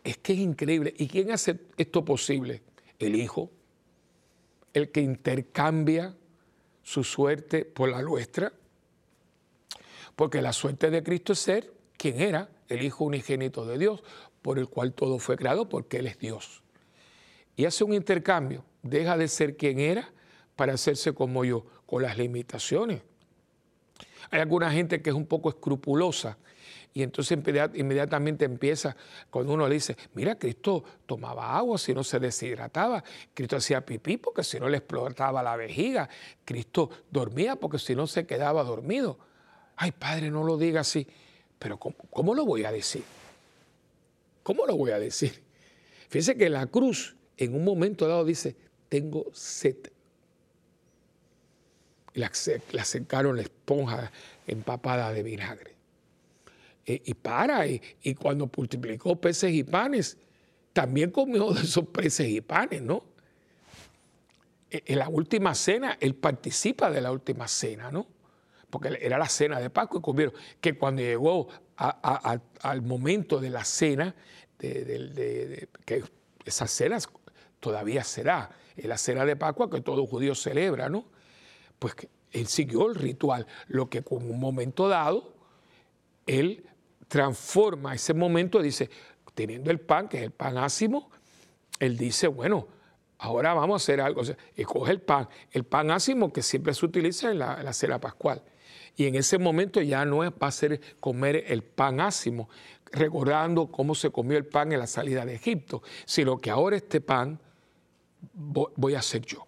Es 0.04 0.18
que 0.18 0.34
es 0.34 0.38
increíble. 0.38 0.94
¿Y 0.98 1.08
quién 1.08 1.30
hace 1.30 1.58
esto 1.76 2.04
posible? 2.04 2.62
El 2.98 3.16
Hijo, 3.16 3.50
el 4.74 4.90
que 4.90 5.00
intercambia 5.00 6.14
su 6.82 7.04
suerte 7.04 7.64
por 7.64 7.88
la 7.88 8.02
nuestra. 8.02 8.52
Porque 10.16 10.42
la 10.42 10.52
suerte 10.52 10.90
de 10.90 11.02
Cristo 11.02 11.32
es 11.32 11.38
ser 11.38 11.72
quien 11.96 12.20
era, 12.20 12.50
el 12.68 12.82
Hijo 12.82 13.04
unigénito 13.04 13.64
de 13.64 13.78
Dios, 13.78 14.02
por 14.42 14.58
el 14.58 14.68
cual 14.68 14.92
todo 14.92 15.18
fue 15.18 15.36
creado, 15.36 15.68
porque 15.68 15.98
Él 15.98 16.06
es 16.06 16.18
Dios. 16.18 16.62
Y 17.56 17.64
hace 17.64 17.84
un 17.84 17.94
intercambio, 17.94 18.64
deja 18.82 19.16
de 19.16 19.28
ser 19.28 19.56
quien 19.56 19.80
era 19.80 20.10
para 20.56 20.74
hacerse 20.74 21.12
como 21.12 21.44
yo, 21.44 21.64
con 21.86 22.02
las 22.02 22.18
limitaciones. 22.18 23.02
Hay 24.30 24.40
alguna 24.40 24.70
gente 24.70 25.00
que 25.00 25.10
es 25.10 25.16
un 25.16 25.26
poco 25.26 25.48
escrupulosa 25.48 26.36
y 26.94 27.02
entonces 27.02 27.38
inmediatamente 27.74 28.44
empieza, 28.44 28.96
cuando 29.30 29.52
uno 29.52 29.68
le 29.68 29.74
dice, 29.74 29.96
mira, 30.14 30.38
Cristo 30.38 30.82
tomaba 31.06 31.56
agua 31.56 31.78
si 31.78 31.94
no 31.94 32.02
se 32.02 32.18
deshidrataba, 32.18 33.04
Cristo 33.34 33.56
hacía 33.56 33.84
pipí 33.84 34.16
porque 34.16 34.42
si 34.42 34.58
no 34.58 34.68
le 34.68 34.78
explotaba 34.78 35.42
la 35.42 35.54
vejiga, 35.56 36.08
Cristo 36.44 36.90
dormía 37.10 37.56
porque 37.56 37.78
si 37.78 37.94
no 37.94 38.06
se 38.06 38.26
quedaba 38.26 38.64
dormido. 38.64 39.18
Ay, 39.76 39.92
Padre, 39.92 40.30
no 40.30 40.42
lo 40.42 40.56
diga 40.56 40.80
así. 40.80 41.06
Pero 41.58 41.78
¿cómo, 41.78 42.34
lo 42.34 42.44
voy 42.44 42.64
a 42.64 42.72
decir? 42.72 43.04
¿Cómo 44.42 44.66
lo 44.66 44.76
voy 44.76 44.90
a 44.90 44.98
decir? 44.98 45.42
Fíjense 46.08 46.36
que 46.36 46.48
la 46.48 46.66
cruz 46.66 47.16
en 47.36 47.54
un 47.54 47.64
momento 47.64 48.08
dado 48.08 48.24
dice, 48.24 48.56
tengo 48.88 49.26
sed. 49.32 49.76
Le 52.14 52.24
acercaron 52.80 53.36
la 53.36 53.42
esponja 53.42 54.10
empapada 54.46 55.12
de 55.12 55.22
vinagre. 55.22 55.77
Y 56.88 57.14
para, 57.14 57.66
y, 57.66 58.14
cuando 58.18 58.50
multiplicó 58.56 59.20
peces 59.20 59.52
y 59.52 59.62
panes, 59.62 60.16
también 60.72 61.10
comió 61.10 61.52
de 61.52 61.62
esos 61.62 61.86
peces 61.88 62.28
y 62.28 62.40
panes, 62.40 62.80
¿no? 62.80 63.04
E, 64.70 64.82
en 64.86 64.98
la 64.98 65.08
última 65.08 65.54
cena, 65.54 65.98
él 66.00 66.14
participa 66.14 66.90
de 66.90 67.00
la 67.02 67.12
última 67.12 67.46
cena, 67.46 67.90
¿no? 67.90 68.06
Porque 68.70 68.98
era 69.00 69.18
la 69.18 69.28
cena 69.28 69.60
de 69.60 69.70
Pascua 69.70 69.98
y 69.98 70.02
comieron. 70.02 70.34
Que 70.60 70.78
cuando 70.78 71.02
llegó 71.02 71.48
al 71.76 72.82
momento 72.82 73.38
de 73.38 73.50
la 73.50 73.64
cena, 73.64 74.14
de, 74.58 75.68
que 75.84 76.04
esas 76.44 76.70
cenas 76.70 77.08
todavía 77.60 78.04
será, 78.04 78.50
la 78.76 78.96
cena 78.96 79.24
de 79.24 79.36
Pascua 79.36 79.68
que 79.68 79.80
todo 79.80 80.06
judío 80.06 80.34
celebra, 80.34 80.88
¿no? 80.88 81.06
Pues 81.78 81.94
él 82.32 82.46
siguió 82.46 82.88
el 82.88 82.94
ritual, 82.94 83.46
lo 83.66 83.88
que 83.88 84.02
con 84.02 84.30
un 84.30 84.38
momento 84.38 84.88
dado, 84.88 85.34
él 86.26 86.68
transforma 87.08 87.94
ese 87.94 88.14
momento, 88.14 88.62
dice, 88.62 88.90
teniendo 89.34 89.70
el 89.70 89.80
pan, 89.80 90.08
que 90.08 90.18
es 90.18 90.22
el 90.24 90.30
pan 90.30 90.58
ácimo, 90.58 91.10
él 91.80 91.96
dice, 91.96 92.28
bueno, 92.28 92.68
ahora 93.18 93.54
vamos 93.54 93.82
a 93.82 93.84
hacer 93.84 94.00
algo. 94.00 94.20
O 94.20 94.24
sea, 94.24 94.36
coge 94.66 94.92
el 94.92 95.00
pan, 95.00 95.28
el 95.50 95.64
pan 95.64 95.90
ácimo 95.90 96.32
que 96.32 96.42
siempre 96.42 96.74
se 96.74 96.84
utiliza 96.84 97.30
en 97.30 97.38
la, 97.38 97.72
cena 97.72 97.98
pascual. 98.00 98.42
Y 98.96 99.06
en 99.06 99.14
ese 99.14 99.38
momento 99.38 99.80
ya 99.80 100.04
no 100.04 100.24
es, 100.24 100.30
va 100.30 100.48
a 100.48 100.52
ser 100.52 100.80
comer 101.00 101.44
el 101.46 101.62
pan 101.62 102.00
ácimo, 102.00 102.48
recordando 102.92 103.68
cómo 103.68 103.94
se 103.94 104.10
comió 104.10 104.36
el 104.36 104.46
pan 104.46 104.72
en 104.72 104.80
la 104.80 104.86
salida 104.86 105.24
de 105.24 105.34
Egipto, 105.34 105.82
sino 106.04 106.38
que 106.38 106.50
ahora 106.50 106.76
este 106.76 107.00
pan 107.00 107.40
voy 108.32 108.94
a 108.94 108.98
hacer 108.98 109.22
yo. 109.22 109.46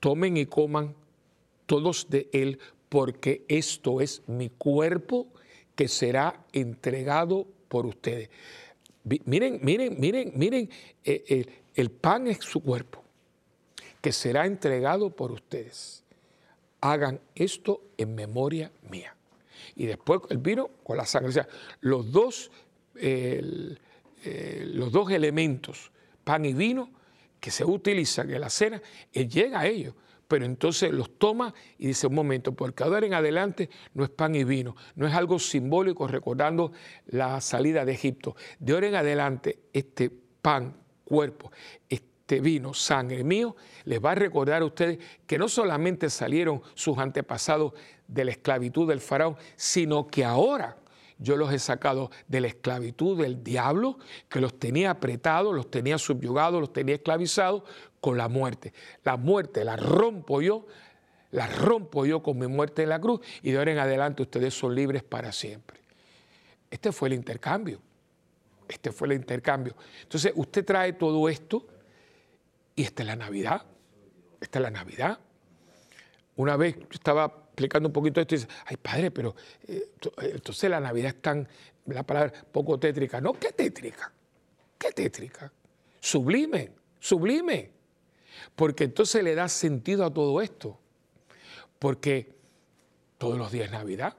Tomen 0.00 0.36
y 0.36 0.46
coman 0.46 0.94
todos 1.66 2.08
de 2.08 2.28
él, 2.32 2.58
porque 2.88 3.44
esto 3.48 4.00
es 4.00 4.22
mi 4.26 4.50
cuerpo 4.50 5.28
que 5.74 5.88
será 5.88 6.44
entregado 6.52 7.46
por 7.68 7.86
ustedes. 7.86 8.30
Miren, 9.04 9.60
miren, 9.62 9.96
miren, 9.98 10.32
miren, 10.34 10.70
eh, 11.04 11.46
el, 11.74 11.90
pan 11.90 12.26
es 12.26 12.38
su 12.38 12.62
cuerpo, 12.62 13.02
que 14.00 14.12
será 14.12 14.46
entregado 14.46 15.10
por 15.10 15.32
ustedes. 15.32 16.02
Hagan 16.80 17.20
esto 17.34 17.82
en 17.96 18.14
memoria 18.14 18.70
mía. 18.90 19.14
Y 19.76 19.86
después 19.86 20.20
el 20.30 20.38
vino 20.38 20.70
con 20.82 20.96
la 20.96 21.06
sangre. 21.06 21.30
O 21.30 21.32
sea, 21.32 21.48
los 21.80 22.10
dos, 22.12 22.50
eh, 22.94 23.76
los 24.66 24.92
dos 24.92 25.10
elementos, 25.10 25.90
pan 26.22 26.44
y 26.44 26.54
vino, 26.54 26.90
que 27.40 27.50
se 27.50 27.64
utilizan 27.64 28.30
en 28.30 28.40
la 28.40 28.48
cena, 28.48 28.80
llega 29.12 29.60
a 29.60 29.66
ellos 29.66 29.94
pero 30.28 30.44
entonces 30.44 30.90
los 30.92 31.18
toma 31.18 31.54
y 31.78 31.88
dice, 31.88 32.06
un 32.06 32.14
momento, 32.14 32.52
porque 32.52 32.84
ahora 32.84 33.06
en 33.06 33.14
adelante 33.14 33.70
no 33.94 34.04
es 34.04 34.10
pan 34.10 34.34
y 34.34 34.44
vino, 34.44 34.76
no 34.94 35.06
es 35.06 35.14
algo 35.14 35.38
simbólico 35.38 36.06
recordando 36.06 36.72
la 37.06 37.40
salida 37.40 37.84
de 37.84 37.92
Egipto. 37.92 38.36
De 38.58 38.72
ahora 38.72 38.88
en 38.88 38.94
adelante 38.94 39.58
este 39.72 40.10
pan, 40.10 40.76
cuerpo, 41.04 41.50
este 41.88 42.40
vino, 42.40 42.74
sangre 42.74 43.22
mío, 43.22 43.56
les 43.84 44.02
va 44.02 44.12
a 44.12 44.14
recordar 44.14 44.62
a 44.62 44.64
ustedes 44.64 44.98
que 45.26 45.38
no 45.38 45.48
solamente 45.48 46.08
salieron 46.10 46.62
sus 46.74 46.98
antepasados 46.98 47.72
de 48.08 48.24
la 48.24 48.30
esclavitud 48.32 48.88
del 48.88 49.00
faraón, 49.00 49.36
sino 49.56 50.06
que 50.06 50.24
ahora 50.24 50.76
yo 51.18 51.36
los 51.36 51.52
he 51.52 51.58
sacado 51.58 52.10
de 52.28 52.40
la 52.40 52.48
esclavitud 52.48 53.20
del 53.20 53.42
diablo, 53.42 53.98
que 54.28 54.40
los 54.40 54.58
tenía 54.58 54.90
apretados, 54.90 55.54
los 55.54 55.70
tenía 55.70 55.98
subyugados, 55.98 56.60
los 56.60 56.72
tenía 56.72 56.96
esclavizados 56.96 57.62
con 58.00 58.16
la 58.18 58.28
muerte. 58.28 58.72
La 59.04 59.16
muerte 59.16 59.64
la 59.64 59.76
rompo 59.76 60.42
yo, 60.42 60.66
la 61.30 61.46
rompo 61.46 62.04
yo 62.06 62.22
con 62.22 62.38
mi 62.38 62.46
muerte 62.46 62.82
en 62.82 62.88
la 62.90 63.00
cruz 63.00 63.20
y 63.42 63.50
de 63.50 63.58
ahora 63.58 63.72
en 63.72 63.78
adelante 63.78 64.22
ustedes 64.22 64.54
son 64.54 64.74
libres 64.74 65.02
para 65.02 65.32
siempre. 65.32 65.80
Este 66.70 66.92
fue 66.92 67.08
el 67.08 67.14
intercambio. 67.14 67.80
Este 68.68 68.92
fue 68.92 69.08
el 69.08 69.14
intercambio. 69.14 69.74
Entonces 70.02 70.32
usted 70.34 70.64
trae 70.64 70.94
todo 70.94 71.28
esto 71.28 71.66
y 72.74 72.82
esta 72.82 73.02
es 73.02 73.06
la 73.06 73.16
Navidad. 73.16 73.62
Esta 74.40 74.58
es 74.58 74.62
la 74.62 74.70
Navidad. 74.70 75.18
Una 76.36 76.56
vez 76.56 76.76
yo 76.76 76.86
estaba 76.90 77.44
explicando 77.46 77.88
un 77.88 77.92
poquito 77.92 78.20
esto 78.20 78.34
y 78.34 78.38
dice, 78.38 78.50
ay 78.66 78.76
padre, 78.76 79.10
pero 79.10 79.34
eh, 79.68 79.90
eh, 80.20 80.30
entonces 80.34 80.68
la 80.68 80.80
Navidad 80.80 81.14
es 81.14 81.22
tan, 81.22 81.48
la 81.86 82.02
palabra 82.02 82.32
poco 82.50 82.78
tétrica. 82.78 83.20
No, 83.20 83.34
¿qué 83.34 83.52
tétrica? 83.52 84.12
¿Qué 84.76 84.90
tétrica? 84.90 85.52
Sublime, 86.00 86.72
sublime. 86.98 87.70
Porque 88.56 88.84
entonces 88.84 89.22
le 89.22 89.34
da 89.34 89.48
sentido 89.48 90.04
a 90.04 90.12
todo 90.12 90.40
esto. 90.40 90.78
Porque 91.78 92.34
todos 93.18 93.38
los 93.38 93.52
días 93.52 93.66
es 93.66 93.72
Navidad. 93.72 94.16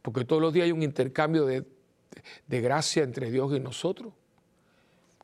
Porque 0.00 0.24
todos 0.24 0.40
los 0.40 0.52
días 0.52 0.64
hay 0.64 0.72
un 0.72 0.82
intercambio 0.82 1.44
de, 1.44 1.64
gracia 2.48 3.02
entre 3.02 3.30
Dios 3.30 3.52
y 3.54 3.60
nosotros. 3.60 4.12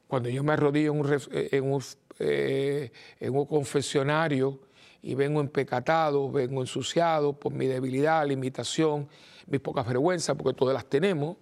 Cuando 0.07 0.29
yo 0.29 0.43
me 0.43 0.53
arrodillo 0.53 0.93
en 0.93 1.01
un, 1.01 1.21
en 1.31 1.73
un, 1.73 1.83
eh, 2.19 2.93
en 3.19 3.35
un 3.35 3.47
confesionario 3.47 4.61
y 5.03 5.15
vengo 5.15 5.41
empecatado, 5.41 6.31
vengo 6.31 6.61
ensuciado 6.61 7.33
por 7.33 7.53
mi 7.53 7.67
debilidad, 7.67 8.27
limitación, 8.27 9.09
mis 9.47 9.61
pocas 9.61 9.87
vergüenzas, 9.87 10.37
porque 10.37 10.57
todas 10.57 10.75
las 10.75 10.87
tenemos, 10.87 11.37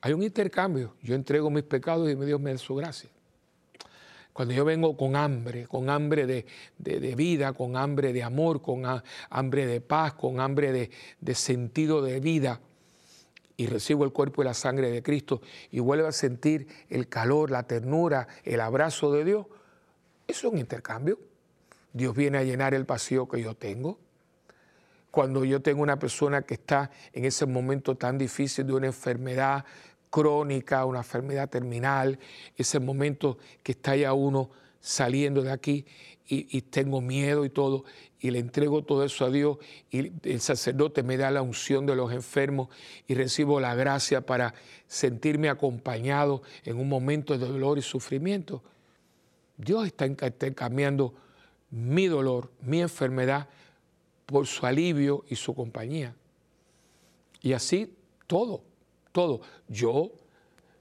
hay 0.00 0.12
un 0.12 0.22
intercambio. 0.22 0.94
Yo 1.02 1.14
entrego 1.14 1.50
mis 1.50 1.64
pecados 1.64 2.10
y 2.10 2.14
Dios 2.14 2.40
me 2.40 2.52
da 2.52 2.58
su 2.58 2.74
gracia. 2.74 3.10
Cuando 4.32 4.54
yo 4.54 4.64
vengo 4.64 4.96
con 4.96 5.14
hambre, 5.14 5.66
con 5.66 5.90
hambre 5.90 6.26
de, 6.26 7.14
vida, 7.14 7.52
con 7.52 7.76
hambre 7.76 8.14
de 8.14 8.22
amor, 8.22 8.62
con 8.62 8.82
hambre 9.28 9.66
de 9.66 9.80
paz, 9.82 10.14
con 10.14 10.40
hambre 10.40 10.72
de, 10.72 10.90
de 11.20 11.34
sentido 11.34 12.00
de 12.00 12.18
vida, 12.18 12.60
y 13.56 13.66
recibo 13.66 14.04
el 14.04 14.12
cuerpo 14.12 14.42
y 14.42 14.46
la 14.46 14.54
sangre 14.54 14.90
de 14.90 15.02
Cristo 15.02 15.42
y 15.70 15.78
vuelvo 15.78 16.08
a 16.08 16.12
sentir 16.12 16.66
el 16.88 17.08
calor, 17.08 17.50
la 17.50 17.64
ternura, 17.64 18.26
el 18.44 18.60
abrazo 18.60 19.12
de 19.12 19.24
Dios, 19.24 19.46
eso 20.26 20.48
es 20.48 20.52
un 20.52 20.58
intercambio. 20.58 21.18
Dios 21.92 22.16
viene 22.16 22.38
a 22.38 22.42
llenar 22.42 22.74
el 22.74 22.84
vacío 22.84 23.28
que 23.28 23.42
yo 23.42 23.54
tengo. 23.54 23.98
Cuando 25.10 25.44
yo 25.44 25.60
tengo 25.60 25.82
una 25.82 25.98
persona 25.98 26.42
que 26.42 26.54
está 26.54 26.90
en 27.12 27.24
ese 27.24 27.44
momento 27.44 27.96
tan 27.96 28.16
difícil 28.16 28.66
de 28.66 28.72
una 28.72 28.86
enfermedad 28.86 29.64
crónica, 30.08 30.84
una 30.84 31.00
enfermedad 31.00 31.48
terminal, 31.48 32.18
ese 32.56 32.78
momento 32.80 33.38
que 33.62 33.72
está 33.72 33.96
ya 33.96 34.12
uno 34.12 34.50
saliendo 34.80 35.42
de 35.42 35.52
aquí 35.52 35.86
y, 36.26 36.62
tengo 36.62 37.00
miedo 37.00 37.44
y 37.44 37.50
todo, 37.50 37.84
y 38.18 38.30
le 38.30 38.38
entrego 38.38 38.82
todo 38.82 39.04
eso 39.04 39.26
a 39.26 39.30
Dios 39.30 39.58
y 39.90 40.12
el 40.22 40.40
sacerdote 40.40 41.02
me 41.02 41.18
da 41.18 41.30
la 41.30 41.42
unción 41.42 41.84
de 41.84 41.94
los 41.94 42.12
enfermos 42.12 42.68
y 43.06 43.14
recibo 43.14 43.60
la 43.60 43.74
gracia 43.74 44.24
para 44.24 44.54
sentirme 44.86 45.50
acompañado 45.50 46.42
en 46.64 46.78
un 46.78 46.88
momento 46.88 47.36
de 47.36 47.46
dolor 47.46 47.78
y 47.78 47.82
sufrimiento. 47.82 48.62
Dios 49.58 49.86
está 49.86 50.08
cambiando 50.54 51.14
mi 51.72 52.06
dolor, 52.06 52.52
mi 52.60 52.80
enfermedad, 52.80 53.48
por 54.26 54.46
su 54.46 54.64
alivio 54.64 55.24
y 55.28 55.34
su 55.34 55.52
compañía. 55.54 56.14
Y 57.40 57.52
así 57.52 57.92
todo 58.28 58.62
todo. 59.12 59.42
Yo 59.68 60.10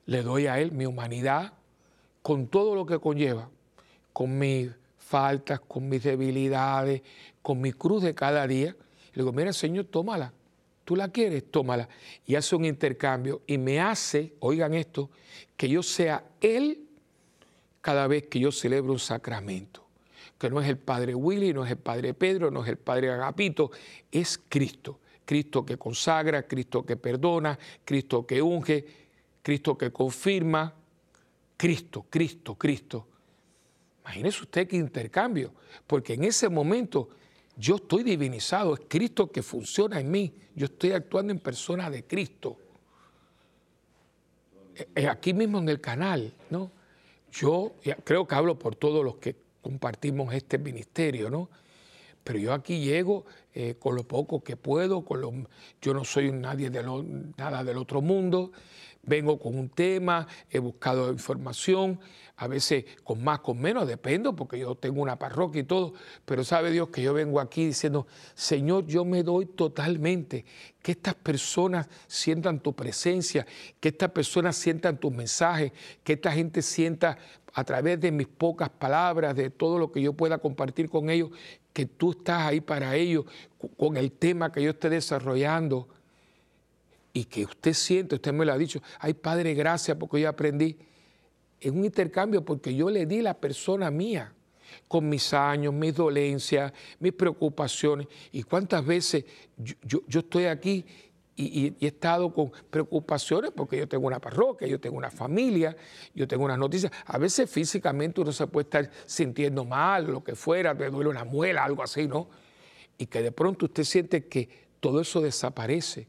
le 0.06 0.24
doy 0.24 0.48
a 0.48 0.60
Él 0.60 0.72
mi 0.72 0.86
humanidad 0.86 1.54
con 2.22 2.48
todo 2.48 2.74
lo 2.76 2.86
que 2.86 3.00
conlleva, 3.00 3.50
con 4.14 4.38
mis 4.38 4.72
faltas, 4.98 5.60
con 5.60 5.88
mis 5.88 6.04
debilidades, 6.04 7.02
con 7.42 7.62
mi 7.62 7.74
cruz 7.74 8.04
de 8.04 8.16
cada 8.16 8.48
día. 8.48 8.76
le 9.14 9.22
digo, 9.22 9.34
mira 9.34 9.54
Señor, 9.54 9.86
tómala. 9.86 10.34
Tú 10.86 10.96
la 10.96 11.10
quieres, 11.10 11.50
tómala. 11.52 11.88
Y 12.26 12.36
hace 12.36 12.56
un 12.56 12.66
intercambio 12.66 13.42
y 13.46 13.58
me 13.58 13.80
hace, 13.80 14.34
oigan 14.40 14.74
esto, 14.74 15.10
que 15.56 15.70
yo 15.70 15.84
sea 15.84 16.24
Él 16.40 16.88
cada 17.82 18.08
vez 18.08 18.28
que 18.28 18.40
yo 18.40 18.52
celebro 18.52 18.94
un 18.94 19.00
sacramento. 19.00 19.86
Que 20.42 20.50
no 20.50 20.60
es 20.60 20.68
el 20.68 20.80
Padre 20.80 21.14
Willy, 21.14 21.54
no 21.54 21.64
es 21.64 21.70
el 21.70 21.78
Padre 21.78 22.16
Pedro, 22.16 22.50
no 22.50 22.64
es 22.64 22.70
el 22.70 22.78
Padre 22.80 23.12
Agapito, 23.12 23.70
es 24.12 24.42
Cristo. 24.50 25.00
Cristo 25.24 25.64
que 25.64 25.78
consagra, 25.78 26.48
Cristo 26.48 26.84
que 26.84 26.98
perdona, 26.98 27.60
Cristo 27.86 28.26
que 28.26 28.42
unge, 28.42 28.84
Cristo 29.44 29.78
que 29.78 29.92
confirma, 29.92 30.74
Cristo, 31.56 32.08
Cristo, 32.10 32.56
Cristo. 32.56 33.08
Imagínese 34.00 34.42
usted 34.42 34.68
qué 34.68 34.78
intercambio, 34.78 35.54
porque 35.86 36.16
en 36.16 36.24
ese 36.24 36.50
momento 36.50 37.10
yo 37.56 37.76
estoy 37.76 38.02
divinizado, 38.02 38.74
es 38.74 38.82
Cristo 38.88 39.32
que 39.32 39.44
funciona 39.44 40.00
en 40.00 40.10
mí, 40.10 40.34
yo 40.56 40.66
estoy 40.66 40.94
actuando 40.94 41.32
en 41.32 41.40
persona 41.40 41.88
de 41.92 42.04
Cristo. 42.06 42.58
Aquí 45.08 45.36
mismo 45.36 45.60
en 45.60 45.70
el 45.70 45.80
canal, 45.80 46.34
¿no? 46.50 46.72
Yo 47.32 47.74
creo 48.04 48.26
que 48.26 48.34
hablo 48.34 48.58
por 48.58 48.76
todos 48.76 49.06
los 49.06 49.18
que 49.18 49.51
compartimos 49.62 50.34
este 50.34 50.58
ministerio, 50.58 51.30
¿no? 51.30 51.50
Pero 52.24 52.38
yo 52.40 52.54
aquí 52.54 52.80
llego 52.80 53.26
eh, 53.54 53.76
con 53.80 53.96
lo 53.96 54.08
poco 54.08 54.44
que 54.44 54.56
puedo, 54.56 55.04
con 55.04 55.22
lo, 55.22 55.34
yo 55.82 55.94
no 55.94 56.04
soy 56.06 56.32
nadie 56.32 56.70
de 56.70 56.84
nada 57.38 57.64
del 57.64 57.78
otro 57.78 58.02
mundo, 58.02 58.52
vengo 59.04 59.40
con 59.40 59.58
un 59.58 59.70
tema, 59.70 60.28
he 60.50 60.60
buscado 60.60 61.12
información, 61.12 62.00
a 62.38 62.48
veces 62.48 62.86
con 63.04 63.24
más, 63.24 63.40
con 63.40 63.60
menos, 63.60 63.88
dependo, 63.88 64.36
porque 64.36 64.60
yo 64.60 64.76
tengo 64.76 65.02
una 65.02 65.18
parroquia 65.18 65.62
y 65.62 65.64
todo, 65.64 65.94
pero 66.26 66.44
sabe 66.44 66.72
Dios 66.72 66.90
que 66.90 67.02
yo 67.02 67.14
vengo 67.14 67.40
aquí 67.40 67.66
diciendo, 67.66 68.08
Señor, 68.34 68.86
yo 68.88 69.06
me 69.06 69.24
doy 69.24 69.46
totalmente, 69.46 70.46
que 70.82 70.94
estas 70.94 71.16
personas 71.16 71.88
sientan 72.08 72.60
tu 72.60 72.74
presencia, 72.74 73.46
que 73.80 73.90
estas 73.90 74.12
personas 74.12 74.56
sientan 74.56 74.98
tu 74.98 75.12
mensaje, 75.12 75.74
que 76.04 76.14
esta 76.14 76.32
gente 76.32 76.62
sienta 76.62 77.18
a 77.54 77.64
través 77.64 78.00
de 78.00 78.12
mis 78.12 78.28
pocas 78.28 78.70
palabras, 78.70 79.36
de 79.36 79.50
todo 79.50 79.78
lo 79.78 79.92
que 79.92 80.02
yo 80.02 80.14
pueda 80.14 80.38
compartir 80.38 80.90
con 80.90 81.10
ellos, 81.10 81.30
que 81.74 81.86
tú 81.86 82.12
estás 82.12 82.44
ahí 82.44 82.62
para 82.62 82.96
ellos 82.96 83.26
con 83.78 83.98
el 83.98 84.12
tema 84.12 84.52
que 84.52 84.64
yo 84.64 84.72
esté 84.72 84.90
desarrollando 84.90 85.88
y 87.14 87.26
que 87.26 87.44
usted 87.44 87.74
siente, 87.74 88.16
usted 88.16 88.34
me 88.34 88.46
lo 88.46 88.54
ha 88.54 88.58
dicho, 88.58 88.82
ay 89.00 89.14
Padre, 89.14 89.54
gracias 89.54 89.98
porque 89.98 90.22
yo 90.22 90.30
aprendí 90.30 90.78
en 91.60 91.78
un 91.78 91.86
intercambio 91.86 92.44
porque 92.44 92.74
yo 92.74 92.90
le 92.90 93.06
di 93.06 93.22
la 93.22 93.34
persona 93.34 93.92
mía 93.92 94.34
con 94.88 95.08
mis 95.08 95.34
años, 95.34 95.74
mis 95.74 95.94
dolencias, 95.94 96.72
mis 97.00 97.14
preocupaciones. 97.14 98.08
Y 98.32 98.44
cuántas 98.44 98.86
veces 98.86 99.26
yo, 99.58 100.02
yo 100.08 100.20
estoy 100.22 100.46
aquí 100.46 100.86
y, 101.36 101.76
he 101.80 101.88
estado 101.88 102.34
con 102.34 102.52
preocupaciones 102.70 103.52
porque 103.52 103.78
yo 103.78 103.88
tengo 103.88 104.08
una 104.08 104.20
parroquia, 104.20 104.68
yo 104.68 104.80
tengo 104.80 104.98
una 104.98 105.10
familia, 105.10 105.76
yo 106.14 106.28
tengo 106.28 106.46
unas 106.46 106.58
noticias. 106.58 106.92
A 107.06 107.18
veces 107.18 107.50
físicamente 107.50 108.22
uno 108.22 108.32
se 108.32 108.48
puede 108.48 108.66
estar 108.66 108.92
sintiendo 109.06 109.66
mal, 109.66 110.08
lo 110.08 110.24
que 110.24 110.36
fuera, 110.36 110.76
te 110.78 110.90
duele 110.90 111.10
una 111.10 111.24
muela, 111.24 111.64
algo 111.64 111.84
así, 111.84 112.08
¿no? 112.08 112.30
Y 112.98 113.08
que 113.08 113.22
de 113.22 113.32
pronto 113.32 113.66
usted 113.66 113.84
siente 113.84 114.28
que 114.28 114.50
todo 114.80 115.02
eso 115.02 115.22
desaparece. 115.22 116.08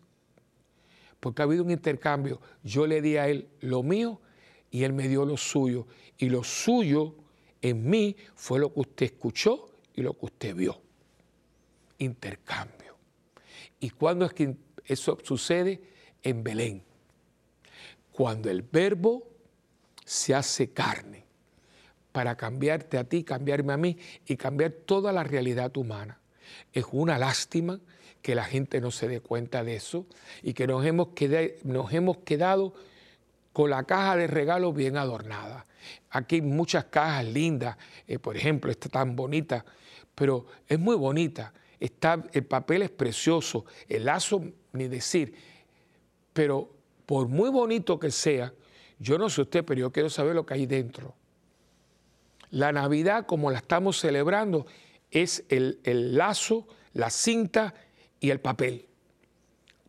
Porque 1.20 1.43
ha 1.43 1.45
habido 1.45 1.62
un 1.62 1.70
intercambio. 1.70 2.41
Yo 2.64 2.87
le 2.87 3.01
di 3.01 3.16
a 3.16 3.29
él 3.29 3.49
lo 3.61 3.83
mío 3.83 4.20
y 4.70 4.83
él 4.85 4.93
me 4.93 5.07
dio 5.09 5.25
lo 5.25 5.37
suyo. 5.37 5.87
Y 6.18 6.29
lo 6.29 6.43
suyo 6.43 7.14
en 7.61 7.89
mí 7.89 8.16
fue 8.35 8.59
lo 8.59 8.75
que 8.75 8.81
usted 8.81 9.07
escuchó 9.07 9.70
y 9.95 10.03
lo 10.03 10.18
que 10.18 10.27
usted 10.27 10.57
vio. 10.57 10.83
Intercambio. 11.99 12.97
¿Y 13.79 13.91
cuándo 13.91 14.25
es 14.25 14.33
que 14.33 14.57
eso 14.85 15.18
sucede 15.22 15.80
en 16.22 16.43
Belén, 16.43 16.85
cuando 18.12 18.51
el 18.51 18.62
verbo 18.62 19.28
se 20.05 20.35
hace 20.35 20.72
carne 20.72 21.24
para 22.12 22.37
cambiarte 22.37 22.99
a 22.99 23.05
ti, 23.05 23.24
cambiarme 23.24 23.72
a 23.72 23.76
mí 23.76 23.97
y 24.26 24.37
cambiar 24.37 24.72
toda 24.72 25.12
la 25.12 25.24
realidad 25.24 25.74
humana. 25.76 26.20
Es 26.72 26.85
una 26.93 27.18
lástima 27.18 27.80
que 28.20 28.35
la 28.35 28.45
gente 28.45 28.80
no 28.80 28.91
se 28.91 29.09
dé 29.09 29.20
cuenta 29.20 29.64
de 29.64 29.76
eso 29.76 30.07
y 30.43 30.53
que 30.53 30.66
nos 30.66 30.85
hemos, 30.85 31.09
quedado, 32.24 32.74
con 33.53 33.70
la 33.70 33.85
caja 33.85 34.16
de 34.16 34.26
regalos 34.26 34.74
bien 34.74 34.97
adornada. 34.97 35.66
Aquí 36.11 36.37
hay 36.37 36.43
muchas 36.43 36.85
cajas 36.85 37.24
lindas, 37.26 37.76
eh, 38.07 38.18
por 38.18 38.37
ejemplo, 38.37 38.70
esta 38.70 38.89
tan 38.89 39.16
bonita, 39.16 39.64
pero 40.14 40.47
es 40.68 40.78
muy 40.78 40.97
bonita, 40.97 41.53
Está, 41.83 42.22
el 42.33 42.45
papel 42.45 42.83
es 42.83 42.91
precioso, 42.91 43.64
el 43.89 44.05
lazo 44.05 44.41
ni 44.72 44.87
decir, 44.87 45.35
pero 46.33 46.70
por 47.07 47.26
muy 47.26 47.51
bonito 47.51 47.99
que 47.99 48.12
sea, 48.12 48.55
yo 49.01 49.18
no 49.18 49.28
sé 49.28 49.43
usted, 49.43 49.64
pero 49.64 49.80
yo 49.80 49.91
quiero 49.91 50.09
saber 50.09 50.37
lo 50.37 50.47
que 50.47 50.55
hay 50.55 50.66
dentro. 50.66 51.16
La 52.51 52.70
Navidad, 52.70 53.26
como 53.26 53.51
la 53.51 53.59
estamos 53.59 53.99
celebrando, 53.99 54.64
es 55.11 55.45
el, 55.49 55.80
el 55.83 56.16
lazo, 56.16 56.68
la 56.93 57.11
cinta 57.11 57.74
y 58.20 58.30
el 58.30 58.39
papel. 58.39 58.87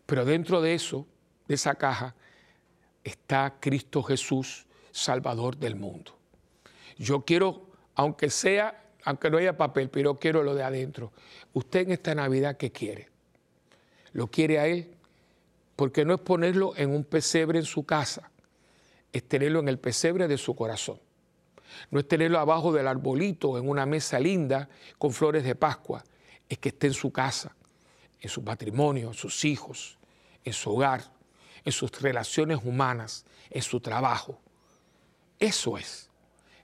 Pero 0.08 0.26
dentro 0.26 0.62
de 0.64 0.74
eso, 0.74 1.06
de 1.48 1.54
esa 1.54 1.76
caja, 1.76 2.16
está 3.04 3.58
Cristo 3.60 4.02
Jesús, 4.02 4.66
Salvador 4.92 5.58
del 5.58 5.76
mundo. 5.76 6.18
Yo 6.98 7.24
quiero, 7.24 7.68
aunque 7.94 8.32
sea 8.32 8.83
aunque 9.04 9.30
no 9.30 9.38
haya 9.38 9.58
papel, 9.58 9.90
pero 9.90 10.20
quiero 10.20 10.44
lo 10.44 10.56
de 10.56 10.64
adentro. 10.64 11.12
Usted 11.54 11.82
en 11.82 11.92
esta 11.92 12.16
Navidad, 12.16 12.58
¿qué 12.58 12.72
quiere? 12.72 13.10
¿Lo 14.14 14.28
quiere 14.28 14.60
a 14.60 14.68
Él? 14.68 14.96
Porque 15.76 16.06
no 16.06 16.14
es 16.14 16.22
ponerlo 16.22 16.74
en 16.76 16.92
un 16.92 17.04
pesebre 17.04 17.60
en 17.60 17.66
su 17.66 17.86
casa, 17.86 18.32
es 19.12 19.28
tenerlo 19.28 19.60
en 19.60 19.68
el 19.68 19.80
pesebre 19.80 20.28
de 20.28 20.38
su 20.38 20.56
corazón. 20.56 21.00
No 21.90 22.00
es 22.00 22.08
tenerlo 22.08 22.40
abajo 22.40 22.72
del 22.72 22.88
arbolito 22.88 23.58
en 23.58 23.68
una 23.68 23.86
mesa 23.86 24.20
linda 24.20 24.70
con 24.98 25.12
flores 25.12 25.44
de 25.44 25.56
Pascua, 25.56 26.04
es 26.48 26.58
que 26.60 26.70
esté 26.70 26.88
en 26.88 26.94
su 26.94 27.12
casa, 27.12 27.56
en 28.20 28.30
su 28.30 28.42
matrimonio, 28.42 29.08
en 29.08 29.14
sus 29.14 29.44
hijos, 29.44 29.98
en 30.44 30.54
su 30.54 30.72
hogar, 30.72 31.12
en 31.66 31.72
sus 31.72 31.92
relaciones 32.00 32.60
humanas, 32.64 33.26
en 33.50 33.62
su 33.62 33.80
trabajo. 33.80 34.40
Eso 35.40 35.78
es. 35.78 36.10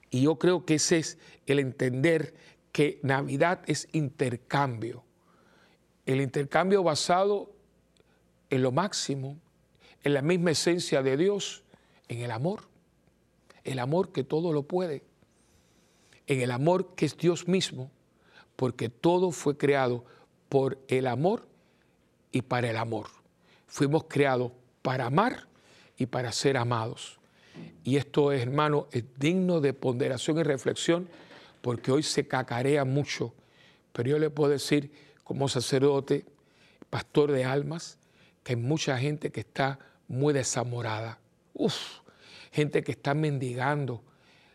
Y 0.09 0.23
yo 0.23 0.37
creo 0.39 0.65
que 0.65 0.75
ese 0.75 0.99
es 0.99 1.17
el 1.45 1.59
entender 1.59 2.33
que 2.71 2.99
Navidad 3.03 3.61
es 3.67 3.87
intercambio. 3.91 5.03
El 6.05 6.21
intercambio 6.21 6.83
basado 6.83 7.51
en 8.49 8.63
lo 8.63 8.71
máximo, 8.71 9.37
en 10.03 10.13
la 10.13 10.21
misma 10.21 10.51
esencia 10.51 11.03
de 11.03 11.17
Dios, 11.17 11.63
en 12.07 12.21
el 12.21 12.31
amor. 12.31 12.67
El 13.63 13.79
amor 13.79 14.11
que 14.11 14.23
todo 14.23 14.53
lo 14.53 14.63
puede. 14.63 15.03
En 16.25 16.41
el 16.41 16.51
amor 16.51 16.95
que 16.95 17.05
es 17.05 17.17
Dios 17.17 17.47
mismo, 17.47 17.91
porque 18.55 18.89
todo 18.89 19.31
fue 19.31 19.57
creado 19.57 20.05
por 20.47 20.79
el 20.87 21.07
amor 21.07 21.47
y 22.31 22.41
para 22.41 22.69
el 22.69 22.77
amor. 22.77 23.07
Fuimos 23.67 24.05
creados 24.07 24.51
para 24.81 25.05
amar 25.05 25.47
y 25.97 26.07
para 26.07 26.31
ser 26.31 26.57
amados. 26.57 27.18
Y 27.83 27.97
esto, 27.97 28.31
es, 28.31 28.41
hermano, 28.41 28.87
es 28.91 29.03
digno 29.17 29.61
de 29.61 29.73
ponderación 29.73 30.37
y 30.39 30.43
reflexión 30.43 31.07
porque 31.61 31.91
hoy 31.91 32.03
se 32.03 32.27
cacarea 32.27 32.85
mucho. 32.85 33.33
Pero 33.93 34.09
yo 34.09 34.19
le 34.19 34.29
puedo 34.29 34.51
decir, 34.51 34.91
como 35.23 35.47
sacerdote, 35.47 36.25
pastor 36.89 37.31
de 37.31 37.45
almas, 37.45 37.97
que 38.43 38.53
hay 38.53 38.55
mucha 38.55 38.97
gente 38.97 39.31
que 39.31 39.41
está 39.41 39.79
muy 40.07 40.33
desamorada. 40.33 41.19
Uf, 41.53 41.75
gente 42.51 42.83
que 42.83 42.91
está 42.91 43.13
mendigando, 43.13 44.03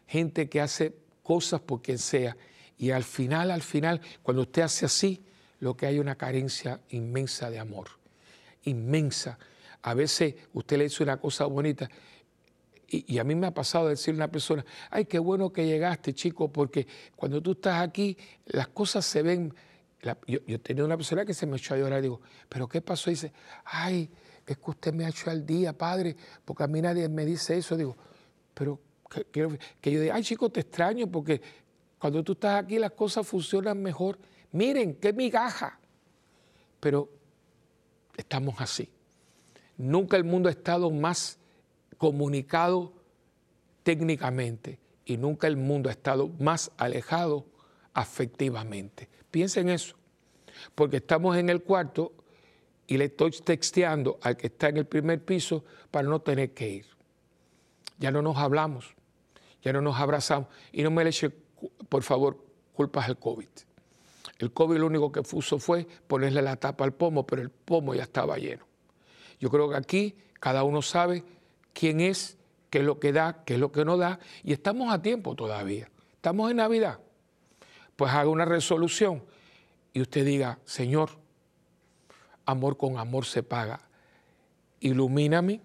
gente 0.06 0.48
que 0.48 0.60
hace 0.60 0.94
cosas 1.22 1.60
por 1.60 1.82
quien 1.82 1.98
sea. 1.98 2.36
Y 2.78 2.90
al 2.90 3.04
final, 3.04 3.50
al 3.50 3.62
final, 3.62 4.00
cuando 4.22 4.42
usted 4.42 4.62
hace 4.62 4.86
así, 4.86 5.22
lo 5.60 5.76
que 5.76 5.86
hay 5.86 5.96
es 5.96 6.00
una 6.00 6.16
carencia 6.16 6.80
inmensa 6.90 7.50
de 7.50 7.58
amor, 7.58 7.88
inmensa. 8.64 9.38
A 9.82 9.94
veces 9.94 10.34
usted 10.52 10.78
le 10.78 10.84
dice 10.84 11.02
una 11.02 11.18
cosa 11.18 11.44
bonita 11.46 11.88
y, 12.88 13.18
a 13.18 13.24
mí 13.24 13.34
me 13.34 13.46
ha 13.46 13.54
pasado 13.54 13.88
decirle 13.88 14.22
a 14.22 14.24
una 14.24 14.32
persona, 14.32 14.64
ay, 14.90 15.06
qué 15.06 15.18
bueno 15.18 15.52
que 15.52 15.66
llegaste, 15.66 16.14
chico, 16.14 16.52
porque 16.52 16.86
cuando 17.16 17.42
tú 17.42 17.52
estás 17.52 17.82
aquí, 17.82 18.16
las 18.46 18.68
cosas 18.68 19.04
se 19.04 19.22
ven. 19.22 19.54
yo, 20.26 20.38
yo, 20.46 20.60
tenía 20.60 20.84
una 20.84 20.96
persona 20.96 21.24
que 21.24 21.34
se 21.34 21.46
me 21.46 21.56
echó 21.56 21.74
a 21.74 21.78
llorar, 21.78 22.02
digo, 22.02 22.20
¿pero 22.48 22.68
qué 22.68 22.80
pasó? 22.80 23.10
Y 23.10 23.14
dice, 23.14 23.32
ay, 23.64 24.10
es 24.46 24.58
que 24.58 24.70
usted 24.70 24.92
me 24.92 25.04
ha 25.04 25.08
hecho 25.08 25.30
al 25.30 25.44
día, 25.44 25.72
padre, 25.72 26.16
porque 26.44 26.62
a 26.62 26.66
mí 26.66 26.80
nadie 26.82 27.08
me 27.08 27.24
dice 27.24 27.56
eso. 27.56 27.76
Digo, 27.76 27.96
pero 28.52 28.80
que, 29.10 29.58
que 29.80 29.90
yo 29.90 30.00
diga, 30.00 30.14
ay, 30.14 30.22
chico, 30.22 30.50
te 30.50 30.60
extraño, 30.60 31.10
porque 31.10 31.40
cuando 31.98 32.22
tú 32.22 32.32
estás 32.32 32.62
aquí 32.62 32.78
las 32.78 32.92
cosas 32.92 33.26
funcionan 33.26 33.80
mejor. 33.82 34.18
Miren, 34.52 34.96
qué 34.96 35.12
migaja. 35.12 35.78
Pero 36.78 37.08
estamos 38.16 38.60
así. 38.60 38.90
Nunca 39.78 40.16
el 40.16 40.24
mundo 40.24 40.48
ha 40.48 40.52
estado 40.52 40.90
más 40.90 41.38
comunicado 42.04 42.92
técnicamente 43.82 44.78
y 45.06 45.16
nunca 45.16 45.46
el 45.46 45.56
mundo 45.56 45.88
ha 45.88 45.92
estado 45.92 46.28
más 46.38 46.70
alejado 46.76 47.46
afectivamente. 47.94 49.08
Piensen 49.30 49.70
eso, 49.70 49.96
porque 50.74 50.98
estamos 50.98 51.34
en 51.38 51.48
el 51.48 51.62
cuarto 51.62 52.12
y 52.86 52.98
le 52.98 53.06
estoy 53.06 53.30
texteando 53.30 54.18
al 54.20 54.36
que 54.36 54.48
está 54.48 54.68
en 54.68 54.76
el 54.76 54.84
primer 54.84 55.24
piso 55.24 55.64
para 55.90 56.06
no 56.06 56.20
tener 56.20 56.52
que 56.52 56.68
ir. 56.68 56.86
Ya 57.96 58.10
no 58.10 58.20
nos 58.20 58.36
hablamos, 58.36 58.94
ya 59.62 59.72
no 59.72 59.80
nos 59.80 59.98
abrazamos 59.98 60.50
y 60.72 60.82
no 60.82 60.90
me 60.90 61.04
le 61.04 61.08
eche, 61.08 61.30
por 61.88 62.02
favor, 62.02 62.36
culpas 62.74 63.08
al 63.08 63.18
COVID. 63.18 63.48
El 64.40 64.52
COVID 64.52 64.76
lo 64.76 64.88
único 64.88 65.10
que 65.10 65.22
puso 65.22 65.58
fue 65.58 65.86
ponerle 66.06 66.42
la 66.42 66.56
tapa 66.56 66.84
al 66.84 66.92
pomo, 66.92 67.26
pero 67.26 67.40
el 67.40 67.48
pomo 67.48 67.94
ya 67.94 68.02
estaba 68.02 68.36
lleno. 68.36 68.66
Yo 69.40 69.48
creo 69.48 69.70
que 69.70 69.76
aquí 69.76 70.14
cada 70.38 70.64
uno 70.64 70.82
sabe 70.82 71.24
quién 71.74 72.00
es, 72.00 72.38
qué 72.70 72.78
es 72.78 72.84
lo 72.84 72.98
que 72.98 73.12
da, 73.12 73.44
qué 73.44 73.54
es 73.54 73.60
lo 73.60 73.70
que 73.70 73.84
no 73.84 73.98
da, 73.98 74.18
y 74.42 74.54
estamos 74.54 74.92
a 74.92 75.02
tiempo 75.02 75.34
todavía. 75.34 75.90
Estamos 76.14 76.50
en 76.50 76.56
Navidad. 76.56 77.00
Pues 77.96 78.12
haga 78.12 78.30
una 78.30 78.46
resolución 78.46 79.22
y 79.92 80.00
usted 80.00 80.24
diga, 80.24 80.58
Señor, 80.64 81.10
amor 82.46 82.76
con 82.76 82.98
amor 82.98 83.26
se 83.26 83.42
paga. 83.42 83.80
Ilumíname 84.80 85.60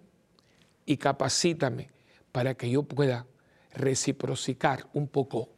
y 0.86 0.98
capacítame 0.98 1.90
para 2.32 2.56
que 2.56 2.70
yo 2.70 2.84
pueda 2.84 3.26
reciprocicar 3.74 4.88
un 4.94 5.08
poco 5.08 5.50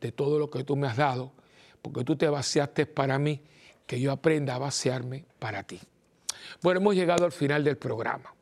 de 0.00 0.12
todo 0.12 0.38
lo 0.38 0.50
que 0.50 0.64
tú 0.64 0.76
me 0.76 0.86
has 0.86 0.96
dado, 0.96 1.32
porque 1.82 2.04
tú 2.04 2.16
te 2.16 2.28
vaciaste 2.28 2.86
para 2.86 3.18
mí, 3.18 3.42
que 3.86 4.00
yo 4.00 4.10
aprenda 4.10 4.56
a 4.56 4.58
vaciarme 4.58 5.24
para 5.38 5.62
ti. 5.62 5.80
Bueno, 6.62 6.80
hemos 6.80 6.94
llegado 6.94 7.24
al 7.24 7.32
final 7.32 7.62
del 7.62 7.76
programa. 7.76 8.35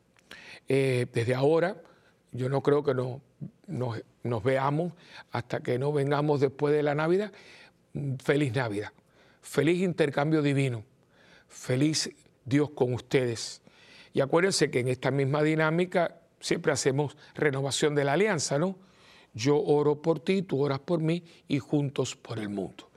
Eh, 0.67 1.07
desde 1.13 1.35
ahora, 1.35 1.81
yo 2.31 2.49
no 2.49 2.61
creo 2.61 2.83
que 2.83 2.93
no, 2.93 3.21
nos, 3.67 4.43
veamos 4.43 4.93
hasta 5.31 5.61
que 5.61 5.79
no 5.79 5.91
vengamos 5.93 6.41
después 6.41 6.73
de 6.73 6.83
la 6.83 6.95
Navidad. 6.95 7.31
Feliz 8.23 8.53
Navidad, 8.53 8.91
feliz 9.41 9.81
intercambio 9.81 10.41
divino, 10.41 10.83
feliz 11.47 12.09
Dios 12.43 12.71
con 12.71 12.93
ustedes. 12.93 13.61
Y 14.13 14.21
acuérdense 14.21 14.69
que 14.69 14.79
en 14.79 14.89
esta 14.89 15.11
misma 15.11 15.43
dinámica 15.43 16.19
siempre 16.39 16.71
hacemos 16.71 17.15
renovación 17.35 17.95
de 17.95 18.03
la 18.03 18.13
alianza, 18.13 18.59
¿no? 18.59 18.77
Yo 19.33 19.61
oro 19.61 20.01
por 20.01 20.19
ti, 20.19 20.41
tú 20.41 20.61
oras 20.61 20.79
por 20.79 20.99
mí 20.99 21.23
y 21.47 21.59
juntos 21.59 22.15
por 22.15 22.39
el 22.39 22.49
mundo. 22.49 22.89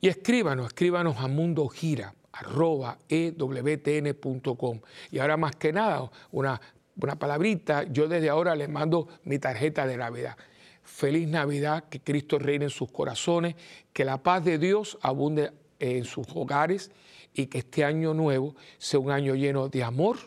Y 0.00 0.08
escríbanos, 0.08 0.66
escríbanos 0.66 1.18
a 1.18 1.28
Mundo 1.28 1.66
Gira 1.68 2.14
arroba 2.34 2.98
ewtn.com. 3.08 4.80
Y 5.10 5.18
ahora 5.18 5.36
más 5.36 5.56
que 5.56 5.72
nada, 5.72 6.10
una, 6.32 6.60
una 7.00 7.18
palabrita, 7.18 7.84
yo 7.84 8.08
desde 8.08 8.28
ahora 8.28 8.54
les 8.56 8.68
mando 8.68 9.08
mi 9.24 9.38
tarjeta 9.38 9.86
de 9.86 9.96
Navidad. 9.96 10.36
Feliz 10.82 11.28
Navidad, 11.28 11.84
que 11.88 12.00
Cristo 12.00 12.38
reine 12.38 12.66
en 12.66 12.70
sus 12.70 12.90
corazones, 12.90 13.54
que 13.92 14.04
la 14.04 14.22
paz 14.22 14.44
de 14.44 14.58
Dios 14.58 14.98
abunde 15.00 15.52
en 15.78 16.04
sus 16.04 16.26
hogares 16.34 16.90
y 17.32 17.46
que 17.46 17.58
este 17.58 17.84
año 17.84 18.14
nuevo 18.14 18.54
sea 18.78 19.00
un 19.00 19.10
año 19.10 19.34
lleno 19.34 19.68
de 19.68 19.82
amor, 19.82 20.18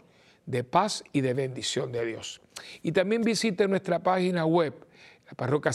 de 0.46 0.64
paz 0.64 1.04
y 1.14 1.22
de 1.22 1.34
bendición 1.34 1.92
de 1.92 2.06
Dios. 2.06 2.42
Y 2.82 2.92
también 2.92 3.22
visite 3.22 3.68
nuestra 3.68 4.00
página 4.00 4.46
web, 4.46 4.74
la 5.28 5.34
parroquia 5.34 5.72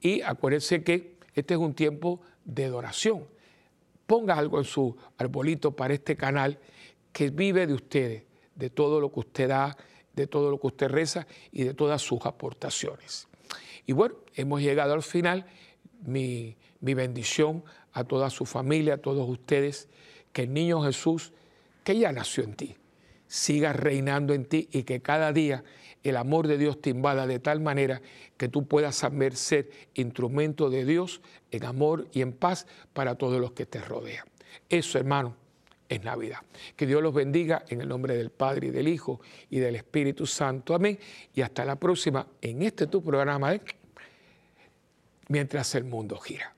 Y 0.00 0.22
acuérdense 0.22 0.84
que 0.84 1.16
este 1.34 1.54
es 1.54 1.60
un 1.60 1.74
tiempo 1.74 2.20
de 2.44 2.68
donación. 2.68 3.26
Ponga 4.06 4.34
algo 4.34 4.58
en 4.58 4.64
su 4.64 4.96
arbolito 5.16 5.74
para 5.74 5.94
este 5.94 6.16
canal 6.16 6.58
que 7.12 7.30
vive 7.30 7.66
de 7.66 7.74
ustedes, 7.74 8.24
de 8.54 8.70
todo 8.70 9.00
lo 9.00 9.10
que 9.10 9.20
usted 9.20 9.48
da, 9.48 9.76
de 10.14 10.26
todo 10.26 10.50
lo 10.50 10.60
que 10.60 10.66
usted 10.66 10.88
reza 10.88 11.26
y 11.50 11.64
de 11.64 11.72
todas 11.74 12.02
sus 12.02 12.24
aportaciones. 12.26 13.26
Y 13.86 13.92
bueno, 13.92 14.16
hemos 14.34 14.60
llegado 14.60 14.92
al 14.92 15.02
final. 15.02 15.46
Mi, 16.06 16.58
mi 16.80 16.92
bendición 16.92 17.64
a 17.94 18.04
toda 18.04 18.28
su 18.28 18.44
familia, 18.44 18.94
a 18.94 18.98
todos 18.98 19.26
ustedes, 19.28 19.88
que 20.32 20.42
el 20.42 20.52
niño 20.52 20.82
Jesús, 20.82 21.32
que 21.84 21.96
ya 21.96 22.12
nació 22.12 22.44
en 22.44 22.54
ti, 22.54 22.76
siga 23.26 23.72
reinando 23.72 24.34
en 24.34 24.44
ti 24.44 24.68
y 24.72 24.82
que 24.82 25.00
cada 25.00 25.32
día 25.32 25.64
el 26.02 26.16
amor 26.16 26.48
de 26.48 26.58
Dios 26.58 26.80
te 26.82 26.90
invada 26.90 27.26
de 27.26 27.38
tal 27.38 27.60
manera 27.60 28.02
que 28.36 28.48
tú 28.48 28.66
puedas 28.66 28.96
saber 28.96 29.36
ser 29.36 29.70
instrumento 29.94 30.68
de 30.68 30.84
Dios 30.84 31.22
en 31.50 31.64
amor 31.64 32.08
y 32.12 32.20
en 32.20 32.32
paz 32.32 32.66
para 32.92 33.14
todos 33.14 33.40
los 33.40 33.52
que 33.52 33.64
te 33.64 33.80
rodean. 33.80 34.26
Eso, 34.68 34.98
hermano, 34.98 35.34
es 35.88 36.02
Navidad. 36.02 36.38
Que 36.76 36.86
Dios 36.86 37.02
los 37.02 37.14
bendiga 37.14 37.64
en 37.68 37.80
el 37.80 37.88
nombre 37.88 38.16
del 38.16 38.30
Padre 38.30 38.68
y 38.68 38.70
del 38.70 38.88
Hijo 38.88 39.20
y 39.50 39.60
del 39.60 39.76
Espíritu 39.76 40.26
Santo. 40.26 40.74
Amén. 40.74 40.98
Y 41.34 41.40
hasta 41.40 41.64
la 41.64 41.76
próxima 41.76 42.26
en 42.40 42.62
este 42.62 42.86
tu 42.86 43.02
programa 43.02 43.58
Mientras 45.28 45.74
el 45.74 45.84
mundo 45.84 46.18
gira. 46.18 46.54